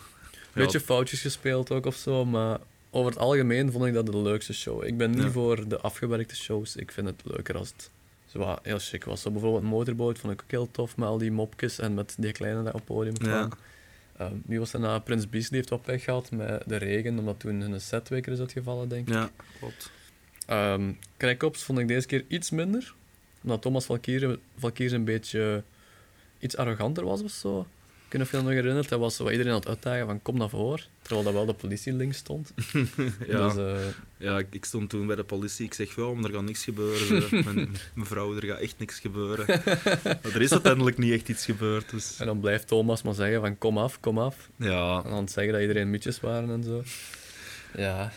Beetje 0.53 0.79
foutjes 0.79 1.21
gespeeld 1.21 1.71
ook 1.71 1.85
of 1.85 1.95
zo, 1.95 2.25
maar 2.25 2.59
over 2.89 3.11
het 3.11 3.19
algemeen 3.19 3.71
vond 3.71 3.85
ik 3.85 3.93
dat 3.93 4.05
de 4.05 4.17
leukste 4.17 4.53
show. 4.53 4.83
Ik 4.83 4.97
ben 4.97 5.11
niet 5.11 5.21
Ja. 5.23 5.29
voor 5.31 5.67
de 5.67 5.79
afgewerkte 5.79 6.35
shows. 6.35 6.75
Ik 6.75 6.91
vind 6.91 7.07
het 7.07 7.21
leuker 7.23 7.57
als 7.57 7.69
het 7.69 7.89
zo 8.25 8.37
wat 8.39 8.59
heel 8.63 8.79
chic 8.79 9.03
was. 9.03 9.21
Zo 9.21 9.31
bijvoorbeeld 9.31 9.63
Motorboat 9.63 10.19
vond 10.19 10.33
ik 10.33 10.41
ook 10.43 10.51
heel 10.51 10.71
tof, 10.71 10.97
met 10.97 11.07
al 11.07 11.17
die 11.17 11.31
mopjes 11.31 11.79
en 11.79 11.93
met 11.93 12.15
die 12.17 12.31
kleine 12.31 12.59
die 12.59 12.67
op 12.67 12.73
het 12.73 12.85
podium 12.85 13.17
kwam. 13.17 13.31
Ja. 13.31 13.49
Ehm, 14.17 14.33
wie 14.45 14.59
was 14.59 14.71
daarna? 14.71 14.99
Prins 14.99 15.29
Beasley 15.29 15.57
heeft 15.57 15.69
wat 15.69 15.81
pech 15.81 16.03
gehad 16.03 16.31
met 16.31 16.63
de 16.65 16.75
regen, 16.75 17.19
omdat 17.19 17.39
toen 17.39 17.61
hun 17.61 17.81
set 17.81 18.05
twee 18.05 18.21
keer 18.21 18.33
is 18.33 18.39
uitgevallen, 18.39 18.89
denk 18.89 19.07
ik. 19.07 19.13
Ja, 19.13 19.29
klopt. 19.59 19.91
Ehm 20.45 20.91
Krijkops 21.17 21.63
vond 21.63 21.79
ik 21.79 21.87
deze 21.87 22.07
keer 22.07 22.23
iets 22.27 22.49
minder, 22.49 22.93
omdat 23.43 23.61
Thomas 23.61 23.85
Valkier, 23.85 24.39
Valkier 24.57 24.93
een 24.93 25.03
beetje 25.03 25.63
iets 26.45 26.57
arroganter 26.57 27.05
was 27.05 27.21
of 27.23 27.31
zo. 27.31 27.59
Ik 28.07 28.11
weet 28.11 28.21
niet 28.21 28.21
of 28.21 28.29
je 28.31 28.35
dat 28.37 28.45
nog 28.45 28.63
herinnert. 28.63 28.89
Hij 28.89 28.99
was 28.99 29.15
zo 29.15 29.29
iedereen 29.29 29.51
aan 29.51 29.59
het 29.59 29.67
uitdagen 29.67 30.05
van 30.05 30.21
kom 30.21 30.37
naar 30.37 30.49
voren, 30.49 30.83
terwijl 31.01 31.23
dat 31.25 31.33
wel 31.33 31.45
de 31.45 31.53
politie 31.53 31.93
links 31.93 32.17
stond. 32.17 32.53
Ja, 33.27 33.47
Dus, 33.47 33.55
eh, 33.57 33.77
ja 34.17 34.41
ik, 34.49 34.65
stond 34.65 34.89
toen 34.89 35.07
bij 35.07 35.15
de 35.15 35.23
politie. 35.23 35.65
Ik 35.65 35.73
zeg, 35.73 35.95
ja, 35.95 36.03
maar 36.13 36.23
er 36.29 36.35
gaat 36.35 36.43
niks 36.43 36.63
gebeuren. 36.63 37.31
Mijn- 37.45 37.75
Mevrouw, 37.93 38.35
er 38.35 38.45
gaat 38.45 38.59
echt 38.59 38.75
niks 38.77 38.99
gebeuren. 38.99 39.45
Maar 40.03 40.33
er 40.33 40.41
is 40.41 40.51
uiteindelijk 40.51 40.97
niet 40.97 41.13
echt 41.13 41.29
iets 41.29 41.45
gebeurd. 41.45 41.89
Dus 41.89 42.19
en 42.19 42.25
dan 42.25 42.39
blijft 42.39 42.67
Thomas 42.67 43.01
maar 43.01 43.13
zeggen 43.13 43.41
van 43.41 43.57
kom 43.57 43.77
af, 43.77 43.99
kom 43.99 44.17
af. 44.19 44.49
ja, 44.55 45.01
En 45.03 45.09
dan 45.09 45.27
zeggen 45.29 45.53
dat 45.53 45.61
iedereen 45.61 45.89
mietjes 45.89 46.19
waren 46.19 46.49
en 46.49 46.63
zo. 46.63 46.83
Ja, 47.77 48.11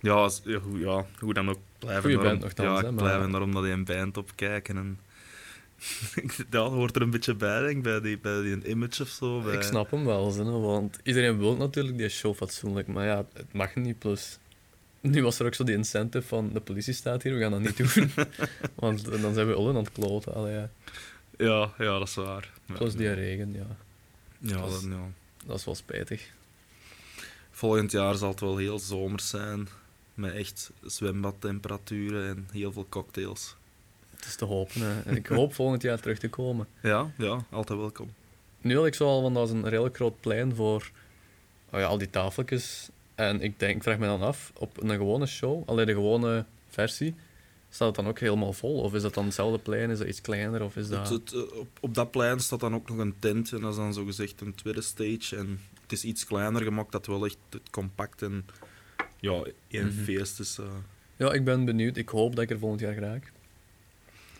ja, 0.00 0.28
ja, 0.44 0.58
hoe, 0.58 0.78
ja, 0.78 1.06
hoe 1.18 1.34
dan 1.34 1.48
ook. 1.48 1.58
Blijven 1.78 2.02
Goeie 2.02 2.16
daarom- 2.16 2.38
band 2.38 2.56
nogthans, 2.56 2.68
Ja, 2.68 2.74
hè, 2.84 2.88
ik 2.90 3.00
maar- 3.00 3.16
blijf 3.18 3.30
daarom 3.30 3.52
dat 3.52 3.62
die 3.62 3.72
een 3.72 3.84
band 3.84 4.16
opkijken. 4.16 4.76
En... 4.76 4.98
dat 6.50 6.70
hoort 6.72 6.96
er 6.96 7.02
een 7.02 7.10
beetje 7.10 7.34
bij, 7.34 7.60
denk 7.60 7.76
ik, 7.76 7.82
bij 7.82 8.00
die, 8.00 8.18
bij 8.18 8.42
die 8.42 8.64
image 8.66 9.02
of 9.02 9.08
zo. 9.08 9.40
Bij... 9.40 9.54
ik 9.54 9.62
snap 9.62 9.90
hem 9.90 10.04
wel, 10.04 10.34
hè, 10.34 10.44
want 10.44 10.98
iedereen 11.02 11.38
wil 11.38 11.56
natuurlijk 11.56 11.98
die 11.98 12.08
show 12.08 12.34
fatsoenlijk, 12.34 12.86
maar 12.88 13.04
ja, 13.06 13.26
het 13.32 13.52
mag 13.52 13.74
niet. 13.74 13.98
Plus, 13.98 14.38
nu 15.00 15.22
was 15.22 15.38
er 15.38 15.46
ook 15.46 15.54
zo 15.54 15.64
die 15.64 15.74
incentive 15.74 16.26
van 16.26 16.50
de 16.52 16.60
politie 16.60 16.92
staat 16.94 17.22
hier, 17.22 17.34
we 17.34 17.40
gaan 17.40 17.50
dat 17.50 17.60
niet 17.60 17.76
doen. 17.94 18.10
want 18.74 19.20
dan 19.22 19.34
zijn 19.34 19.46
we 19.46 19.54
allen 19.54 19.76
aan 19.76 19.84
het 19.84 19.92
kloten. 19.92 20.34
Allee, 20.34 20.54
ja. 20.54 20.70
Ja, 21.36 21.72
ja, 21.78 21.98
dat 21.98 22.08
is 22.08 22.14
waar. 22.14 22.50
Ja, 22.66 22.74
Plus 22.74 22.94
die 22.94 23.12
regen, 23.12 23.52
ja. 23.52 23.66
Ja, 24.38 24.56
dat 24.60 24.68
is- 24.68 24.74
dat- 24.80 24.90
ja. 24.90 25.10
Dat 25.46 25.58
is 25.58 25.64
wel 25.64 25.74
spijtig. 25.74 26.30
Volgend 27.50 27.90
jaar 27.92 28.14
zal 28.14 28.30
het 28.30 28.40
wel 28.40 28.56
heel 28.56 28.78
zomers 28.78 29.28
zijn. 29.28 29.68
Met 30.14 30.34
echt 30.34 30.70
zwembadtemperaturen 30.82 32.28
en 32.28 32.48
heel 32.52 32.72
veel 32.72 32.86
cocktails. 32.88 33.56
Het 34.20 34.28
is 34.28 34.36
te 34.36 34.44
hopen. 34.44 34.80
Hè. 34.80 35.00
En 35.00 35.16
ik 35.16 35.26
hoop 35.26 35.54
volgend 35.54 35.82
jaar 35.82 36.00
terug 36.00 36.18
te 36.18 36.28
komen. 36.28 36.66
Ja, 36.82 37.10
ja, 37.18 37.44
altijd 37.50 37.78
welkom. 37.78 38.08
Nu 38.60 38.76
had 38.76 38.86
ik 38.86 38.94
zo 38.94 39.06
al, 39.06 39.22
want 39.22 39.34
dat 39.34 39.48
is 39.48 39.54
een 39.54 39.68
redelijk 39.68 39.96
groot 39.96 40.20
plein 40.20 40.54
voor 40.54 40.90
oh 41.72 41.80
ja, 41.80 41.86
al 41.86 41.98
die 41.98 42.10
tafeltjes. 42.10 42.88
En 43.14 43.40
ik 43.40 43.58
denk, 43.58 43.76
ik 43.76 43.82
vraag 43.82 43.98
me 43.98 44.06
dan 44.06 44.22
af, 44.22 44.52
op 44.58 44.82
een 44.82 44.90
gewone 44.90 45.26
show, 45.26 45.62
alleen 45.68 45.86
de 45.86 45.92
gewone 45.92 46.44
versie, 46.68 47.14
staat 47.70 47.86
het 47.86 47.96
dan 47.96 48.08
ook 48.08 48.18
helemaal 48.18 48.52
vol? 48.52 48.80
Of 48.80 48.94
is 48.94 49.02
dat 49.02 49.14
dan 49.14 49.24
hetzelfde 49.24 49.58
plein, 49.58 49.90
is 49.90 49.98
dat 49.98 50.06
iets 50.08 50.20
kleiner? 50.20 50.62
Of 50.62 50.76
is 50.76 50.88
dat... 50.88 51.08
Het, 51.08 51.30
het, 51.30 51.32
eh, 51.50 51.58
op, 51.58 51.68
op 51.80 51.94
dat 51.94 52.10
plein 52.10 52.40
staat 52.40 52.60
dan 52.60 52.74
ook 52.74 52.88
nog 52.88 52.98
een 52.98 53.14
tent 53.18 53.52
en 53.52 53.60
dat 53.60 53.70
is 53.70 53.76
dan 53.76 53.94
zogezegd 53.94 54.40
een 54.40 54.54
tweede 54.54 54.80
stage. 54.80 55.36
En 55.36 55.60
het 55.82 55.92
is 55.92 56.04
iets 56.04 56.24
kleiner 56.26 56.62
gemaakt, 56.62 56.92
dat 56.92 57.06
wel 57.06 57.24
echt 57.24 57.36
het 57.50 57.70
compact 57.70 58.22
en 58.22 58.46
ja, 59.20 59.42
één 59.68 59.86
Mhm. 59.86 60.02
feest 60.04 60.40
is. 60.40 60.58
eh. 60.58 60.64
Ja, 61.16 61.32
ik 61.32 61.44
ben 61.44 61.64
benieuwd. 61.64 61.96
Ik 61.96 62.08
hoop 62.08 62.34
dat 62.34 62.44
ik 62.44 62.50
er 62.50 62.58
volgend 62.58 62.80
jaar 62.80 62.94
raak. 62.98 63.32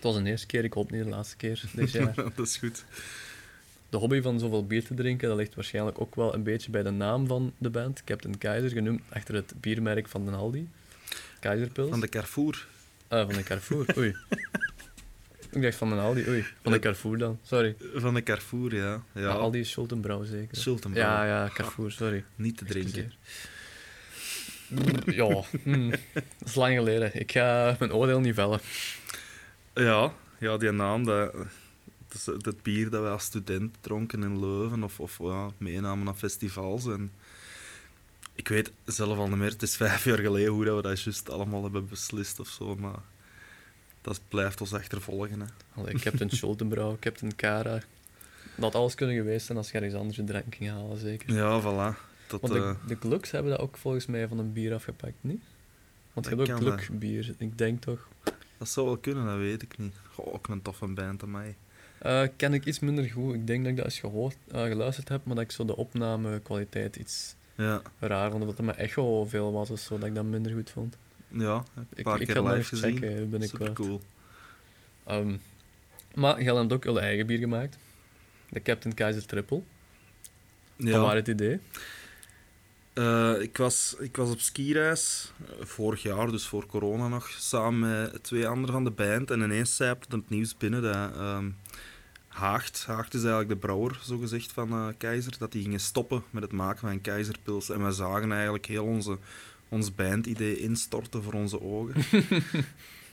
Het 0.01 0.09
was 0.09 0.19
een 0.19 0.27
eerste 0.27 0.47
keer, 0.47 0.65
ik 0.65 0.73
hoop 0.73 0.91
niet 0.91 1.05
de 1.05 1.09
laatste 1.09 1.37
keer 1.37 1.63
dit 1.73 1.91
jaar. 1.91 2.15
dat 2.37 2.47
is 2.47 2.57
goed. 2.57 2.85
De 3.89 3.97
hobby 3.97 4.21
van 4.21 4.39
zoveel 4.39 4.67
bier 4.67 4.85
te 4.85 4.95
drinken, 4.95 5.29
dat 5.29 5.37
ligt 5.37 5.55
waarschijnlijk 5.55 6.01
ook 6.01 6.15
wel 6.15 6.35
een 6.35 6.43
beetje 6.43 6.71
bij 6.71 6.83
de 6.83 6.91
naam 6.91 7.27
van 7.27 7.53
de 7.59 7.71
band. 7.71 8.05
Captain 8.05 8.39
Keizer, 8.39 8.71
genoemd 8.71 9.01
achter 9.09 9.35
het 9.35 9.53
biermerk 9.61 10.09
van 10.09 10.27
de 10.27 10.31
Aldi. 10.31 10.69
Keizerpils. 11.41 11.89
Van 11.89 12.01
de 12.01 12.09
Carrefour. 12.09 12.67
Ah, 13.09 13.27
van 13.27 13.35
de 13.35 13.43
Carrefour, 13.43 13.87
oei. 13.99 14.17
ik 15.51 15.63
dacht 15.63 15.77
van 15.77 15.89
de 15.89 15.95
Aldi, 15.95 16.29
oei. 16.29 16.45
Van 16.63 16.73
de 16.73 16.79
Carrefour 16.79 17.19
dan, 17.19 17.39
sorry. 17.43 17.77
Van 17.95 18.15
de 18.15 18.23
Carrefour, 18.23 18.75
ja. 18.75 19.03
ja. 19.13 19.29
Aldi 19.29 19.61
is 19.61 19.71
Schultenbrouw 19.71 20.25
zeker. 20.25 20.57
Schultenbrouw. 20.57 21.05
Ja, 21.05 21.27
ja, 21.27 21.51
Carrefour, 21.55 21.91
sorry. 21.91 22.25
Niet 22.37 22.57
te 22.57 22.65
drinken. 22.65 23.13
Ja, 25.07 25.43
hm, 25.63 25.91
dat 26.13 26.23
is 26.45 26.55
lang 26.55 26.75
geleden. 26.75 27.21
Ik 27.21 27.33
ga 27.33 27.77
mijn 27.79 27.93
oordeel 27.93 28.21
niet 28.21 28.35
vellen. 28.35 28.61
Ja, 29.81 30.13
ja, 30.39 30.57
die 30.57 30.71
naam, 30.71 31.05
dat, 31.05 31.35
dat 32.39 32.63
bier 32.63 32.91
dat 32.91 33.03
wij 33.03 33.11
als 33.11 33.25
student 33.25 33.77
dronken 33.81 34.23
in 34.23 34.41
Leuven 34.41 34.83
of, 34.83 35.01
of 35.01 35.19
ja, 35.19 35.51
meenamen 35.57 36.05
naar 36.05 36.15
festivals. 36.15 36.87
En 36.87 37.13
ik 38.35 38.49
weet 38.49 38.73
zelf 38.85 39.19
al 39.19 39.29
niet 39.29 39.37
meer, 39.37 39.51
het 39.51 39.63
is 39.63 39.77
vijf 39.77 40.05
jaar 40.05 40.19
geleden 40.19 40.53
hoe 40.53 40.65
dat 40.65 40.77
we 40.77 40.83
dat 40.83 41.03
juist 41.03 41.31
allemaal 41.31 41.63
hebben 41.63 41.89
beslist 41.89 42.41
of 42.41 42.49
zo, 42.49 42.77
maar 42.77 42.99
dat 44.01 44.21
blijft 44.29 44.61
ons 44.61 44.75
achtervolgen. 44.75 45.41
Hè. 45.41 45.47
Allee, 45.75 45.95
Captain 45.95 46.31
Schultenbrouw, 46.31 46.97
Captain 47.01 47.37
Cara. 47.37 47.83
Dat 48.57 48.75
alles 48.75 48.95
kunnen 48.95 49.17
geweest 49.17 49.47
zijn 49.47 49.59
als 49.59 49.71
je 49.71 49.77
ergens 49.77 49.95
anders 49.95 50.19
een 50.19 50.27
drank 50.27 50.55
ging 50.55 50.71
halen, 50.71 50.99
zeker. 50.99 51.35
Ja, 51.35 51.61
voilà. 51.61 51.99
Dat, 52.27 52.41
Want 52.41 52.53
de, 52.53 52.59
eh, 52.59 52.75
de 52.87 52.97
Glucks 53.01 53.31
hebben 53.31 53.51
dat 53.51 53.61
ook 53.61 53.77
volgens 53.77 54.07
mij 54.07 54.29
van 54.29 54.39
een 54.39 54.53
bier 54.53 54.75
afgepakt, 54.75 55.15
niet? 55.21 55.43
Want 56.13 56.27
je 56.27 56.35
hebt 56.35 56.51
ook 56.51 56.59
kan, 56.59 56.79
Gluk 56.79 56.99
bier, 56.99 57.35
ik 57.39 57.59
denk 57.59 57.81
toch. 57.83 58.09
Dat 58.61 58.69
zou 58.69 58.87
wel 58.87 58.97
kunnen, 58.97 59.27
dat 59.27 59.37
weet 59.37 59.63
ik 59.63 59.79
niet. 59.79 59.95
Goh, 60.15 60.35
ook 60.35 60.49
een 60.49 60.63
toffe 60.63 60.87
band 60.87 61.23
aan 61.23 61.31
mij. 61.31 61.57
Eh, 61.99 62.23
ken 62.37 62.55
ik 62.55 62.65
iets 62.65 62.79
minder 62.79 63.05
goed. 63.11 63.35
Ik 63.35 63.47
denk 63.47 63.61
dat 63.63 63.71
ik 63.71 63.77
dat 63.77 63.85
eens 63.85 63.99
gehoord, 64.01 64.37
eh, 64.51 64.63
geluisterd 64.65 65.09
heb, 65.09 65.25
maar 65.25 65.35
dat 65.35 65.45
ik 65.45 65.51
zo 65.51 65.65
de 65.65 65.77
opnamekwaliteit 65.77 66.97
iets 66.97 67.35
Ja, 67.55 67.83
raar 67.99 68.31
vond. 68.31 68.45
Dat 68.47 68.57
het 68.57 68.67
met 68.67 68.77
echo 68.77 69.25
veel 69.25 69.53
was 69.53 69.71
zo, 69.85 69.99
dat 69.99 70.09
ik 70.09 70.15
dat 70.15 70.25
minder 70.25 70.53
goed 70.53 70.71
vond. 70.71 70.97
ja 71.29 71.65
een 71.75 71.87
Ik, 71.95 72.05
paar 72.05 72.21
ik 72.21 72.27
keer 72.27 72.43
maar 72.43 72.57
live 72.57 72.69
gezien. 72.69 72.93
checken 72.99 73.31
binnenkort. 73.31 73.61
Super 73.63 73.73
cool. 73.73 74.01
Ehm, 75.07 75.37
maar 76.15 76.43
je 76.43 76.55
hebt 76.55 76.73
ook 76.73 76.85
je 76.85 77.01
eigen 77.01 77.27
bier 77.27 77.39
gemaakt. 77.39 77.77
De 78.49 78.63
Captain 78.63 78.95
Kaiser 78.95 79.27
Triple. 79.27 79.63
Ja. 80.77 80.91
Van 80.91 81.01
waar 81.01 81.15
het 81.17 81.29
idee? 81.29 81.61
Eh, 82.93 83.41
ik, 83.41 83.57
was, 83.57 83.97
ik 83.99 84.17
was 84.17 84.31
op 84.31 84.41
skireis, 84.41 85.33
eh, 85.47 85.67
vorig 85.67 86.03
jaar, 86.03 86.31
dus 86.31 86.47
voor 86.47 86.67
corona 86.67 87.09
nog, 87.09 87.29
samen 87.39 87.79
met 87.79 88.23
twee 88.23 88.49
anderen 88.49 88.75
van 88.75 88.85
de 88.85 88.91
band. 88.91 89.31
En 89.31 89.41
ineens 89.41 89.77
zei 89.77 89.95
het 90.01 90.13
het 90.13 90.31
nieuws 90.31 90.57
binnen 90.57 90.83
dat 90.83 91.17
ehm, 91.17 91.51
Haagt, 92.29 92.85
Haagt 92.87 93.15
is 93.15 93.21
eigenlijk 93.21 93.51
de 93.51 93.67
brouwer, 93.67 93.99
zogezegd, 94.03 94.53
van 94.53 94.73
eh 94.73 94.89
Keizer, 94.99 95.39
dat 95.39 95.53
die 95.53 95.63
gingen 95.63 95.81
stoppen 95.81 96.23
met 96.31 96.43
het 96.43 96.53
maken 96.53 96.89
van 96.89 97.01
Keizerpils. 97.01 97.71
En 97.71 97.83
wij 97.83 97.93
zagen 97.93 98.33
eigenlijk 98.33 98.67
heel 98.67 98.85
onze, 98.85 99.19
ons 99.69 99.95
bandidee 99.95 100.59
instorten 100.59 101.23
voor 101.23 101.33
onze 101.33 101.61
ogen. 101.61 101.95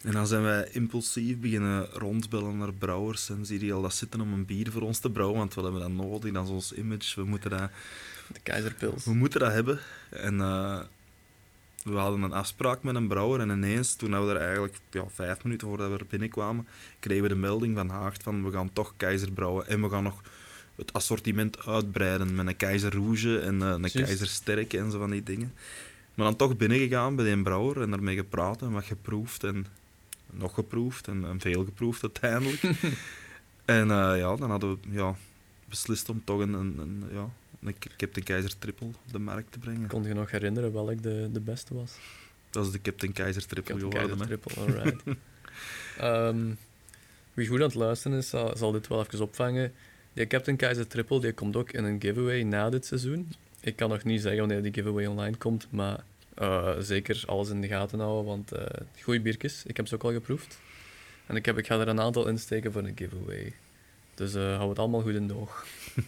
En 0.04 0.14
dan 0.14 0.28
zijn 0.28 0.44
wij 0.44 0.70
impulsief 0.72 1.38
beginnen 1.38 1.86
rondbellen 1.86 2.58
naar 2.58 2.74
brouwers 2.74 3.30
en 3.30 3.46
zie 3.46 3.66
je 3.66 3.74
al 3.74 3.82
dat 3.82 3.94
zitten 3.94 4.22
om 4.22 4.34
een 4.34 4.46
bier 4.46 4.72
voor 4.72 4.82
ons 4.82 5.00
te 5.00 5.10
brouwen, 5.10 5.38
want 5.38 5.54
we 5.54 5.62
hebben 5.62 5.82
dat 5.82 5.92
nodig, 5.92 6.32
dat 6.32 6.46
is 6.46 6.52
ons 6.52 6.74
image, 6.74 7.22
we 7.22 7.28
moeten 7.28 7.50
dat, 7.50 7.70
De 8.34 8.40
keizerpils. 8.44 9.06
we 9.06 9.14
moeten 9.14 9.40
dat 9.40 9.52
hebben. 9.52 9.80
En 10.10 10.42
eh, 10.42 10.80
we 11.84 11.98
hadden 11.98 12.22
een 12.22 12.34
afspraak 12.34 12.84
met 12.84 12.96
een 12.96 13.08
brouwer 13.08 13.40
en 13.40 13.50
ineens, 13.50 13.96
toen 13.96 14.26
we 14.26 14.32
er 14.32 14.42
eigenlijk 14.42 14.78
ja, 14.92 15.04
vijf 15.14 15.44
minuten 15.44 15.68
voordat 15.68 15.92
we 15.92 15.98
er 15.98 16.06
binnenkwamen, 16.10 16.68
kregen 17.00 17.24
we 17.24 17.30
de 17.30 17.36
melding 17.36 17.76
van 17.76 17.90
Haagt 17.90 18.24
van 18.24 18.44
we 18.44 18.52
gaan 18.52 18.74
toch 18.74 18.94
keizer 18.98 19.32
brouwen 19.32 19.68
en 19.68 19.82
we 19.82 19.90
gaan 19.90 20.04
nog 20.04 20.22
het 20.76 20.94
assortiment 20.94 21.66
uitbreiden 21.66 22.36
met 22.36 22.48
een 22.48 22.56
keizer 22.56 22.94
rouge 22.94 23.40
en 23.40 23.62
eh, 23.62 23.70
een 23.70 23.92
keizer 23.92 24.28
sterk 24.28 24.74
en 24.74 24.92
zo 24.92 25.00
van 25.00 25.10
die 25.10 25.24
dingen. 25.24 25.54
Maar 26.14 26.26
dan 26.26 26.36
toch 26.36 26.58
binnengegaan 26.58 27.16
bij 27.16 27.26
die 27.26 27.42
brouwer 27.42 27.82
en 27.82 27.90
daarmee 27.90 28.16
gepraat 28.16 28.62
en 28.62 28.72
wat 28.72 28.86
geproefd 28.86 29.44
en 29.44 29.66
nog 30.32 30.54
geproefd 30.54 31.08
en, 31.08 31.26
en 31.26 31.40
veel 31.40 31.66
geproefd 31.66 32.02
uiteindelijk. 32.02 32.62
en 33.66 33.92
eh, 33.92 34.18
ja, 34.18 34.36
dan 34.36 34.50
hadden 34.50 34.70
we 34.70 34.78
ja, 34.90 35.16
beslist 35.66 36.10
om 36.10 36.22
toch 36.24 36.40
een, 36.40 36.54
een, 36.54 36.78
een, 36.80 37.04
ja, 37.12 37.30
een 37.64 37.76
Captain 37.98 38.26
Keizer 38.26 38.58
triple 38.58 38.88
op 38.88 39.12
de 39.12 39.20
markt 39.20 39.52
te 39.52 39.60
brengen. 39.60 39.88
Kon 39.88 40.04
je 40.04 40.14
nog 40.14 40.32
herinneren 40.32 40.74
welk 40.74 41.04
de, 41.04 41.30
de 41.32 41.40
beste 41.40 41.74
was? 41.74 41.92
Dat 42.50 42.66
is 42.66 42.72
de 42.72 42.82
Captain 42.82 43.14
Keizer 43.14 43.46
triple 43.46 43.74
de 43.74 43.80
geworden. 43.80 44.18
keizer 44.18 44.28
triple, 44.28 44.62
alright. 44.62 45.04
Ehm, 45.98 46.54
wie 47.34 47.48
goed 47.48 47.58
aan 47.58 47.66
het 47.66 47.74
luisteren 47.74 48.18
is, 48.18 48.30
zal, 48.30 48.58
zal 48.58 48.72
dit 48.72 48.88
wel 48.88 49.00
even 49.00 49.22
opvangen. 49.22 49.74
Die 50.14 50.28
Captain 50.28 50.58
Keizer 50.58 50.88
Triple 50.88 51.20
die 51.20 51.34
komt 51.34 51.56
ook 51.56 51.72
in 51.72 51.84
een 51.84 52.02
giveaway 52.02 52.44
na 52.44 52.70
dit 52.70 52.86
seizoen. 52.86 53.32
Ik 53.60 53.76
kan 53.76 53.90
nog 53.90 54.04
niet 54.04 54.22
zeggen 54.22 54.40
wanneer 54.40 54.62
die 54.64 54.74
giveaway 54.74 55.06
online 55.06 55.38
komt, 55.38 55.68
maar 55.70 56.04
eh, 56.34 56.76
zeker 56.80 57.24
alles 57.26 57.50
in 57.50 57.62
de 57.62 57.68
gaten 57.68 58.00
houden, 58.00 58.26
want 58.26 58.52
eh 58.52 58.66
goeie 59.02 59.22
biertjes. 59.22 59.64
Ik 59.66 59.78
heb 59.78 59.88
ze 59.88 59.96
ook 59.96 60.04
al 60.04 60.12
geproefd. 60.12 60.60
En 61.26 61.36
ik, 61.36 61.46
heb, 61.46 61.58
ik 61.58 61.66
ga 61.66 61.80
er 61.80 61.88
een 61.88 62.02
aantal 62.02 62.28
insteken 62.28 62.72
voor 62.72 62.84
een 62.84 62.98
giveaway. 62.98 63.54
Dus 64.18 64.34
eh 64.34 64.56
hou 64.58 64.70
het 64.70 64.80
allemaal 64.80 65.02
goed 65.02 65.14
in 65.14 65.28
de 65.28 65.36
oog. 65.36 65.66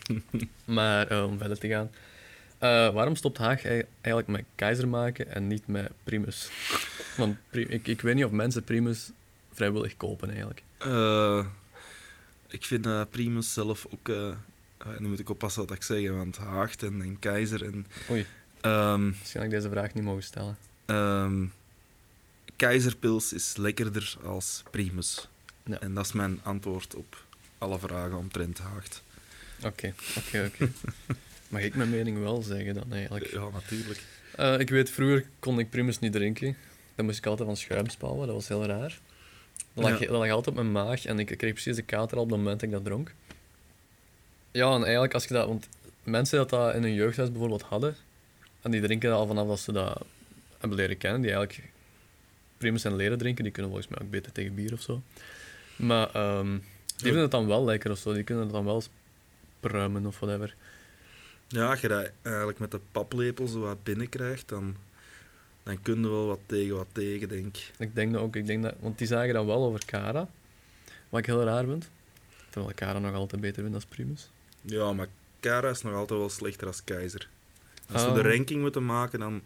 maar 0.66 1.08
eh, 1.08 1.24
om 1.26 1.38
verder 1.38 1.60
te 1.60 1.68
gaan. 1.68 1.90
Eh, 2.58 2.94
waarom 2.94 3.16
stopt 3.16 3.38
Haag 3.38 3.64
ei- 3.66 3.86
eigenlijk 4.02 4.28
met 4.28 4.44
Keizer 4.56 4.88
maken 4.88 5.34
en 5.34 5.48
niet 5.48 5.68
met 5.68 5.92
Primus? 6.04 6.50
Want 7.18 7.38
ik, 7.52 7.88
ik 7.88 8.02
weet 8.02 8.16
niet 8.16 8.26
of 8.26 8.32
mensen 8.32 8.64
Primus 8.64 9.12
vrijwillig 9.54 9.98
kopen 9.98 10.28
eigenlijk. 10.30 10.64
Ik 12.48 12.66
vind 12.66 13.10
Primus 13.10 13.54
zelf 13.54 13.86
ook... 13.94 14.10
eh, 14.10 14.34
nu 14.98 15.08
moet 15.08 15.20
ik 15.20 15.30
oppassen 15.30 15.66
wat 15.68 15.76
ik 15.76 15.84
zeg, 15.84 16.10
want 16.10 16.38
Haagt 16.38 16.84
en, 16.84 17.02
en 17.02 17.20
Keizer 17.20 17.66
en... 17.66 17.88
Oei. 18.12 18.26
ehm, 18.62 19.08
Misschien 19.08 19.42
had 19.42 19.50
ik 19.50 19.56
deze 19.56 19.70
vraag 19.70 19.94
niet 19.94 20.04
mogen 20.04 20.24
stellen. 20.24 20.58
ehm, 20.86 21.46
Keizerpils 22.56 23.34
is 23.34 23.58
lekkerder 23.58 24.16
als 24.24 24.64
Primus. 24.72 25.28
Ja. 25.64 25.80
En 25.80 25.94
dat 25.94 26.06
is 26.06 26.12
mijn 26.12 26.40
antwoord 26.44 26.96
op 26.96 27.24
alle 27.60 27.80
vragen 27.80 28.18
omtrent 28.18 28.58
Haagt. 28.60 29.04
Oké, 29.64 29.94
oké, 30.18 30.46
oké. 30.54 30.72
Mag 31.50 31.62
ik 31.62 31.76
mijn 31.76 31.90
mening 31.90 32.20
wel 32.20 32.42
zeggen 32.42 32.74
dan 32.74 32.94
eigenlijk? 32.94 33.32
Ja, 33.32 33.50
natuurlijk. 33.50 34.04
Eh, 34.36 34.60
ik 34.60 34.70
weet, 34.70 34.90
vroeger 34.90 35.26
kon 35.40 35.60
ik 35.60 35.70
Primus 35.70 36.00
niet 36.00 36.12
drinken. 36.12 36.58
Dan 36.96 37.06
moest 37.06 37.18
ik 37.18 37.26
altijd 37.26 37.48
van 37.48 37.58
schuim 37.58 37.90
spouwen, 37.90 38.26
dat 38.28 38.36
was 38.36 38.48
heel 38.48 38.66
raar. 38.66 39.00
Dat 39.74 39.84
lag, 39.84 40.00
Ja. 40.00 40.08
dat 40.08 40.18
lag 40.18 40.30
altijd 40.30 40.48
op 40.48 40.54
mijn 40.64 40.72
maag 40.72 41.06
en 41.06 41.20
ik 41.20 41.26
kreeg 41.38 41.54
precies 41.54 41.76
de 41.76 41.82
kater 41.82 42.18
al 42.18 42.24
op 42.24 42.30
het 42.30 42.38
moment 42.38 42.60
dat 42.60 42.70
ik 42.70 42.76
dat 42.76 42.86
dronk. 42.86 43.14
Ja, 44.52 44.74
en 44.74 44.84
eigenlijk 44.84 45.14
als 45.14 45.26
je 45.26 45.34
dat... 45.34 45.48
Want 45.48 45.68
mensen 46.04 46.38
dat 46.38 46.50
dat 46.50 46.76
in 46.76 46.82
hun 46.82 46.94
jeugdhuis 46.94 47.30
bijvoorbeeld 47.32 47.62
hadden, 47.62 47.96
en 48.62 48.72
die 48.72 48.82
drinken 48.82 49.10
dat 49.10 49.20
al 49.20 49.28
vanaf 49.28 49.48
dat 49.48 49.60
ze 49.60 49.72
dat 49.72 50.06
hebben 50.58 50.78
leren 50.78 50.98
kennen, 50.98 51.22
die 51.22 51.32
eigenlijk 51.32 51.70
Primus 52.58 52.84
en 52.84 52.96
leren 52.96 53.18
drinken, 53.18 53.44
die 53.44 53.54
kunnen 53.54 53.72
volgens 53.72 53.92
mij 53.92 54.02
ook 54.06 54.12
beter 54.12 54.32
tegen 54.32 54.56
bier 54.56 54.74
of 54.74 54.82
zo. 54.82 55.02
Maar 55.76 56.14
ehm, 56.14 56.58
die 57.00 57.08
vinden 57.08 57.22
het 57.22 57.32
dan 57.32 57.48
wel 57.48 57.66
lekker 57.66 57.92
of 57.92 57.98
zo, 57.98 58.14
die 58.14 58.24
kunnen 58.24 58.44
het 58.44 58.54
dan 58.54 58.66
wel 58.66 58.84
pruimen 59.60 60.06
of 60.06 60.20
whatever. 60.20 60.56
Ja, 61.48 61.70
als 61.70 61.80
je 61.82 61.88
dat 61.88 62.12
eigenlijk 62.22 62.60
met 62.60 62.72
de 62.72 62.80
paplepel 62.92 63.48
zo 63.48 63.60
wat 63.60 63.84
binnenkrijgt, 63.84 64.50
dan, 64.50 64.76
dan 65.64 65.82
kun 65.82 66.02
je 66.02 66.10
wel 66.10 66.28
wat 66.28 66.40
tegen 66.46 66.76
wat 66.76 66.88
tegen, 66.92 67.30
denk 67.30 67.58
ik. 67.58 67.72
Ik 67.78 67.96
denk 67.96 68.14
dat 68.14 68.22
ook, 68.22 68.36
ik 68.36 68.46
denk 68.46 68.64
dat, 68.64 68.76
want 68.80 68.98
die 68.98 69.08
zagen 69.08 69.34
dan 69.34 69.46
wel 69.46 69.64
over 69.64 69.86
Cara. 69.86 70.30
Wat 71.10 71.20
ik 71.20 71.26
heel 71.26 71.44
raar 71.44 71.66
vind. 71.66 71.90
Terwijl 72.50 72.70
ik 72.70 72.76
Cara 72.76 73.00
nog 73.00 73.14
altijd 73.14 73.42
beter 73.42 73.62
vind 73.62 73.74
dan 73.74 73.84
Primus. 73.90 74.30
Ja, 74.62 74.94
maar 74.94 75.08
Kara 75.40 75.70
is 75.70 75.82
nog 75.82 75.94
altijd 75.94 76.20
wel 76.20 76.30
slechter 76.30 76.68
als 76.68 76.84
Keizer. 76.84 77.30
Als 77.92 78.06
we 78.06 78.12
de 78.12 78.22
ranking 78.22 78.62
moeten 78.62 78.86
maken, 78.86 79.20
dan 79.20 79.42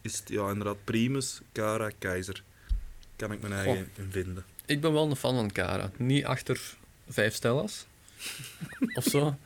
is 0.00 0.18
het 0.18 0.28
ja, 0.28 0.48
inderdaad 0.48 0.84
Primus, 0.84 1.40
Kara, 1.52 1.90
Keizer. 1.98 2.42
Kan 3.16 3.32
ik 3.32 3.40
mijn 3.40 3.52
eigen 3.52 3.88
in 3.96 4.08
vinden. 4.10 4.44
Ik 4.70 4.80
ben 4.80 4.92
wel 4.92 5.10
een 5.10 5.16
fan 5.16 5.34
van 5.34 5.52
Cara. 5.52 5.90
Niet 5.96 6.24
achter 6.24 6.60
vijf 7.08 7.34
stellas. 7.34 7.86
of 8.94 9.04
zo. 9.04 9.36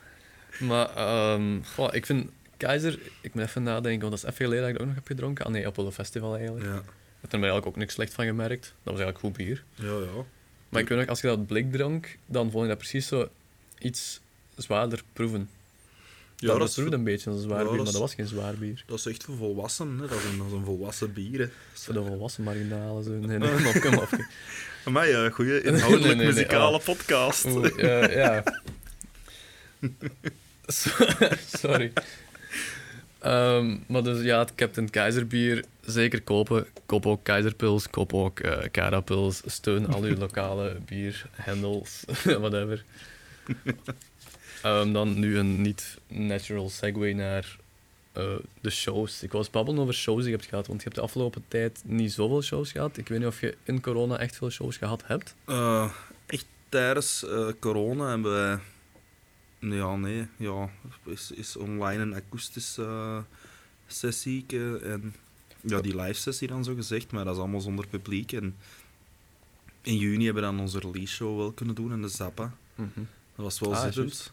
Maar 0.61 0.89
goh, 1.75 1.95
ik 1.95 2.07
vind 2.07 2.31
Keizer, 2.57 2.99
ik 3.21 3.35
moet 3.35 3.43
even 3.45 3.63
nadenken, 3.63 4.09
want 4.09 4.21
dat 4.21 4.31
is 4.31 4.31
even 4.39 4.45
geleden 4.45 4.61
dat 4.61 4.69
ik 4.69 4.73
dat 4.73 4.81
ook 4.83 4.87
nog 4.87 4.97
heb 4.97 5.07
gedronken. 5.07 5.45
Ah 5.45 5.53
nee, 5.53 5.67
op 5.67 5.77
een 5.77 5.93
festival 5.93 6.37
eigenlijk. 6.37 6.65
Ja, 6.67 6.77
Ik 6.77 6.83
heb 7.21 7.33
er 7.33 7.39
eigenlijk 7.39 7.67
ook 7.67 7.77
niks 7.77 7.95
slecht 7.95 8.15
van 8.15 8.25
gemerkt. 8.25 8.63
Dat 8.83 8.95
was 8.95 9.03
eigenlijk 9.03 9.19
goed 9.19 9.33
bier. 9.37 9.65
ja, 9.75 9.85
ja. 9.99 10.25
Maar 10.69 10.83
ik 10.83 10.89
weet 10.89 10.99
nog, 10.99 11.09
als 11.09 11.21
je 11.21 11.27
dat 11.27 11.47
blik 11.47 11.73
dronk, 11.73 12.19
dan 12.27 12.51
vond 12.51 12.63
ik 12.63 12.69
dat 12.69 12.79
precies 12.79 13.07
zo 13.07 13.29
iets 13.79 14.21
zwaarder 14.57 15.03
proeven. 15.13 15.51
Ja, 16.45 16.51
dat, 16.51 16.59
dat 16.59 16.69
is, 16.69 16.93
een 16.93 17.05
beetje 17.05 17.31
een 17.31 17.39
zwaar 17.39 17.63
ja, 17.63 17.69
bier, 17.69 17.77
maar 17.77 17.85
dat 17.85 17.95
was 18.01 18.15
geen 18.15 18.27
zwaar 18.27 18.55
bier. 18.55 18.85
dat 18.87 18.99
is 18.99 19.07
echt 19.07 19.25
voor 19.25 19.37
volwassenen. 19.37 19.99
Hè. 19.99 20.07
Dat, 20.07 20.19
is 20.19 20.25
een, 20.25 20.39
dat 20.39 20.47
is 20.47 20.53
een 20.53 20.65
volwassen 20.65 21.13
bier. 21.13 21.41
Hè. 21.41 21.47
Voor 21.73 21.95
de 21.95 22.05
volwassen 22.05 22.45
marginalen. 22.45 23.05
Zo. 23.05 23.11
Nee, 23.11 23.39
nee, 23.39 23.61
mopje, 23.73 23.91
mopje. 23.91 24.27
Maar 24.93 25.09
ja, 25.09 25.31
goede 25.31 25.63
inhoudelijk 25.63 26.05
Nee, 26.05 26.15
nee, 26.15 26.25
nee, 26.25 26.27
muzikale 26.27 26.77
oh. 26.77 26.85
podcast. 26.85 27.47
Ja, 27.77 28.11
ja. 28.11 28.43
So- 30.67 31.07
Sorry. 31.61 31.93
Ehm, 33.19 33.77
maar 33.87 34.03
dus 34.03 34.23
ja, 34.23 34.39
het 34.39 34.55
Captain 34.55 34.91
Keizer 34.91 35.27
bier 35.27 35.65
zeker 35.81 36.23
kopen. 36.23 36.67
Koop 36.87 37.07
ook 37.07 37.25
Keizerpils, 37.25 37.91
koop 37.91 38.15
ook 38.15 38.41
eh 38.41 38.59
Carapils. 38.71 39.43
Steun 39.47 39.87
al 39.87 40.03
uw 40.03 40.17
lokale 40.17 40.77
bierhandels, 40.87 42.05
whatever. 42.25 42.85
Ehm, 44.65 44.93
dan 44.93 45.19
nu 45.19 45.39
een 45.39 45.63
niet 45.63 45.99
natural 46.09 46.69
segue 46.71 47.15
naar 47.15 47.57
eh, 48.13 48.35
de 48.61 48.71
shows. 48.71 49.23
Ik 49.23 49.33
was 49.33 49.51
babbelen 49.51 49.81
over 49.81 49.95
shows 49.95 50.21
die 50.23 50.31
je 50.31 50.37
hebt 50.37 50.49
gehad, 50.49 50.67
want 50.67 50.79
je 50.79 50.85
hebt 50.85 50.97
de 50.97 51.03
afgelopen 51.03 51.45
tijd 51.49 51.83
niet 51.85 52.13
zoveel 52.13 52.43
shows 52.43 52.73
gehad. 52.73 52.97
Ik 52.97 53.09
weet 53.09 53.19
niet 53.19 53.29
of 53.29 53.41
je 53.41 53.57
in 53.63 53.81
corona 53.81 54.19
echt 54.19 54.37
veel 54.37 54.51
shows 54.51 54.77
gehad 54.77 55.03
hebt. 55.07 55.35
Eh, 55.45 55.93
echt 56.27 56.47
tijdens 56.69 57.25
eh, 57.25 57.49
corona 57.61 58.09
hebben 58.09 58.33
wij... 58.33 58.59
Ja, 59.71 59.97
nee. 59.97 60.27
Ja, 60.37 60.71
is, 61.05 61.31
is 61.31 61.57
online 61.57 62.03
een 62.03 62.15
akoestische 62.15 62.83
uh, 62.83 63.19
sessie. 63.87 64.45
En 64.83 65.15
ja, 65.61 65.81
die 65.81 65.97
live 66.01 66.21
sessie 66.21 66.49
dan 66.49 66.65
zo 66.65 66.75
gezegd, 66.75 67.13
maar 67.13 67.25
dat 67.25 67.35
is 67.35 67.41
allemaal 67.41 67.61
zonder 67.61 67.87
publiek. 67.87 68.33
En 68.33 68.57
in 69.83 69.97
juni 69.97 70.25
hebben 70.25 70.43
we 70.43 70.49
dan 70.49 70.61
onze 70.61 70.79
release 70.79 71.15
show 71.15 71.39
wel 71.39 71.53
kunnen 71.53 71.75
doen 71.75 71.93
in 71.93 72.03
de 72.03 72.09
Zappa. 72.09 72.55
Dat 72.77 73.45
was 73.45 73.59
wel 73.61 73.75
Ah, 73.75 73.83
zittend. 73.83 74.33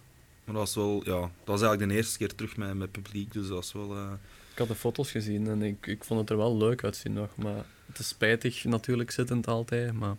Maar 0.52 0.60
dat 0.66 0.74
was 0.74 0.84
wel, 0.86 1.02
ja, 1.06 1.20
dat 1.22 1.30
was 1.46 1.62
eigenlijk 1.62 1.92
de 1.92 1.98
eerste 1.98 2.18
keer 2.18 2.36
terug 2.36 2.58
met, 2.58 2.74
met 2.74 2.92
publiek, 2.92 3.34
dus 3.34 3.48
dat 3.48 3.56
was 3.56 3.74
wel... 3.74 3.96
eh, 3.96 4.12
Ik 4.52 4.58
had 4.58 4.68
de 4.68 4.76
foto's 4.76 5.12
gezien 5.12 5.48
en 5.48 5.62
ik, 5.62 5.88
ik 5.88 6.04
vond 6.04 6.20
het 6.20 6.30
er 6.30 6.38
wel 6.38 6.58
leuk 6.58 6.84
uitzien 6.84 7.14
nog. 7.14 7.36
Maar 7.36 7.66
het 7.86 8.00
is 8.00 8.08
spijtig 8.08 8.64
natuurlijk 8.64 9.12
zittend 9.12 9.48
altijd. 9.48 9.94
Maar 9.94 10.16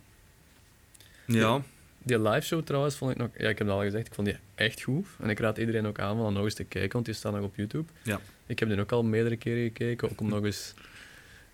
ja, 1.25 1.61
die 2.03 2.19
live 2.21 2.45
show 2.47 2.63
trouwens 2.63 2.95
vond 2.95 3.11
ik 3.11 3.17
nog... 3.17 3.27
Ja, 3.37 3.49
ik 3.49 3.57
heb 3.57 3.67
het 3.67 3.75
al 3.75 3.81
gezegd, 3.81 4.07
ik 4.07 4.13
vond 4.13 4.27
die 4.27 4.37
echt 4.55 4.81
goed. 4.81 5.07
En 5.19 5.29
ik 5.29 5.39
raad 5.39 5.57
iedereen 5.57 5.85
ook 5.85 5.99
aan 5.99 6.11
om 6.17 6.23
dan 6.23 6.33
nog 6.33 6.43
eens 6.43 6.53
te 6.53 6.63
kijken, 6.63 6.91
want 6.91 7.05
die 7.05 7.13
staat 7.13 7.33
nog 7.33 7.43
op 7.43 7.55
YouTube. 7.55 7.91
Ja. 8.03 8.19
Ik 8.45 8.59
heb 8.59 8.69
die 8.69 8.79
ook 8.79 8.91
al 8.91 9.03
meerdere 9.03 9.37
keren 9.37 9.63
gekeken, 9.63 10.09
ook 10.11 10.21
om 10.21 10.29
nog 10.29 10.43
eens 10.43 10.73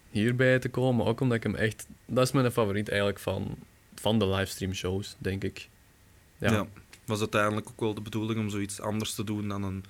hierbij 0.09 0.59
te 0.59 0.69
komen. 0.69 0.95
Maar 0.95 1.05
ook 1.07 1.21
omdat 1.21 1.37
ik 1.37 1.43
hem 1.43 1.55
echt... 1.55 1.87
Dat 2.05 2.25
is 2.25 2.31
mijn 2.31 2.51
favoriet 2.51 2.89
eigenlijk 2.89 3.19
van, 3.19 3.55
van 3.95 4.19
de 4.19 4.27
livestream 4.27 4.73
shows, 4.73 5.15
denk 5.17 5.43
ik. 5.43 5.69
ja. 6.37 6.51
Ja. 6.51 6.67
Was 7.09 7.19
uiteindelijk 7.19 7.69
ook 7.69 7.79
wel 7.79 7.93
de 7.93 8.01
bedoeling 8.01 8.39
om 8.39 8.49
zoiets 8.49 8.79
anders 8.81 9.13
te 9.13 9.23
doen 9.23 9.47
dan 9.47 9.63
een 9.63 9.83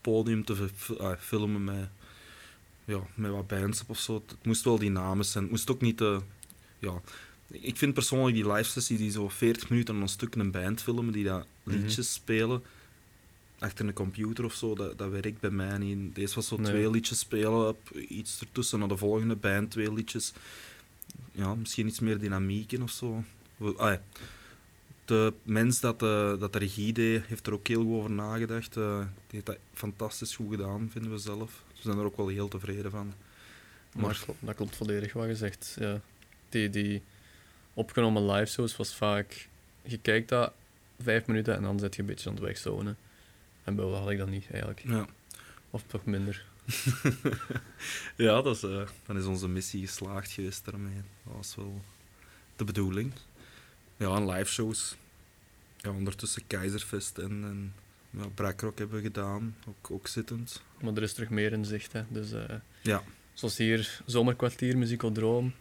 podium 0.00 0.44
te 0.44 0.68
ah, 0.98 1.18
filmen 1.20 1.64
met, 1.64 1.88
ja, 2.84 3.00
met 3.14 3.30
wat 3.30 3.46
bands 3.46 3.80
op 3.80 3.90
of 3.90 3.98
zo. 3.98 4.14
Het 4.14 4.44
moest 4.44 4.64
wel 4.64 4.78
dynamisch 4.78 5.30
zijn. 5.30 5.42
Het 5.44 5.52
moest 5.52 5.70
ook 5.70 5.80
niet 5.80 5.96
te... 5.96 6.20
Ja, 6.78 7.00
ik 7.50 7.76
vind 7.76 7.94
persoonlijk 7.94 8.34
die 8.36 8.52
live 8.52 8.70
sessie 8.70 8.96
die 8.96 9.10
zo 9.10 9.28
40 9.28 9.70
minuten 9.70 9.94
aan 9.94 10.00
een 10.02 10.08
stuk 10.08 10.34
een 10.34 10.50
band 10.50 10.82
filmen, 10.82 11.12
die 11.12 11.24
dat 11.24 11.46
Mhm. 11.62 11.76
liedjes 11.76 12.12
spelen 12.12 12.62
achter 13.58 13.86
een 13.86 13.92
computer 13.92 14.44
of 14.44 14.54
zo, 14.54 14.74
dat, 14.74 14.98
dat 14.98 15.10
werkt 15.10 15.40
bij 15.40 15.50
mij 15.50 15.78
niet. 15.78 16.14
Deze 16.14 16.34
was 16.34 16.46
zo 16.46 16.56
Nee. 16.56 16.66
twee 16.66 16.90
liedjes 16.90 17.18
spelen, 17.18 17.68
op 17.68 17.90
iets 18.08 18.40
ertussen 18.40 18.78
naar 18.78 18.88
de 18.88 18.96
volgende 18.96 19.36
band, 19.36 19.70
twee 19.70 19.92
liedjes. 19.92 20.32
Ja, 21.32 21.54
misschien 21.54 21.86
iets 21.86 22.00
meer 22.00 22.18
dynamiek 22.18 22.72
in 22.72 22.82
of 22.82 22.90
zo. 22.90 23.24
Ah 23.76 23.92
ja. 23.92 24.02
De 25.06 25.32
mens 25.42 25.80
dat 25.80 25.98
de, 26.00 26.36
dat 26.40 26.52
de 26.52 26.58
regie 26.58 26.92
deed, 26.92 27.24
heeft 27.26 27.46
er 27.46 27.52
ook 27.52 27.66
heel 27.66 27.82
goed 27.82 27.94
over 27.96 28.10
nagedacht. 28.10 28.76
Eh, 28.76 28.98
die 28.98 29.06
heeft 29.26 29.46
dat 29.46 29.56
fantastisch 29.74 30.36
goed 30.36 30.50
gedaan, 30.50 30.88
vinden 30.92 31.10
we 31.10 31.18
zelf. 31.18 31.62
We 31.74 31.80
zijn 31.82 31.98
er 31.98 32.04
ook 32.04 32.16
wel 32.16 32.28
heel 32.28 32.48
tevreden 32.48 32.90
van. 32.90 33.12
Maar 33.94 34.02
Maar- 34.04 34.24
dat 34.40 34.54
klopt, 34.54 34.76
volledig 34.76 35.12
wat 35.12 35.26
je 35.26 35.36
zegt. 35.36 35.76
Ja. 35.80 36.00
Die, 36.48 36.70
die 36.70 37.02
opgenomen 37.74 38.30
live 38.30 38.52
shows 38.52 38.76
was 38.76 38.94
vaak... 38.94 39.48
Je 39.82 39.98
kijkt 39.98 40.28
dat 40.28 40.52
vijf 41.02 41.26
minuten 41.26 41.54
en 41.56 41.62
dan 41.62 41.78
zit 41.78 41.94
je 41.94 42.00
een 42.00 42.06
beetje 42.06 42.28
aan 42.28 42.34
het 42.34 42.44
wegzonen. 42.44 42.96
En 43.64 43.74
bij 43.74 43.84
Wel 43.84 43.96
had 43.96 44.10
ik 44.10 44.18
dat 44.18 44.28
niet, 44.28 44.46
eigenlijk. 44.50 44.82
Ja. 44.84 45.06
Of 45.70 45.82
toch 45.86 46.04
minder. 46.04 46.44
Ja, 48.16 48.42
dat 48.42 48.56
is, 48.56 48.62
eh, 48.62 48.82
dan 49.06 49.16
is 49.18 49.24
onze 49.24 49.48
missie 49.48 49.86
geslaagd 49.86 50.30
geweest 50.30 50.64
daarmee. 50.64 50.94
Dat 51.24 51.34
was 51.36 51.54
wel 51.56 51.80
de 52.56 52.64
bedoeling. 52.64 53.12
Ja, 53.96 54.16
en 54.16 54.30
live 54.30 54.50
shows. 54.52 54.96
Ja, 55.76 55.90
ondertussen 55.90 56.46
Keizerfest 56.46 57.18
en, 57.18 57.30
en 57.30 57.72
ja, 58.10 58.26
Brackrock 58.34 58.78
hebben 58.78 58.96
we 58.96 59.02
gedaan, 59.02 59.56
ook, 59.68 59.90
ook 59.90 60.06
zittend. 60.06 60.62
Maar 60.80 60.92
er 60.94 61.02
is 61.02 61.12
terug 61.12 61.30
meer 61.30 61.52
in 61.52 61.64
zicht, 61.64 61.92
hè. 61.92 62.02
Dus... 62.08 62.32
eh, 62.32 62.54
Ja. 62.82 63.02
Zoals 63.34 63.56
hier, 63.56 64.00
zomerkwartier, 64.06 64.78
muziekodroom. 64.78 65.52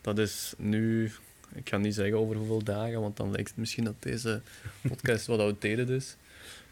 Dat 0.00 0.18
is 0.18 0.54
nu, 0.58 1.12
ik 1.54 1.68
ga 1.68 1.76
niet 1.76 1.94
zeggen 1.94 2.18
over 2.18 2.36
hoeveel 2.36 2.62
dagen, 2.64 3.00
want 3.00 3.16
dan 3.16 3.30
lijkt 3.30 3.48
het 3.48 3.58
misschien 3.58 3.84
dat 3.84 4.02
deze 4.02 4.40
podcast 4.88 5.26
wat 5.26 5.38
outdated 5.40 5.88
is. 5.88 6.16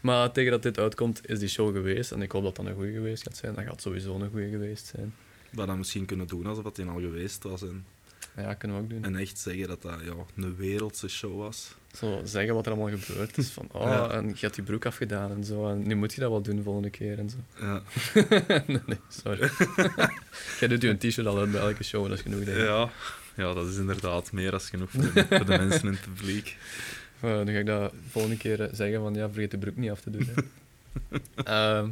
Maar 0.01 0.31
tegen 0.31 0.51
dat 0.51 0.63
dit 0.63 0.79
uitkomt, 0.79 1.29
is 1.29 1.39
die 1.39 1.47
show 1.47 1.73
geweest. 1.75 2.11
En 2.11 2.21
ik 2.21 2.31
hoop 2.31 2.43
dat 2.43 2.55
dat 2.55 2.65
een 2.65 2.73
goede 2.75 2.91
geweest 2.91 3.23
gaat 3.23 3.37
zijn. 3.37 3.53
Dat 3.55 3.63
gaat 3.63 3.81
sowieso 3.81 4.15
een 4.19 4.29
goede 4.29 4.49
geweest 4.49 4.85
zijn. 4.85 5.13
We 5.49 5.65
dan 5.65 5.77
misschien 5.77 6.05
kunnen 6.05 6.27
doen 6.27 6.45
alsof 6.45 6.63
het 6.63 6.79
al 6.79 6.99
geweest 6.99 7.43
was. 7.43 7.61
En, 7.61 7.85
Ja, 8.37 8.53
kunnen 8.53 8.77
we 8.77 8.83
ook 8.83 8.89
doen. 8.89 9.03
en 9.03 9.15
echt 9.15 9.39
zeggen 9.39 9.67
dat 9.67 9.81
dat 9.81 9.99
ja, 10.03 10.13
een 10.35 10.55
wereldse 10.55 11.07
show 11.07 11.37
was. 11.37 11.75
Zo 11.95 12.21
zeggen 12.23 12.53
wat 12.53 12.65
er 12.65 12.71
allemaal 12.71 12.97
gebeurd 12.99 13.37
is. 13.37 13.49
Van, 13.49 13.67
oh, 13.71 13.83
Ja. 13.83 14.09
en 14.09 14.27
je 14.27 14.35
hebt 14.39 14.55
die 14.55 14.63
broek 14.63 14.85
afgedaan 14.85 15.31
en 15.31 15.43
zo. 15.43 15.69
En 15.69 15.87
nu 15.87 15.95
moet 15.95 16.13
je 16.13 16.21
dat 16.21 16.29
wel 16.29 16.41
doen 16.41 16.55
de 16.55 16.61
volgende 16.63 16.89
keer 16.89 17.19
en 17.19 17.29
zo. 17.29 17.37
Ja, 17.59 17.81
nee, 18.67 18.81
nee, 18.85 18.99
sorry. 19.09 19.49
Jij 20.59 20.67
doet 20.67 20.81
je 20.81 20.89
een 20.89 20.97
t-shirt 20.97 21.27
al 21.27 21.39
uit 21.39 21.51
bij 21.51 21.61
elke 21.61 21.83
show, 21.83 22.07
dat 22.07 22.17
is 22.17 22.21
genoeg, 22.23 22.43
denk 22.43 22.57
ik. 22.57 22.63
ja, 22.65 22.89
ja 23.35 23.53
dat 23.53 23.67
is 23.67 23.77
inderdaad 23.77 24.31
meer 24.31 24.51
dan 24.51 24.59
genoeg 24.59 24.89
voor 24.91 25.01
de, 25.13 25.25
voor 25.29 25.45
de 25.45 25.57
mensen 25.67 25.81
in 25.87 25.91
het 25.93 26.01
publiek. 26.01 26.57
Uh, 27.23 27.35
dan 27.35 27.47
ga 27.47 27.59
ik 27.59 27.65
dat 27.65 27.93
volgende 28.09 28.37
keer 28.37 28.61
eh, 28.61 28.73
zeggen 28.73 28.99
van 29.01 29.13
ja, 29.13 29.29
vergeet 29.29 29.51
de 29.51 29.57
broek 29.57 29.75
niet 29.75 29.89
af 29.91 30.01
te 30.01 30.09
doen. 30.09 30.29
Hè. 30.35 30.41
Ehm, 31.43 31.89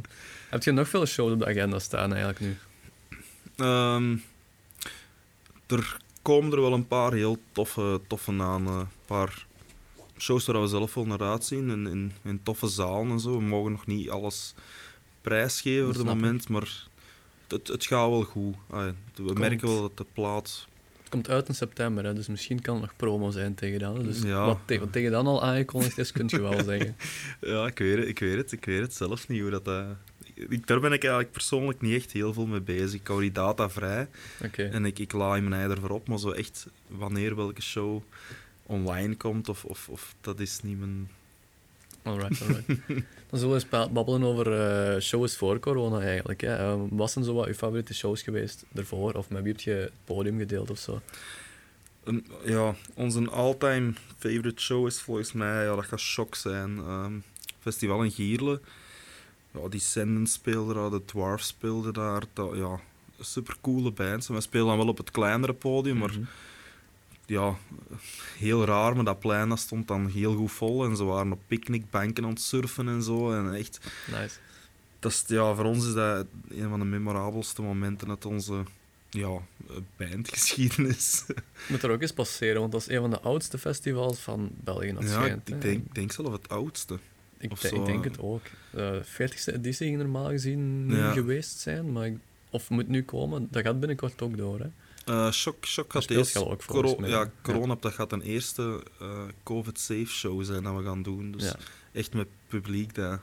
heb 0.50 0.62
je 0.62 0.70
nog 0.72 0.88
veel 0.88 1.06
shows 1.06 1.32
op 1.32 1.38
de 1.38 1.46
agenda 1.46 1.78
staan 1.78 2.10
eigenlijk 2.14 2.40
nu? 2.40 2.56
Ehm, 3.56 4.16
er 5.66 5.96
komen 6.26 6.52
er 6.52 6.60
wel 6.60 6.72
een 6.72 6.86
paar 6.86 7.12
heel 7.12 7.38
toffe, 7.52 8.00
toffe 8.06 8.32
aan. 8.42 8.66
eh, 8.66 8.74
Een 8.78 8.86
paar 9.06 9.46
shows 10.18 10.46
waar 10.46 10.60
we 10.60 10.66
zelf 10.68 10.94
wel 10.94 11.06
naar 11.06 11.22
uitzien. 11.22 11.70
In, 11.70 11.86
in, 11.86 12.12
in 12.24 12.40
toffe 12.42 12.66
zalen 12.68 13.10
en 13.10 13.20
zo. 13.20 13.32
We 13.38 13.42
mogen 13.44 13.70
nog 13.72 13.86
niet 13.86 14.10
alles 14.10 14.54
prijsgeven 15.20 15.84
voor 15.84 15.92
Dat 15.94 16.02
het 16.06 16.14
ik. 16.14 16.20
moment, 16.20 16.48
maar 16.48 16.86
het, 17.48 17.68
het 17.68 17.86
gaat 17.86 18.08
wel 18.08 18.22
goed. 18.22 18.54
We 18.68 18.94
Komt. 19.24 19.38
merken 19.38 19.68
wel 19.68 19.80
dat 19.80 19.96
de 19.96 20.06
plaat... 20.12 20.66
Het 21.00 21.08
komt 21.14 21.28
uit 21.28 21.48
in 21.48 21.54
september, 21.54 22.04
hè, 22.04 22.12
dus 22.14 22.26
misschien 22.28 22.60
kan 22.60 22.74
het 22.74 22.82
nog 22.84 22.96
promo 22.96 23.30
zijn 23.30 23.54
tegen 23.54 23.78
dan. 23.78 24.02
Dus 24.02 24.22
Ja. 24.22 24.46
wat, 24.46 24.58
te- 24.64 24.78
wat 24.78 24.92
tegen 24.92 25.10
dan 25.10 25.26
al 25.26 25.42
aangekondigd 25.44 25.98
is, 25.98 26.12
kun 26.12 26.24
je 26.28 26.40
wel 26.40 26.64
zeggen. 26.72 26.96
Ja, 27.40 27.66
ik 27.66 27.78
weet 27.78 27.98
het, 27.98 28.08
ik 28.08 28.18
weet 28.18 28.36
het, 28.36 28.52
ik 28.52 28.64
weet 28.64 28.80
het 28.80 28.94
zelf 28.94 29.28
niet 29.28 29.40
hoe 29.40 29.50
dat... 29.50 29.64
ik, 30.48 30.66
daar 30.66 30.80
ben 30.80 30.92
ik 30.92 31.00
eigenlijk 31.02 31.32
persoonlijk 31.32 31.80
niet 31.80 31.94
echt 31.94 32.12
heel 32.12 32.32
veel 32.32 32.46
mee 32.46 32.60
bezig. 32.60 33.00
Ik 33.00 33.06
hou 33.06 33.20
die 33.20 33.32
data 33.32 33.70
vrij. 33.70 34.08
En 34.72 34.84
ik, 34.84 34.98
ik 34.98 35.12
laai 35.12 35.40
mijn 35.42 35.60
ei 35.60 35.70
ervoor 35.70 35.90
op, 35.90 36.08
maar 36.08 36.18
zo 36.18 36.30
echt 36.30 36.66
wanneer 36.88 37.36
welke 37.36 37.62
show 37.62 38.02
online 38.62 39.14
komt, 39.16 39.48
of, 39.48 39.64
of, 39.64 39.88
of 39.88 40.14
dat 40.20 40.40
is 40.40 40.60
niet 40.62 40.78
mijn... 40.78 41.10
Alright, 42.02 42.42
alright. 42.42 42.66
Dan 43.30 43.38
zullen 43.38 43.48
we 43.48 43.60
eens 43.60 43.68
ba- 43.68 43.88
babbelen 43.88 44.22
over 44.22 44.52
eh, 44.52 45.00
shows 45.00 45.36
voor 45.36 45.58
corona 45.58 46.00
eigenlijk. 46.00 46.40
Hè. 46.40 46.56
Eh, 46.56 46.80
wat 46.90 47.10
zijn 47.10 47.24
zo 47.24 47.34
wat 47.34 47.46
je 47.46 47.54
favoriete 47.54 47.94
shows 47.94 48.22
geweest 48.22 48.64
ervoor? 48.74 49.12
Of 49.12 49.30
met 49.30 49.42
wie 49.42 49.52
heb 49.52 49.60
je 49.60 49.70
het 49.70 49.92
podium 50.04 50.38
gedeeld 50.38 50.70
of 50.70 50.78
zo? 50.78 51.00
Ja, 52.44 52.74
onze 52.94 53.30
all-time 53.30 53.92
favorite 54.18 54.62
show 54.62 54.86
is 54.86 55.00
volgens 55.00 55.32
mij, 55.32 55.64
ja, 55.64 55.74
dat 55.74 55.84
gaat 55.84 56.00
Shock 56.00 56.34
zijn. 56.34 56.78
Ehm, 56.78 57.12
Festival 57.60 58.02
in 58.02 58.10
Gierle. 58.10 58.60
Ja, 59.62 59.68
die 59.68 59.80
Senden 59.80 60.26
speelde 60.26 60.74
daar, 60.74 60.90
de 60.90 61.04
Dwarf 61.04 61.40
speelde 61.42 61.92
daar. 61.92 62.22
Dat, 62.32 62.56
ja, 62.56 62.80
super 63.20 63.56
coole 63.60 63.90
bands. 63.90 64.26
En 64.26 64.32
wij 64.32 64.42
spelen 64.42 64.66
dan 64.66 64.76
wel 64.76 64.88
op 64.88 64.96
het 64.98 65.10
kleinere 65.10 65.52
podium, 65.52 65.96
maar 65.98 66.10
Mhm. 66.10 66.22
ja, 67.26 67.56
heel 68.38 68.64
raar, 68.64 68.94
maar 68.96 69.04
dat 69.04 69.18
plein 69.20 69.48
dat 69.48 69.58
stond 69.58 69.88
dan 69.88 70.06
heel 70.06 70.34
goed 70.34 70.52
vol. 70.52 70.84
En 70.84 70.96
ze 70.96 71.04
waren 71.04 71.32
op 71.32 71.40
picknickbanken 71.46 72.24
aan 72.24 72.30
het 72.30 72.40
surfen 72.40 72.88
en 72.88 73.02
zo. 73.02 73.32
En 73.32 73.54
echt, 73.54 73.80
Nice. 74.10 74.36
dat 74.98 75.12
is, 75.12 75.24
ja, 75.26 75.54
voor 75.54 75.64
ons 75.64 75.86
is 75.86 75.94
dat 75.94 76.26
een 76.48 76.68
van 76.68 76.78
de 76.78 76.84
memorabelste 76.84 77.62
momenten 77.62 78.08
uit 78.08 78.24
onze 78.24 78.62
ja, 79.10 79.38
bandgeschiedenis. 79.96 81.24
Moet 81.68 81.82
er 81.82 81.90
ook 81.90 82.00
eens 82.00 82.12
passeren, 82.12 82.60
want 82.60 82.72
dat 82.72 82.80
is 82.80 82.88
een 82.88 83.00
van 83.00 83.10
de 83.10 83.20
oudste 83.20 83.58
festivals 83.58 84.18
van 84.18 84.48
België. 84.52 84.86
Ja, 85.00 85.06
schijnt, 85.06 85.48
ik 85.48 85.60
denk, 85.60 85.94
denk 85.94 86.12
zelf 86.12 86.32
het 86.32 86.48
oudste. 86.48 86.98
Ik, 87.38 87.52
of 87.52 87.60
denk- 87.60 87.74
zo, 87.74 87.80
ik 87.80 87.86
denk 87.86 88.04
eh. 88.04 88.10
het 88.10 88.20
ook. 88.20 88.42
De 88.70 89.00
40ste 89.04 89.54
editie 89.54 89.86
ging 89.86 89.98
normaal 89.98 90.28
gezien 90.28 90.86
Ja. 90.88 91.12
geweest 91.12 91.58
zijn, 91.58 91.92
maar 91.92 92.06
ik- 92.06 92.18
of 92.50 92.70
moet 92.70 92.88
nu 92.88 93.02
komen. 93.04 93.48
Dat 93.50 93.62
gaat 93.62 93.78
binnenkort 93.80 94.22
ook 94.22 94.36
door. 94.36 94.58
Hè? 94.60 94.66
Eh 95.04 95.30
Shock, 95.32 95.66
Shock 95.66 95.92
gaat 95.92 96.10
eerst... 96.10 96.36
ook 96.36 96.64
coro- 96.64 96.96
mij, 96.98 97.08
ja, 97.10 97.30
corona, 97.42 97.76
dat 97.80 97.92
gaat 97.92 98.12
een 98.12 98.22
eerste 98.22 98.82
eh, 99.00 99.22
COVID-safe 99.42 100.06
show 100.06 100.44
zijn 100.44 100.62
dat 100.62 100.76
we 100.76 100.82
gaan 100.82 101.02
doen. 101.02 101.32
Dus 101.32 101.44
Ja. 101.44 101.56
echt 101.92 102.14
met 102.14 102.26
publiek, 102.48 102.94
dat... 102.94 103.20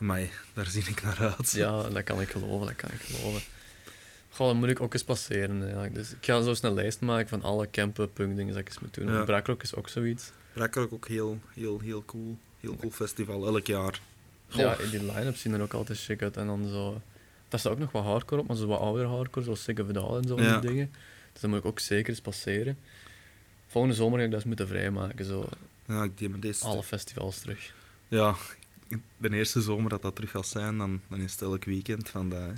Amai, 0.00 0.30
daar 0.54 0.66
zie 0.66 0.82
ik 0.88 1.02
naar 1.02 1.34
uit. 1.38 1.50
ja, 1.50 1.88
dat 1.88 2.02
kan 2.04 2.20
ik 2.20 2.28
geloven, 2.30 2.66
dat 2.66 2.76
kan 2.76 2.90
ik 2.90 3.00
geloven. 3.00 3.40
Goh, 4.30 4.46
dat 4.46 4.56
moet 4.56 4.68
ik 4.68 4.80
ook 4.80 4.92
eens 4.92 5.04
passeren 5.04 5.62
eigenlijk. 5.62 5.94
Dus 5.94 6.10
ik 6.10 6.24
ga 6.24 6.42
zo 6.42 6.48
eens 6.48 6.62
een 6.62 6.74
lijst 6.74 7.00
maken 7.00 7.28
van 7.28 7.42
alle 7.42 7.70
campen, 7.70 8.12
punkdingen 8.12 8.52
dat 8.52 8.62
ik 8.62 8.68
eens 8.68 8.78
moet 8.78 8.94
doen. 8.94 9.06
Ja. 9.26 9.44
Is 9.58 9.74
ook 9.74 9.88
zoiets. 9.88 10.30
Brakker 10.52 10.92
ook 10.92 11.08
heel, 11.08 11.38
heel, 11.54 11.80
heel 11.80 12.04
cool. 12.04 12.38
Heel 12.60 12.76
cool 12.76 12.90
festival, 12.92 13.46
elk 13.46 13.66
jaar. 13.66 14.00
Ja, 14.48 14.74
Goh. 14.74 14.90
die 14.90 15.00
line-ups 15.04 15.40
zien 15.40 15.52
er 15.54 15.62
ook 15.62 15.72
altijd 15.72 15.98
chic 15.98 16.22
uit. 16.22 16.36
En 16.36 16.46
dan 16.46 16.68
zo... 16.68 17.00
Daar 17.48 17.60
staat 17.60 17.72
ook 17.72 17.78
nog 17.78 17.92
wat 17.92 18.04
hardcore 18.04 18.40
op, 18.40 18.46
maar 18.48 18.56
zo 18.56 18.66
wat 18.66 18.80
oudere 18.80 19.08
hardcore, 19.08 19.44
zoals 19.44 19.62
Sick 19.62 19.78
of 19.78 19.88
en 19.88 20.24
zo 20.28 20.40
Ja. 20.40 20.58
die 20.58 20.68
dingen. 20.70 20.90
Dus 21.32 21.40
dat 21.40 21.50
moet 21.50 21.58
ik 21.58 21.64
ook 21.64 21.78
zeker 21.78 22.08
eens 22.10 22.20
passeren. 22.20 22.78
Volgende 23.66 23.96
zomer 23.96 24.18
ga 24.18 24.24
ik 24.24 24.30
dat 24.30 24.38
eens 24.38 24.48
moeten 24.48 24.68
vrijmaken, 24.68 25.24
zo 25.24 25.48
Ja, 25.86 26.02
ik 26.02 26.18
denk 26.18 26.42
deze... 26.42 26.64
alle 26.64 26.82
festivals 26.82 27.38
terug. 27.38 27.74
Ja, 28.08 28.34
de 29.16 29.30
eerste 29.30 29.60
zomer 29.60 29.90
dat 29.90 30.02
dat 30.02 30.14
terug 30.14 30.30
gaat 30.30 30.46
zijn, 30.46 30.78
dan, 30.78 31.00
dan 31.08 31.20
is 31.20 31.32
het 31.32 31.42
elk 31.42 31.64
weekend 31.64 32.08
vandaag. 32.08 32.56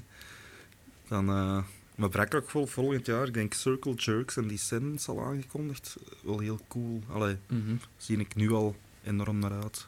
Dan, 1.09 1.29
eh 1.29 1.63
maar 1.95 2.09
Brakker 2.09 2.43
vol, 2.47 2.67
volgend 2.67 3.07
jaar, 3.07 3.27
ik 3.27 3.35
denk 3.35 3.55
Circle 3.55 3.95
Jerks 3.95 4.37
en 4.37 4.49
Descendants 4.49 5.09
al 5.09 5.25
aangekondigd. 5.25 5.97
Wel 6.23 6.39
heel 6.39 6.61
cool. 6.69 7.03
Allee, 7.09 7.37
Mhm. 7.47 7.75
zie 7.97 8.19
ik 8.19 8.35
nu 8.35 8.51
al 8.53 8.77
enorm 9.05 9.39
naar 9.39 9.53
uit. 9.63 9.87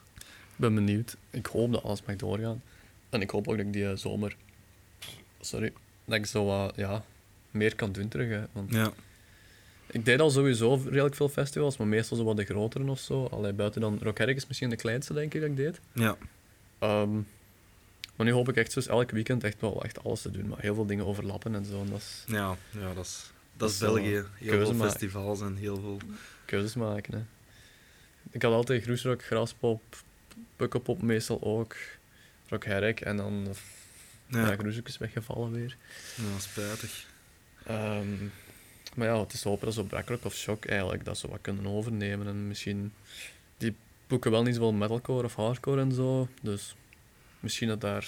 Ik 0.55 0.61
ben 0.61 0.75
benieuwd. 0.75 1.15
Ik 1.29 1.45
hoop 1.45 1.71
dat 1.71 1.83
alles 1.83 2.01
mag 2.05 2.15
doorgaan. 2.15 2.61
En 3.09 3.21
ik 3.21 3.29
hoop 3.29 3.47
ook 3.47 3.57
dat 3.57 3.65
ik 3.65 3.73
die 3.73 3.89
eh, 3.89 3.95
zomer... 3.95 4.35
Sorry. 5.41 5.73
Dat 6.05 6.15
ik 6.17 6.25
zo 6.25 6.45
wat, 6.45 6.73
ja, 6.75 7.03
meer 7.51 7.75
kan 7.75 7.91
doen 7.91 8.07
terug. 8.07 8.29
Hè. 8.29 8.43
Want 8.51 8.71
Ja, 8.71 8.93
ik 9.87 10.05
deed 10.05 10.19
al 10.19 10.29
sowieso 10.29 10.79
redelijk 10.83 11.15
veel 11.15 11.29
festivals, 11.29 11.77
maar 11.77 11.87
meestal 11.87 12.17
zo 12.17 12.23
wat 12.23 12.37
de 12.37 12.45
grotere 12.45 12.89
of 12.89 12.99
zo. 12.99 13.25
Allee, 13.25 13.53
buiten 13.53 13.81
dan 13.81 13.99
Rock 14.01 14.17
Herk 14.17 14.35
is 14.35 14.47
misschien 14.47 14.69
de 14.69 14.75
kleinste, 14.75 15.13
denk 15.13 15.33
ik, 15.33 15.41
dat 15.41 15.49
ik 15.49 15.55
deed. 15.55 15.79
ja, 15.93 16.17
Ehm, 16.79 17.13
maar 18.15 18.25
nu 18.25 18.31
hoop 18.31 18.49
ik 18.49 18.55
echt 18.55 18.73
dus 18.73 18.87
elk 18.87 19.11
weekend 19.11 19.43
echt 19.43 19.61
wel 19.61 19.83
echt 19.83 20.03
alles 20.03 20.21
te 20.21 20.31
doen. 20.31 20.47
Maar 20.47 20.59
heel 20.59 20.75
veel 20.75 20.85
dingen 20.85 21.05
overlappen 21.05 21.55
en 21.55 21.65
zo. 21.65 21.81
En 21.81 21.89
dat 21.89 21.99
is 21.99 22.23
ja, 22.27 22.57
ja, 22.69 22.93
dat 22.93 23.05
is, 23.05 23.31
dat 23.57 23.69
is 23.69 23.77
België. 23.77 24.23
Heel 24.33 24.49
veel 24.65 24.73
maken. 24.73 24.91
festivals 24.91 25.41
en 25.41 25.55
heel 25.55 25.79
veel... 25.79 25.97
keuzes 26.45 26.75
maken. 26.75 27.13
Hè. 27.13 27.19
Ik 28.31 28.41
had 28.41 28.53
altijd 28.53 28.83
Groesrock, 28.83 29.23
Graspop, 29.23 29.81
Pukkelpop 30.55 31.01
meestal 31.01 31.41
ook. 31.41 31.75
Rock 32.47 32.65
Herk 32.65 33.01
en 33.01 33.17
dan... 33.17 33.47
Ja, 34.27 34.39
Ja, 34.51 34.55
is 34.87 34.97
weggevallen 34.97 35.51
weer. 35.51 35.77
ja 36.15 36.39
spijtig. 36.39 37.05
Ehm, 37.65 38.07
maar 38.95 39.07
ja, 39.07 39.19
het 39.19 39.33
is 39.33 39.41
te 39.41 39.47
hopen 39.47 39.65
dat 39.65 39.73
zo 39.73 39.83
Blackrock 39.83 40.25
of 40.25 40.35
Shock 40.35 40.65
eigenlijk 40.65 41.05
dat 41.05 41.17
ze 41.17 41.27
wat 41.27 41.39
kunnen 41.41 41.67
overnemen. 41.67 42.27
En 42.27 42.47
misschien... 42.47 42.93
Die 43.57 43.75
boeken 44.07 44.31
wel 44.31 44.43
niet 44.43 44.55
zoveel 44.55 44.73
metalcore 44.73 45.23
of 45.23 45.35
hardcore 45.35 45.81
en 45.81 45.91
zo. 45.91 46.27
Dus 46.41 46.75
misschien 47.39 47.67
dat 47.67 47.81
daar 47.81 48.07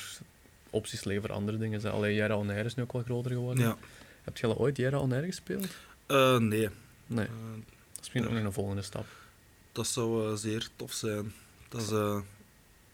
opties 0.70 1.02
voor 1.22 1.32
andere 1.32 1.58
dingen. 1.58 1.82
zijn. 1.82 1.94
Alleen 1.94 2.14
Jera 2.14 2.38
On 2.38 2.50
Air 2.50 2.66
is 2.66 2.76
nu 2.76 2.84
ook 2.84 2.94
wel 2.94 3.02
groter 3.04 3.32
geworden. 3.32 3.64
Ja. 3.64 3.78
Heb 4.24 4.38
je 4.38 4.48
al 4.48 4.58
ooit 4.58 4.78
Jera 4.78 5.00
On 5.00 5.12
Air 5.14 5.24
gespeeld? 5.24 5.68
Eh, 6.06 6.38
nee, 6.38 6.70
Nee, 7.08 7.26
Eh, 7.26 7.32
dat 7.94 8.06
is 8.06 8.12
misschien 8.14 8.26
ook 8.28 8.32
nog 8.32 8.44
een 8.44 8.54
volgende 8.54 8.82
stap. 8.82 9.06
dat 9.72 9.88
zou 9.88 10.30
eh, 10.32 10.36
zeer 10.36 10.70
tof 10.76 10.94
zijn. 10.94 11.34
Dat 11.70 11.82
is 11.82 11.92
eh, 11.92 12.20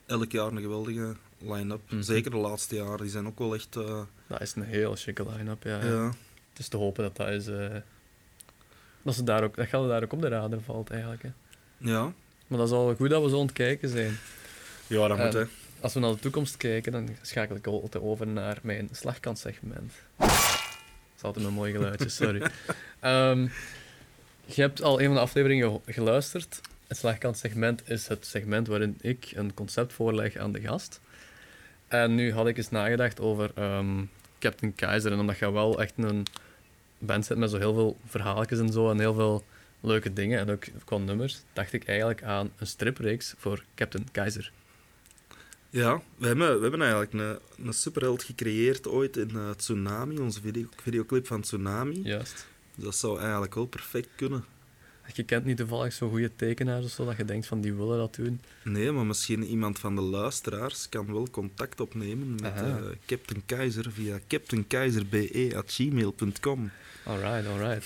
elk 0.05 0.31
jaar 0.31 0.47
een 0.47 0.61
geweldige 0.61 1.15
line-up. 1.39 1.81
Mhm. 1.91 2.01
Zeker 2.01 2.31
de 2.31 2.37
laatste 2.37 2.75
jaren, 2.75 2.97
die 2.97 3.09
zijn 3.09 3.27
ook 3.27 3.39
wel 3.39 3.53
echt... 3.53 3.75
eh, 3.75 4.01
Dat 4.27 4.41
is 4.41 4.55
een 4.55 4.63
heel 4.63 4.95
chique 4.95 5.25
line-up, 5.29 5.63
ja. 5.63 5.83
ja. 5.85 6.05
Het 6.49 6.59
is 6.59 6.67
te 6.67 6.77
hopen 6.77 7.03
dat 7.03 7.15
dat 7.15 7.27
is... 7.29 7.47
eh, 7.47 7.75
dat, 9.01 9.15
ze 9.15 9.23
daar 9.23 9.43
ook, 9.43 9.55
dat 9.55 9.67
geld 9.67 9.87
daar 9.89 10.03
ook 10.03 10.13
op 10.13 10.21
de 10.21 10.27
radar 10.27 10.59
valt, 10.61 10.89
eigenlijk. 10.89 11.23
Hè. 11.23 11.29
Ja, 11.77 12.13
Maar 12.47 12.57
dat 12.57 12.67
is 12.67 12.73
al 12.73 12.95
goed 12.95 13.09
dat 13.09 13.23
we 13.23 13.29
zo 13.29 13.39
aan 13.39 13.45
het 13.45 13.53
kijken 13.55 13.89
zijn. 13.89 14.17
ja 14.87 15.07
dat 15.07 15.17
moet 15.17 15.35
En- 15.35 15.41
hè. 15.41 15.45
Als 15.79 15.93
we 15.93 15.99
naar 15.99 16.11
de 16.11 16.19
toekomst 16.19 16.57
kijken, 16.57 16.91
dan 16.91 17.09
schakel 17.21 17.55
ik 17.55 17.67
altijd 17.67 18.03
over 18.03 18.27
naar 18.27 18.59
mijn 18.61 18.89
slagkantsegment. 18.91 19.91
Dat 20.17 20.29
is 21.17 21.21
altijd 21.23 21.45
een 21.45 21.53
mooi 21.53 21.71
geluidje, 21.71 22.09
sorry. 22.09 22.41
Ehm, 22.99 23.47
Je 24.45 24.61
hebt 24.61 24.81
al 24.81 24.99
een 24.99 25.05
van 25.05 25.15
de 25.15 25.19
afleveringen 25.21 25.81
ge- 25.85 25.93
geluisterd. 25.93 26.61
Het 26.87 26.97
slagkant 26.97 27.37
segment 27.37 27.89
is 27.89 28.07
het 28.07 28.25
segment 28.25 28.67
waarin 28.67 28.97
ik 29.01 29.31
een 29.35 29.53
concept 29.53 29.93
voorleg 29.93 30.37
aan 30.37 30.51
de 30.51 30.61
gast. 30.61 31.01
En 31.87 32.15
nu 32.15 32.33
had 32.33 32.47
ik 32.47 32.57
eens 32.57 32.69
nagedacht 32.69 33.19
over 33.19 33.51
ehm, 33.55 34.03
Captain 34.39 34.75
Keizer. 34.75 35.11
En 35.11 35.19
omdat 35.19 35.37
je 35.37 35.51
wel 35.51 35.81
echt 35.81 35.93
een 35.95 36.25
band 36.97 37.25
zit 37.25 37.37
met 37.37 37.49
zo 37.49 37.57
heel 37.57 37.73
veel 37.73 37.97
verhaaltjes 38.05 38.59
en 38.59 38.71
zo. 38.71 38.89
En 38.89 38.99
heel 38.99 39.13
veel 39.13 39.43
leuke 39.79 40.13
dingen. 40.13 40.39
En 40.39 40.49
ook 40.49 40.63
qua 40.85 40.97
nummers. 40.97 41.41
Dacht 41.53 41.73
ik 41.73 41.85
eigenlijk 41.85 42.23
aan 42.23 42.51
een 42.57 42.67
stripreeks 42.67 43.33
voor 43.37 43.63
Captain 43.75 44.11
Keizer. 44.11 44.51
Ja, 45.69 46.01
we 46.15 46.27
hebben, 46.27 46.55
we 46.55 46.61
hebben 46.61 46.81
eigenlijk 46.81 47.13
een, 47.13 47.65
een 47.65 47.73
superheld 47.73 48.23
gecreëerd 48.23 48.87
ooit 48.87 49.17
in 49.17 49.29
eh, 49.29 49.49
Tsunami, 49.49 50.17
onze 50.17 50.41
video, 50.41 50.67
videoclip 50.81 51.27
van 51.27 51.41
Tsunami. 51.41 52.01
Juist. 52.03 52.47
Dus 52.75 52.83
dat 52.83 52.95
zou 52.95 53.19
eigenlijk 53.19 53.53
wel 53.53 53.65
perfect 53.65 54.09
kunnen. 54.15 54.45
Je 55.13 55.23
kent 55.23 55.45
niet 55.45 55.57
toevallig 55.57 55.93
zo'n 55.93 56.09
goede 56.09 56.31
tekenaars 56.35 56.85
of 56.85 56.91
zo, 56.91 57.05
dat 57.05 57.17
je 57.17 57.25
denkt 57.25 57.45
van 57.45 57.61
die 57.61 57.73
willen 57.73 57.97
dat 57.97 58.15
doen. 58.15 58.41
Nee, 58.63 58.91
maar 58.91 59.05
misschien 59.05 59.43
iemand 59.43 59.79
van 59.79 59.95
de 59.95 60.01
luisteraars 60.01 60.89
kan 60.89 61.13
wel 61.13 61.27
contact 61.31 61.79
opnemen 61.79 62.35
met 62.41 62.53
eh, 62.55 62.75
Captain 63.05 63.43
Keizer 63.45 63.91
via 63.91 64.19
captainkeizer.be.gmail.com. 64.27 66.71
Alright, 67.05 67.47
alright. 67.47 67.85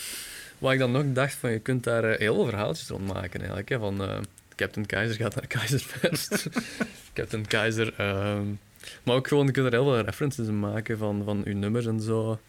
Wat 0.57 0.74
ik 0.74 0.80
dan 0.80 0.91
nog 0.91 1.03
dacht, 1.13 1.34
van 1.34 1.51
je 1.51 1.59
kunt 1.59 1.84
daar 1.84 2.03
eh, 2.03 2.20
heel 2.20 2.36
veel 2.36 2.45
verhaaltjes 2.45 2.88
rond 2.88 3.07
maken 3.07 3.39
eigenlijk. 3.39 3.70
Hè, 3.70 3.80
van 3.80 4.03
eh, 4.03 4.20
Captain 4.55 4.86
Keizer 4.86 5.15
gaat 5.15 5.36
naar 5.36 5.47
Keizerfest. 5.47 6.47
Captain 7.13 7.47
Keizer. 7.47 7.93
ehm, 7.97 8.45
maar 9.03 9.15
ook 9.15 9.28
gewoon, 9.28 9.45
je 9.45 9.51
kunt 9.51 9.65
er 9.65 9.72
heel 9.72 9.84
veel 9.84 9.99
references 9.99 10.47
in 10.47 10.59
maken 10.59 10.97
van, 10.97 11.24
van 11.24 11.41
uw 11.45 11.55
nummers 11.55 11.86
en 11.86 12.01
zo. 12.01 12.39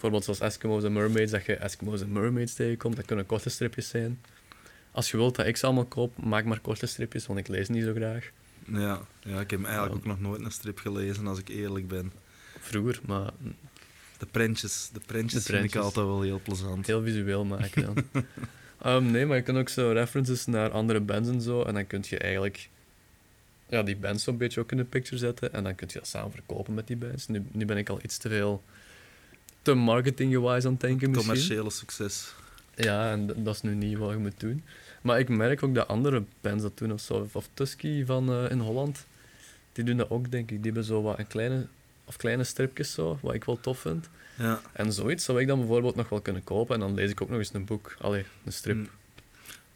Bijvoorbeeld 0.00 0.24
zoals 0.24 0.40
Eskimo's 0.40 0.84
en 0.84 0.92
Mermaids, 0.92 1.32
dat 1.32 1.44
je 1.44 1.54
Eskimo's 1.56 2.00
en 2.00 2.12
Mermaids 2.12 2.54
tegenkomt. 2.54 2.96
Dat 2.96 3.04
kunnen 3.04 3.26
korte 3.26 3.48
stripjes 3.48 3.88
zijn. 3.88 4.20
Als 4.90 5.10
je 5.10 5.16
wilt 5.16 5.36
dat 5.36 5.46
ik 5.46 5.56
ze 5.56 5.66
allemaal 5.66 5.84
koop, 5.84 6.22
maak 6.22 6.44
maar 6.44 6.60
korte 6.60 6.86
stripjes, 6.86 7.26
want 7.26 7.38
ik 7.38 7.48
lees 7.48 7.68
niet 7.68 7.84
zo 7.84 7.92
graag. 7.94 8.30
Ja, 8.72 9.00
ja, 9.20 9.40
ik 9.40 9.50
heb 9.50 9.64
eigenlijk 9.64 9.94
ook 9.94 10.04
nog 10.04 10.20
nooit 10.20 10.40
een 10.40 10.50
strip 10.50 10.78
gelezen, 10.78 11.26
als 11.26 11.38
ik 11.38 11.48
eerlijk 11.48 11.88
ben. 11.88 12.12
Vroeger, 12.60 13.00
maar 13.06 13.30
De 14.18 14.26
prentjes, 14.26 14.90
de 14.92 15.00
prentjes, 15.06 15.44
De 15.44 15.52
vind 15.52 15.64
ik 15.64 15.76
altijd 15.76 16.06
wel 16.06 16.22
heel 16.22 16.40
plezant. 16.42 16.86
heel 16.86 17.02
visueel 17.02 17.44
maken 17.44 17.82
dan. 17.82 18.04
Ehm, 18.82 19.10
nee, 19.10 19.26
maar 19.26 19.36
je 19.36 19.42
kunt 19.42 19.58
ook 19.58 19.68
zo 19.68 19.90
references 19.90 20.46
naar 20.46 20.70
andere 20.70 21.00
bands 21.00 21.28
en 21.28 21.40
zo. 21.40 21.62
En 21.62 21.74
dan 21.74 21.86
kun 21.86 22.04
je 22.08 22.18
eigenlijk 22.18 22.68
ja, 23.68 23.82
die 23.82 23.96
bands 23.96 24.24
zo'n 24.24 24.36
beetje 24.36 24.60
ook 24.60 24.70
in 24.70 24.76
de 24.76 24.84
picture 24.84 25.18
zetten. 25.18 25.52
En 25.52 25.64
dan 25.64 25.74
kun 25.74 25.86
je 25.90 25.98
dat 25.98 26.06
samen 26.08 26.32
verkopen 26.32 26.74
met 26.74 26.86
die 26.86 26.96
bands. 26.96 27.26
Nu, 27.28 27.42
nu 27.52 27.64
ben 27.64 27.76
ik 27.76 27.88
al 27.88 27.98
iets 28.02 28.16
te 28.18 28.28
veel 28.28 28.62
te 29.62 29.74
marketing-wise 29.74 30.66
aan 30.66 30.72
het 30.72 30.80
denken 30.80 31.10
misschien. 31.10 31.28
Commerciële 31.34 31.70
succes. 31.70 32.34
Ja, 32.74 33.10
en 33.10 33.26
dat 33.26 33.54
is 33.54 33.62
nu 33.62 33.74
niet 33.74 33.98
wat 33.98 34.10
je 34.10 34.16
moet 34.16 34.40
doen. 34.40 34.62
Maar 35.02 35.18
ik 35.18 35.28
merk 35.28 35.62
ook 35.62 35.74
dat 35.74 35.88
andere 35.88 36.24
bands 36.40 36.62
dat 36.62 36.78
doen, 36.78 36.92
of 36.92 37.00
zo. 37.00 37.28
Of 37.32 37.48
Tusky 37.54 38.04
van 38.04 38.28
eh, 38.32 38.50
in 38.50 38.58
Holland, 38.58 39.06
die 39.72 39.84
doen 39.84 39.96
dat 39.96 40.10
ook, 40.10 40.30
denk 40.30 40.50
ik. 40.50 40.56
Die 40.56 40.64
hebben 40.64 40.84
zo 40.84 41.02
wat 41.02 41.18
een 41.18 41.26
kleine, 41.26 41.66
of 42.04 42.16
kleine 42.16 42.44
stripjes 42.44 42.92
zo, 42.92 43.18
wat 43.22 43.34
ik 43.34 43.44
wel 43.44 43.60
tof 43.60 43.78
vind. 43.78 44.08
Ja. 44.38 44.60
En 44.72 44.92
zoiets 44.92 45.24
zou 45.24 45.40
ik 45.40 45.46
dan 45.46 45.58
bijvoorbeeld 45.58 45.94
nog 45.94 46.08
wel 46.08 46.20
kunnen 46.20 46.44
kopen. 46.44 46.74
En 46.74 46.80
dan 46.80 46.94
lees 46.94 47.10
ik 47.10 47.20
ook 47.22 47.28
nog 47.28 47.38
eens 47.38 47.54
een 47.54 47.64
boek. 47.64 47.96
Allee, 48.00 48.24
een 48.44 48.52
strip. 48.52 48.76
Mm. 48.76 48.88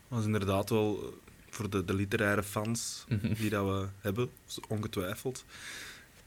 Dat 0.09 0.19
is 0.19 0.25
inderdaad 0.25 0.71
wel 0.71 0.99
eh, 1.03 1.09
voor 1.51 1.71
de, 1.71 1.85
de 1.85 1.95
literaire 1.95 2.43
fans 2.43 3.05
Mhm. 3.09 3.35
die 3.35 3.51
dat 3.51 3.65
we 3.67 3.87
hebben, 4.01 4.31
ongetwijfeld, 4.69 5.45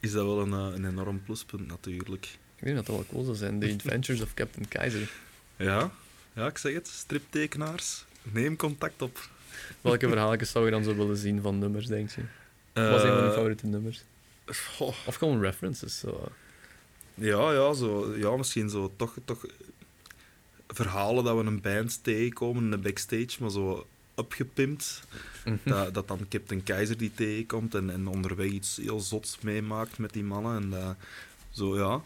is 0.00 0.12
dat 0.12 0.24
wel 0.24 0.40
een, 0.40 0.52
eh, 0.52 0.76
een 0.76 0.86
enorm 0.86 1.22
pluspunt 1.22 1.66
natuurlijk. 1.66 2.38
Ik 2.56 2.64
denk 2.64 2.76
dat 2.76 2.86
dat 2.86 2.94
wel 2.94 3.04
cool 3.10 3.24
zou 3.24 3.36
zijn. 3.36 3.60
The 3.60 3.72
Adventures 3.72 4.20
of 4.20 4.34
Captain 4.34 4.68
Keizer. 4.68 5.10
Ja, 5.56 5.90
ja 6.32 6.46
ik 6.46 6.58
zeg 6.58 6.74
het, 6.74 6.88
striptekenaars, 6.88 8.04
neem 8.22 8.56
contact 8.56 9.02
op. 9.02 9.28
Welke 9.80 10.08
verhaaltjes 10.08 10.50
zou 10.50 10.64
je 10.64 10.70
dan 10.70 10.84
zo 10.84 10.94
willen 10.96 11.16
zien 11.16 11.40
van 11.40 11.58
nummers, 11.58 11.86
denk 11.86 12.10
je? 12.10 12.22
Wat 12.72 12.90
was 12.90 13.02
een 13.02 13.08
van 13.08 13.22
je 13.22 13.28
Eh, 13.28 13.32
favoriete 13.34 13.66
nummers? 13.66 14.04
Of 15.06 15.14
gewoon 15.14 15.40
references. 15.40 15.98
Zo. 15.98 16.28
ja, 17.14 17.52
ja, 17.52 17.72
zo, 17.72 18.16
ja, 18.16 18.36
misschien 18.36 18.70
zo 18.70 18.92
toch, 18.96 19.16
toch 19.24 19.44
verhalen 20.68 21.24
dat 21.24 21.36
we 21.36 21.44
een 21.44 21.60
band 21.60 22.04
tegenkomen 22.04 22.64
in 22.64 22.70
de 22.70 22.78
backstage, 22.78 23.36
maar 23.40 23.50
zo 23.50 23.86
opgepimpt. 24.14 25.02
Mhm. 25.44 25.56
dat, 25.64 25.94
dat 25.94 26.08
dan 26.08 26.26
Captain 26.28 26.62
Keizer 26.62 26.96
die 26.96 27.14
tegenkomt 27.14 27.74
en, 27.74 27.90
en 27.90 28.06
onderweg 28.06 28.46
iets 28.46 28.76
heel 28.76 29.00
zots 29.00 29.38
meemaakt 29.40 29.98
met 29.98 30.12
die 30.12 30.24
mannen. 30.24 30.62
En 30.62 30.70
dat, 30.70 30.96
zo 31.50 31.76
ja, 31.76 32.02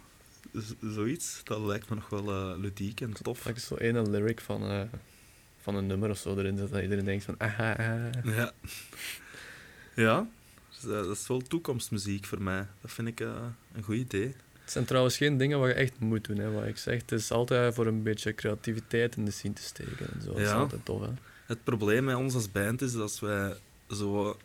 zoiets. 0.80 1.40
Dat 1.44 1.60
lijkt 1.60 1.88
me 1.88 1.94
nog 1.94 2.08
wel 2.08 2.30
eh, 2.30 2.58
ludiek 2.58 3.00
en 3.00 3.12
tof. 3.22 3.42
Dat 3.42 3.56
is 3.56 3.66
zo 3.66 3.74
ene 3.76 4.10
lyric 4.10 4.40
van, 4.40 4.62
eh, 4.62 4.80
van 5.62 5.74
een 5.74 5.86
nummer 5.86 6.10
of 6.10 6.18
zo 6.18 6.36
erin 6.36 6.56
zet, 6.58 6.70
dat 6.70 6.82
iedereen 6.82 7.04
denkt 7.04 7.24
van 7.24 7.34
aha, 7.38 7.76
aha. 7.76 8.10
Ja. 8.24 8.52
Ja, 9.94 10.26
dus, 10.68 10.78
eh, 10.84 10.90
dat 10.90 11.16
is 11.16 11.26
wel 11.26 11.40
toekomstmuziek 11.40 12.24
voor 12.24 12.42
mij. 12.42 12.66
Dat 12.80 12.92
vind 12.92 13.08
ik 13.08 13.20
een 13.20 13.82
goed 13.82 13.96
idee. 13.96 14.34
Het 14.62 14.70
zijn 14.78 14.84
trouwens 14.84 15.16
geen 15.16 15.36
dingen 15.38 15.58
wat 15.58 15.68
je 15.68 15.74
echt 15.74 15.98
moet 15.98 16.24
doen, 16.24 16.36
hè, 16.38 16.50
wat 16.50 16.64
ik 16.66 16.76
zeg. 16.76 17.00
Het 17.00 17.12
is 17.12 17.30
altijd 17.30 17.74
voor 17.74 17.86
een 17.86 18.02
beetje 18.02 18.34
creativiteit 18.34 19.16
in 19.16 19.24
de 19.24 19.30
scene 19.30 19.54
te 19.54 19.62
steken 19.62 20.12
en 20.14 20.20
zo. 20.22 20.26
Dat 20.32 20.38
is 20.38 20.48
Ja. 20.48 20.54
altijd 20.54 20.84
tof, 20.84 21.00
hè. 21.00 21.08
Het 21.46 21.64
probleem 21.64 22.04
met 22.04 22.16
ons 22.16 22.34
als 22.34 22.52
band 22.52 22.82
is 22.82 22.92
dat 22.92 23.18
wij 23.18 23.56
zo 23.88 24.36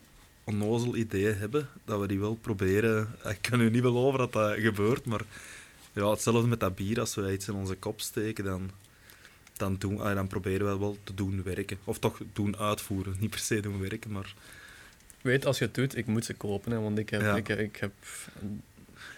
onnozel 0.43 0.95
ideeën 0.95 1.35
hebben, 1.37 1.69
dat 1.85 1.99
we 1.99 2.07
die 2.07 2.19
wel 2.19 2.35
proberen. 2.35 3.15
Ik 3.23 3.37
kan 3.41 3.61
u 3.61 3.69
niet 3.69 3.81
beloven 3.81 4.19
dat 4.19 4.33
dat 4.33 4.57
gebeurt, 4.57 5.05
maar 5.05 5.21
ja, 5.95 6.09
hetzelfde 6.09 6.47
met 6.47 6.59
dat 6.59 6.75
bier. 6.75 6.99
Als 6.99 7.15
we 7.15 7.33
iets 7.33 7.47
in 7.47 7.53
onze 7.53 7.75
kop 7.75 8.01
steken, 8.01 8.43
dan, 8.43 8.71
dan, 9.57 9.75
doen, 9.79 9.99
ah, 9.99 10.15
dan 10.15 10.27
proberen 10.27 10.67
we 10.71 10.77
wel 10.79 10.97
te 11.03 11.13
doen 11.13 11.43
werken. 11.43 11.77
Of 11.83 11.99
toch 11.99 12.19
doen 12.33 12.57
uitvoeren. 12.57 13.15
Niet 13.19 13.29
per 13.29 13.39
se 13.39 13.59
doen 13.59 13.79
werken, 13.79 14.11
maar 14.11 14.33
Weet, 15.21 15.45
als 15.45 15.57
je 15.57 15.65
het 15.65 15.73
doet, 15.73 15.97
ik 15.97 16.05
moet 16.05 16.25
ze 16.25 16.33
kopen, 16.33 16.71
hè, 16.71 16.79
want 16.79 16.97
ik 16.97 17.09
heb, 17.09 17.21
Ja. 17.21 17.35
ik, 17.35 17.49
ik 17.49 17.75
heb, 17.75 17.91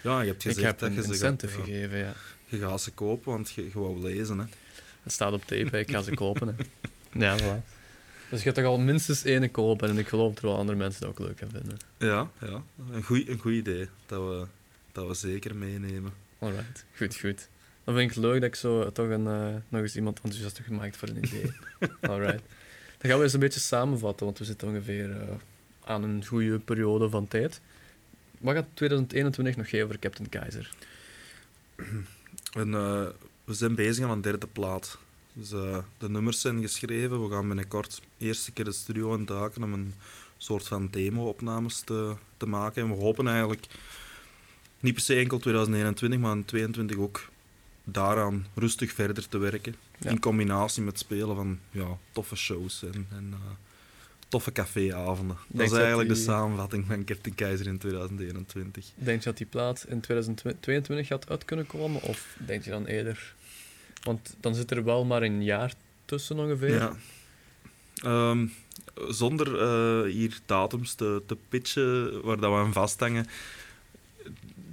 ja, 0.04 0.22
je 0.22 0.28
hebt 0.28 0.46
ik 0.46 0.52
gezegd 0.52 0.66
heb 0.68 0.80
dat 0.80 0.90
een 0.90 0.96
je 0.96 1.02
ze, 1.02 1.08
incentive 1.08 1.58
gaat, 1.58 1.66
gegeven, 1.66 1.98
ja. 1.98 2.14
je 2.46 2.58
gaat 2.58 2.82
ze 2.82 2.92
kopen, 2.92 3.32
want 3.32 3.50
je, 3.52 3.64
je 3.64 3.72
wou 3.74 4.00
lezen. 4.02 4.40
Hè. 4.40 4.46
Het 5.04 5.12
staat 5.12 5.34
op 5.34 5.42
tape, 5.46 5.68
hè. 5.72 5.80
ik 5.80 5.92
ga 5.92 6.02
ze 6.02 6.14
kopen. 6.24 6.48
Hè. 6.48 6.64
Ja, 7.20 7.38
voilà. 7.40 7.64
Dus 8.30 8.40
je 8.40 8.46
gaat 8.46 8.56
toch 8.56 8.66
al 8.66 8.78
minstens 8.80 9.24
één 9.24 9.52
kopen 9.52 9.90
en 9.90 9.98
ik 9.98 10.08
geloof 10.08 10.34
dat 10.34 10.44
er 10.44 10.50
wel 10.50 10.58
andere 10.58 10.78
mensen 10.78 11.02
dat 11.02 11.10
ook 11.10 11.20
leuk 11.20 11.40
gaan 11.40 11.50
vinden. 11.52 11.78
Ja, 11.98 12.32
ja. 12.42 12.64
Een 12.92 13.04
goed 13.04 13.28
een 13.28 13.40
goed 13.40 13.54
idee 13.54 13.88
dat 14.06 14.22
we, 14.30 14.46
dat 14.92 15.08
we 15.08 15.14
zeker 15.14 15.56
meenemen. 15.56 16.14
Alright, 16.40 16.86
goed, 16.96 17.16
goed. 17.16 17.50
Dan 17.84 17.96
vind 17.96 18.10
ik 18.10 18.16
het 18.16 18.26
leuk 18.26 18.42
dat 18.42 18.50
ik 18.50 18.56
zo 18.56 18.92
toch 18.92 19.10
een, 19.10 19.28
eh, 19.28 19.56
nog 19.70 19.82
eens 19.82 19.96
iemand 19.96 20.20
enthousiast 20.22 20.58
heb 20.58 20.66
gemaakt 20.66 20.98
voor 20.98 21.08
een 21.08 21.26
idee. 21.26 21.52
Alright. 22.12 22.44
Dan 22.98 23.10
gaan 23.10 23.18
we 23.18 23.24
eens 23.24 23.34
een 23.34 23.40
beetje 23.40 23.60
samenvatten, 23.60 24.26
want 24.26 24.38
we 24.38 24.46
zitten 24.46 24.68
ongeveer 24.68 25.22
eh, 25.22 25.36
aan 25.84 26.04
een 26.04 26.26
goede 26.26 26.60
periode 26.60 27.10
van 27.10 27.28
tijd. 27.28 27.62
Wat 28.40 28.56
gaat 28.56 28.68
2021 28.74 29.56
nog 29.56 29.70
geven 29.70 29.88
voor 29.88 30.00
Captain 30.00 30.30
Keizer? 30.30 30.72
En, 32.52 32.74
eh, 32.74 33.08
we 33.44 33.54
zijn 33.54 33.76
bezig 33.76 34.06
aan 34.06 34.12
een 34.12 34.22
derde 34.22 34.48
plaat. 34.48 34.98
Dus, 35.34 35.52
eh, 35.52 35.78
de 35.98 36.10
nummers 36.10 36.42
zijn 36.42 36.62
geschreven. 36.62 37.24
We 37.24 37.34
gaan 37.34 37.48
binnenkort 37.48 38.02
eerste 38.18 38.52
keer 38.52 38.66
de 38.66 38.72
studio 38.72 39.16
induiken 39.16 39.64
om 39.64 39.74
een 39.74 39.94
soort 40.38 40.68
van 40.68 40.88
demo-opnames 40.92 41.80
te, 41.80 42.16
te 42.38 42.46
maken. 42.46 42.82
En 42.82 42.90
we 42.90 42.96
hopen 42.96 43.28
eigenlijk 43.28 43.66
niet 44.80 44.94
per 44.94 45.04
se 45.04 45.16
enkel 45.16 45.38
2021, 45.40 46.20
maar 46.20 46.36
in 46.36 46.46
2022 46.46 46.98
ook 47.06 47.30
daaraan 47.84 48.46
rustig 48.56 48.92
verder 48.92 49.28
te 49.30 49.38
werken. 49.38 49.76
Ja. 50.00 50.10
In 50.10 50.20
combinatie 50.20 50.84
met 50.84 51.00
spelen 51.00 51.36
van 51.36 51.60
ja, 51.72 51.98
toffe 52.12 52.36
shows 52.36 52.84
en, 52.84 53.08
en 53.12 53.30
eh, 53.32 53.40
toffe 54.28 54.52
caféavonden. 54.52 55.38
Dat 55.48 55.62
is 55.66 55.70
dat 55.70 55.80
eigenlijk 55.80 56.10
die- 56.10 56.18
de 56.18 56.24
samenvatting 56.24 56.86
van 56.88 57.04
Captain 57.04 57.36
Keizer 57.36 57.68
in 57.68 57.78
2021. 57.78 58.86
Denk 58.96 59.20
je 59.20 59.26
dat 59.26 59.38
die 59.38 59.46
plaat 59.48 59.86
in 59.90 60.00
2022 60.02 61.08
gaat 61.08 61.30
uit 61.30 61.46
kunnen 61.46 61.68
komen, 61.68 62.02
of 62.02 62.36
denk 62.46 62.64
je 62.64 62.70
dan 62.70 62.86
eerder? 62.86 63.34
Want 64.04 64.36
dan 64.40 64.56
zit 64.56 64.72
er 64.72 64.84
wel 64.84 65.06
maar 65.06 65.22
een 65.22 65.44
jaar 65.44 65.74
tussen 66.06 66.40
ongeveer. 66.40 66.74
Ja. 66.76 66.96
Ehm, 67.96 68.48
zonder 69.10 69.62
eh, 69.62 70.12
hier 70.14 70.40
datums 70.46 70.94
te, 70.94 71.22
te 71.26 71.38
pitchen 71.50 72.22
waar 72.22 72.38
dat 72.40 72.52
we 72.52 72.58
aan 72.58 72.74
vasthangen. 72.74 73.26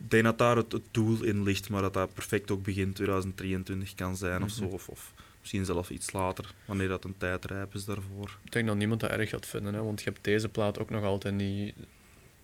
Ik 0.05 0.11
denk 0.11 0.24
dat 0.24 0.38
daar 0.38 0.57
het, 0.57 0.72
het 0.72 0.82
doel 0.90 1.22
in 1.22 1.42
ligt, 1.42 1.70
maar 1.70 1.82
dat 1.82 1.94
dat 1.94 2.14
perfect 2.14 2.50
ook 2.50 2.62
begin 2.62 2.92
2023 2.92 3.94
kan 3.94 4.16
zijn 4.16 4.42
of 4.42 4.50
zo. 4.50 4.64
Mhm. 4.64 4.74
Of, 4.74 4.88
of 4.88 5.12
misschien 5.40 5.64
zelfs 5.64 5.90
iets 5.90 6.12
later, 6.12 6.55
wanneer 6.64 6.88
dat 6.88 7.05
een 7.05 7.14
tijd 7.18 7.44
rijp 7.44 7.74
is 7.74 7.84
daarvoor. 7.84 8.38
Ik 8.44 8.52
denk 8.52 8.66
dat 8.66 8.76
niemand 8.76 9.00
dat 9.00 9.11
erg 9.11 9.30
gaat 9.30 9.46
vinden, 9.46 9.74
hè? 9.74 9.82
want 9.82 10.02
je 10.02 10.11
hebt 10.11 10.24
deze 10.24 10.48
plaat 10.48 10.78
ook 10.78 10.90
nog 10.90 11.05
altijd 11.05 11.34
niet 11.34 11.74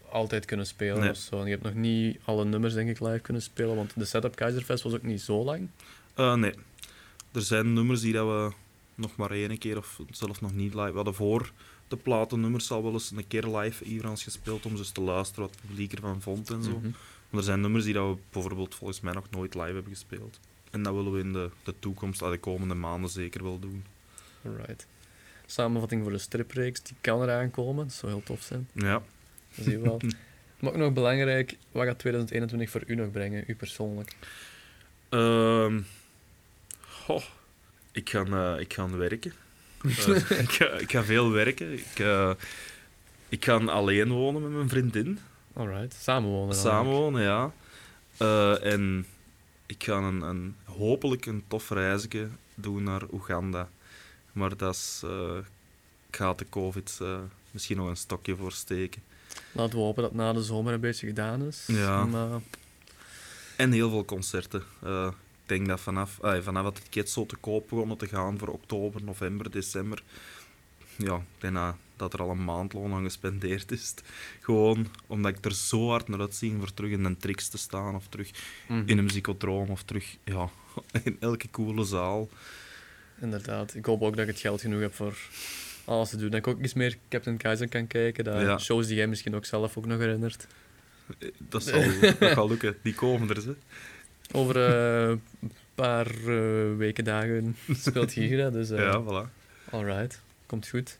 altijd 0.08 0.44
kunnen 0.44 0.66
spelen 0.66 1.00
Nee. 1.00 1.11
of 1.11 1.16
zo. 1.16 1.38
En 1.38 1.44
je 1.44 1.50
hebt 1.50 1.62
nog 1.62 1.74
niet 1.74 2.18
alle 2.24 2.44
nummers, 2.44 2.74
denk 2.74 2.88
ik, 2.88 3.00
live 3.00 3.18
kunnen 3.18 3.42
spelen, 3.42 3.76
want 3.76 3.92
de 3.94 4.04
setup 4.04 4.36
Keizerfest 4.36 4.82
was 4.82 4.94
ook 4.94 5.02
niet 5.02 5.20
zo 5.20 5.44
lang. 5.44 5.68
Eh, 6.14 6.34
nee, 6.34 6.52
er 7.32 7.42
zijn 7.42 7.72
nummers 7.72 8.00
die 8.00 8.12
dat 8.12 8.26
we 8.26 8.52
nog 8.94 9.16
maar 9.16 9.30
één 9.30 9.58
keer 9.58 9.76
of 9.76 10.00
zelfs 10.11 10.40
nog 10.40 10.54
niet 10.54 10.74
live... 10.74 10.90
We 10.90 10.96
hadden 10.96 11.14
voor 11.14 11.52
de 11.88 11.96
platennummers 11.96 12.70
al 12.70 12.82
wel 12.82 12.92
eens 12.92 13.11
een 13.11 13.26
keer 13.28 13.46
live 13.46 14.08
ons 14.08 14.22
gespeeld 14.22 14.66
om 14.66 14.76
eens 14.76 14.90
te 14.90 15.00
luisteren 15.00 15.44
wat 15.44 15.54
het 15.54 15.68
publiek 15.68 15.92
ervan 15.92 16.20
vond 16.20 16.50
en 16.50 16.62
zo. 16.62 16.70
Mhm. 16.70 16.90
Maar 17.31 17.41
er 17.41 17.47
zijn 17.47 17.61
nummers 17.61 17.85
die 17.85 17.95
dat 17.95 18.14
we 18.14 18.20
bijvoorbeeld 18.31 18.74
volgens 18.74 19.01
mij 19.01 19.12
nog 19.12 19.31
nooit 19.31 19.55
live 19.55 19.72
hebben 19.72 19.93
gespeeld. 19.93 20.41
En 20.70 20.83
dat 20.83 20.95
willen 20.95 21.12
we 21.12 21.20
in 21.20 21.33
de, 21.33 21.51
de 21.62 21.74
toekomst, 21.78 22.20
de 22.20 22.39
komende 22.39 22.74
maanden 22.74 23.11
zeker 23.11 23.43
wel 23.43 23.59
doen. 23.59 23.85
Alright. 24.45 24.87
Samenvatting 25.47 26.03
voor 26.03 26.12
de 26.12 26.18
stripreeks, 26.18 26.83
die 26.83 26.97
kan 27.01 27.22
eraan 27.22 27.51
komen. 27.51 27.87
Dat 27.87 27.95
zou 27.95 28.12
heel 28.12 28.22
tof 28.22 28.43
zijn. 28.43 28.68
Ja. 28.72 29.03
Dat 29.55 29.64
zie 29.64 29.70
je 29.72 29.78
wel. 29.78 30.01
maar 30.61 30.70
ook 30.70 30.76
nog 30.76 30.93
belangrijk, 30.93 31.57
wat 31.72 31.85
gaat 31.85 31.99
2021 31.99 32.70
voor 32.70 32.83
u 32.87 32.95
nog 32.95 33.11
brengen, 33.11 33.45
u 33.47 33.55
persoonlijk? 33.55 34.14
Goh, 37.05 37.22
ik, 37.93 38.11
ga, 38.11 38.24
eh, 38.24 38.61
ik 38.61 38.72
ga 38.72 38.91
werken. 38.91 39.33
Eh, 39.83 40.41
ik, 40.45 40.51
ga, 40.51 40.66
ik 40.66 40.91
ga 40.91 41.05
veel 41.05 41.31
werken. 41.31 41.72
Ik, 41.72 41.99
eh, 41.99 42.31
ik 43.28 43.45
ga 43.45 43.57
alleen 43.57 44.09
wonen 44.09 44.43
met 44.43 44.51
mijn 44.51 44.68
vriendin. 44.68 45.18
Alright, 45.53 45.94
samenwonen. 45.94 46.55
Samenwonen, 46.55 47.22
ja. 47.22 47.53
Eh, 48.16 48.64
en 48.72 49.07
ik 49.66 49.84
ga 49.84 49.96
een, 49.96 50.20
een, 50.22 50.57
hopelijk 50.64 51.26
een 51.26 51.44
tof 51.48 51.70
reisje 51.70 52.28
doen 52.55 52.82
naar 52.82 53.03
Oeganda. 53.12 53.68
Maar 54.32 54.57
dat 54.57 54.74
is... 54.74 55.01
eh, 55.05 55.36
ik 56.09 56.16
ga 56.16 56.34
de 56.34 56.46
COVID 56.51 56.98
eh, 57.03 57.18
misschien 57.51 57.76
nog 57.76 57.88
een 57.88 57.96
stokje 57.96 58.36
voor 58.36 58.53
steken. 58.53 59.03
Laten 59.53 59.78
we 59.78 59.84
hopen 59.84 60.03
dat 60.03 60.14
na 60.14 60.32
de 60.32 60.42
zomer 60.42 60.72
een 60.72 60.80
beetje 60.80 61.07
gedaan 61.07 61.42
is. 61.42 61.64
Ja. 61.66 62.05
Maar, 62.05 62.40
En 63.57 63.72
heel 63.72 63.90
veel 63.90 64.05
concerten. 64.05 64.62
Ik 64.82 65.57
denk 65.57 65.66
dat 65.68 65.80
vanaf, 65.80 66.18
vanaf 66.20 66.64
dat 66.64 66.74
het 66.74 66.84
tickets 66.84 67.12
zo 67.12 67.26
te 67.26 67.36
koop 67.36 67.68
begonnen 67.68 67.96
te 67.96 68.07
gaan 68.07 68.38
voor 68.38 68.48
oktober, 68.48 69.03
november, 69.05 69.51
december. 69.51 70.03
Ja, 71.05 71.16
ik 71.16 71.22
denk 71.40 71.55
dat, 71.55 71.74
dat 71.96 72.12
er 72.12 72.20
al 72.20 72.30
een 72.30 72.44
maandloon 72.44 72.92
aan 72.92 73.03
gespendeerd 73.05 73.72
is. 73.72 73.94
Gewoon 74.40 74.86
omdat 75.07 75.36
ik 75.36 75.44
er 75.44 75.55
zo 75.55 75.88
hard 75.88 76.09
naar 76.09 76.20
uitzie 76.20 76.55
voor 76.59 76.74
terug 76.74 76.90
in 76.90 77.05
een 77.05 77.16
tricks 77.16 77.48
te 77.48 77.59
staan. 77.59 77.94
Of 77.94 78.07
terug 78.09 78.30
Mhm. 78.68 78.82
in 78.88 78.98
een 78.98 79.07
psychotroom. 79.07 79.68
Of 79.68 79.82
terug 79.82 80.16
ja, 80.24 80.48
in 81.05 81.16
elke 81.20 81.51
coole 81.51 81.84
zaal. 81.84 82.28
Inderdaad. 83.20 83.74
Ik 83.74 83.84
hoop 83.84 84.03
ook 84.03 84.16
dat 84.16 84.22
ik 84.26 84.30
het 84.32 84.40
geld 84.40 84.61
genoeg 84.61 84.80
heb 84.80 84.94
voor 84.94 85.18
alles 85.84 86.11
te 86.11 86.16
doen. 86.16 86.30
Dat 86.30 86.38
ik 86.38 86.46
ook 86.46 86.61
eens 86.61 86.74
meer 86.74 86.96
Captain 87.09 87.36
Kaiser 87.36 87.68
kan 87.68 87.86
kijken. 87.86 88.24
Dat 88.24 88.40
Ja. 88.40 88.59
Shows 88.59 88.86
die 88.86 88.96
jij 88.96 89.07
misschien 89.07 89.34
ook 89.34 89.44
zelf 89.44 89.76
ook 89.76 89.86
nog 89.86 89.98
herinnert. 89.98 90.46
Eh, 91.18 91.28
Dat 91.38 91.62
zal, 91.62 91.82
dat 92.01 92.16
gaat 92.36 92.48
lukken. 92.48 92.76
Die 92.82 92.94
komen 92.94 93.28
er, 93.28 93.40
ze. 93.40 93.55
Over 94.32 94.57
eh, 94.57 95.09
een 95.40 95.53
paar 95.74 96.07
eh, 96.07 96.76
weken, 96.76 97.05
dagen 97.05 97.57
speelt 97.72 98.12
Gigra. 98.12 98.51
Dus, 98.51 98.68
Ja, 98.88 99.03
voilà. 99.03 99.30
alright. 99.70 100.20
Komt 100.51 100.68
goed. 100.68 100.98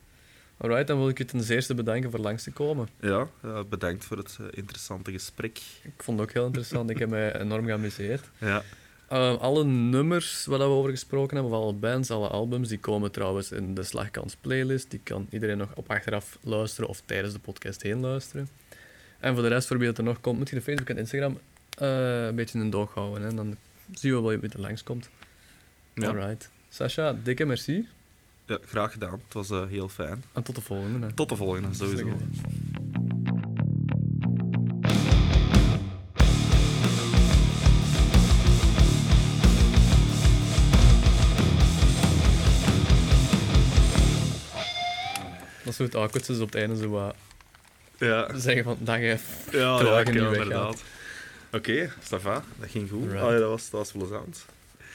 Alright, 0.57 0.87
dan 0.87 0.99
wil 0.99 1.09
ik 1.09 1.19
je 1.19 1.25
ten 1.25 1.45
eerste 1.49 1.75
bedanken 1.75 2.11
voor 2.11 2.21
langs 2.21 2.43
te 2.43 2.51
komen. 2.51 2.89
Ja, 3.01 3.29
ja, 3.43 3.65
bedankt 3.65 4.05
voor 4.05 4.17
het 4.17 4.39
eh, 4.41 4.47
interessante 4.51 5.13
gesprek. 5.13 5.61
Ik 5.83 6.03
vond 6.03 6.19
het 6.19 6.29
ook 6.29 6.35
heel 6.35 6.47
interessant. 6.47 6.91
ik 6.91 6.99
heb 6.99 7.09
mij 7.09 7.35
enorm 7.41 7.65
geamuseerd. 7.65 8.31
Ja, 8.39 8.63
Uh, 9.13 9.37
alle 9.39 9.65
nummers 9.65 10.47
waar 10.47 10.59
we 10.59 10.65
over 10.65 10.91
gesproken 10.91 11.37
hebben, 11.37 11.55
of 11.55 11.63
alle 11.63 11.73
bands, 11.73 12.11
alle 12.11 12.29
albums, 12.29 12.69
die 12.69 12.79
komen 12.79 13.13
trouwens 13.13 13.53
in 13.53 13.75
de 13.75 13.83
Slagkans 13.83 14.37
playlist. 14.37 14.91
Die 14.91 15.01
kan 15.03 15.27
iedereen 15.31 15.59
nog 15.59 15.75
op 15.75 15.91
achteraf 15.91 16.39
luisteren 16.41 16.89
of 16.89 17.03
tijdens 17.05 17.33
de 17.33 17.39
podcast 17.41 17.83
heen 17.83 18.01
luisteren. 18.01 18.49
En 19.21 19.35
voor 19.35 19.43
de 19.43 19.49
rest, 19.49 19.67
voor 19.69 19.79
wie 19.79 19.87
dat 19.87 19.99
er 19.99 20.05
nog 20.05 20.21
komt, 20.21 20.39
moet 20.39 20.49
je 20.49 20.55
de 20.55 20.63
Facebook 20.63 20.89
en 20.89 20.99
Instagram 20.99 21.39
eh, 21.79 22.27
een 22.27 22.35
beetje 22.35 22.59
in 22.59 22.65
de 22.65 22.71
doog 22.71 22.95
houden. 22.95 23.23
Hè? 23.23 23.35
Dan 23.35 23.57
zien 23.93 24.15
we 24.15 24.21
wel 24.21 24.39
wie 24.39 24.51
er 24.51 24.61
langskomt. 24.61 25.09
ja. 25.95 26.09
Alright. 26.09 26.51
Sasha, 26.69 27.13
dikke 27.23 27.45
merci. 27.45 27.89
Ja 28.51 28.59
graag 28.67 28.93
gedaan. 28.93 29.21
Het 29.25 29.35
was 29.35 29.51
eh, 29.51 29.67
heel 29.69 29.89
fijn. 29.89 30.25
En 30.33 30.43
tot 30.43 30.55
de 30.55 30.61
volgende. 30.61 31.07
Hè. 31.07 31.13
Tot 31.13 31.29
de 31.29 31.37
volgende, 31.37 31.75
sowieso. 31.75 32.05
Dat 45.63 45.69
is 45.73 45.77
zo 45.77 45.83
het 45.83 45.95
awkward 45.95 46.29
is 46.29 46.39
op 46.41 46.47
het 46.53 46.55
einde 46.55 46.77
zo 46.77 46.89
wat 46.89 47.15
Ja, 47.99 48.39
zeggen 48.39 48.65
van 48.65 48.77
ja, 49.51 49.81
ja, 49.81 49.99
je 49.99 50.13
ja, 50.13 50.29
weggaat. 50.29 50.43
inderdaad. 50.43 50.83
Oké, 51.53 51.93
ça 52.03 52.21
va. 52.21 52.43
Dat 52.59 52.71
ging 52.71 52.91
goed. 52.91 53.11
Right. 53.11 53.25
Ja, 53.25 53.39
dat, 53.39 53.49
was, 53.49 53.71
dat 53.71 53.81
was 53.81 53.93
plezant. 53.93 54.45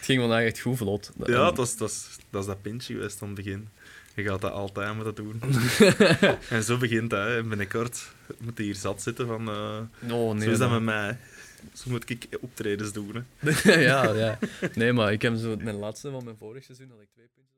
Het 0.06 0.14
ging 0.14 0.26
vandaag 0.26 0.46
echt 0.46 0.60
goed 0.60 0.78
vlot. 0.78 1.12
Ja, 1.26 1.26
dat, 1.26 1.58
was, 1.58 1.78
dat, 1.78 1.90
is, 1.90 2.18
dat 2.30 2.42
is 2.42 2.48
dat 2.48 2.62
pintje 2.62 2.94
geweest 2.94 3.22
aan 3.22 3.28
het 3.28 3.38
begin. 3.38 3.70
Je 4.16 4.24
gaat 4.24 4.42
dat 4.42 4.52
altijd 4.52 4.96
moeten 4.96 5.16
doen. 5.16 5.42
en 6.50 6.64
zo 6.64 6.78
begint 6.78 7.10
dat. 7.10 7.28
hè. 7.28 7.38
En 7.38 7.50
binnenkort 7.50 8.12
moet 8.40 8.58
hij 8.58 8.66
hier 8.66 8.76
zat 8.76 9.02
zitten 9.02 9.28
van... 9.28 9.50
Oh, 9.50 10.34
nee, 10.34 10.44
zo 10.44 10.52
is 10.52 10.58
dat 10.58 10.72
met 10.72 10.82
mij. 10.82 11.18
Zo 11.74 11.90
moet 11.90 12.10
ik 12.10 12.28
optredens 12.42 12.94
doen. 12.94 13.26
Hè. 13.40 13.52
ja, 13.82 14.14
ja. 14.14 14.40
Nee, 14.74 14.94
maar 14.94 15.12
ik 15.12 15.22
heb 15.22 15.38
zo 15.38 15.56
mijn 15.58 15.76
laatste 15.76 16.12
van 16.12 16.24
mijn 16.24 16.38
vorig 16.38 16.64
seizoen 16.64 16.90
had 16.90 17.02
ik 17.02 17.10
twee 17.14 17.30
puntjes. 17.36 17.55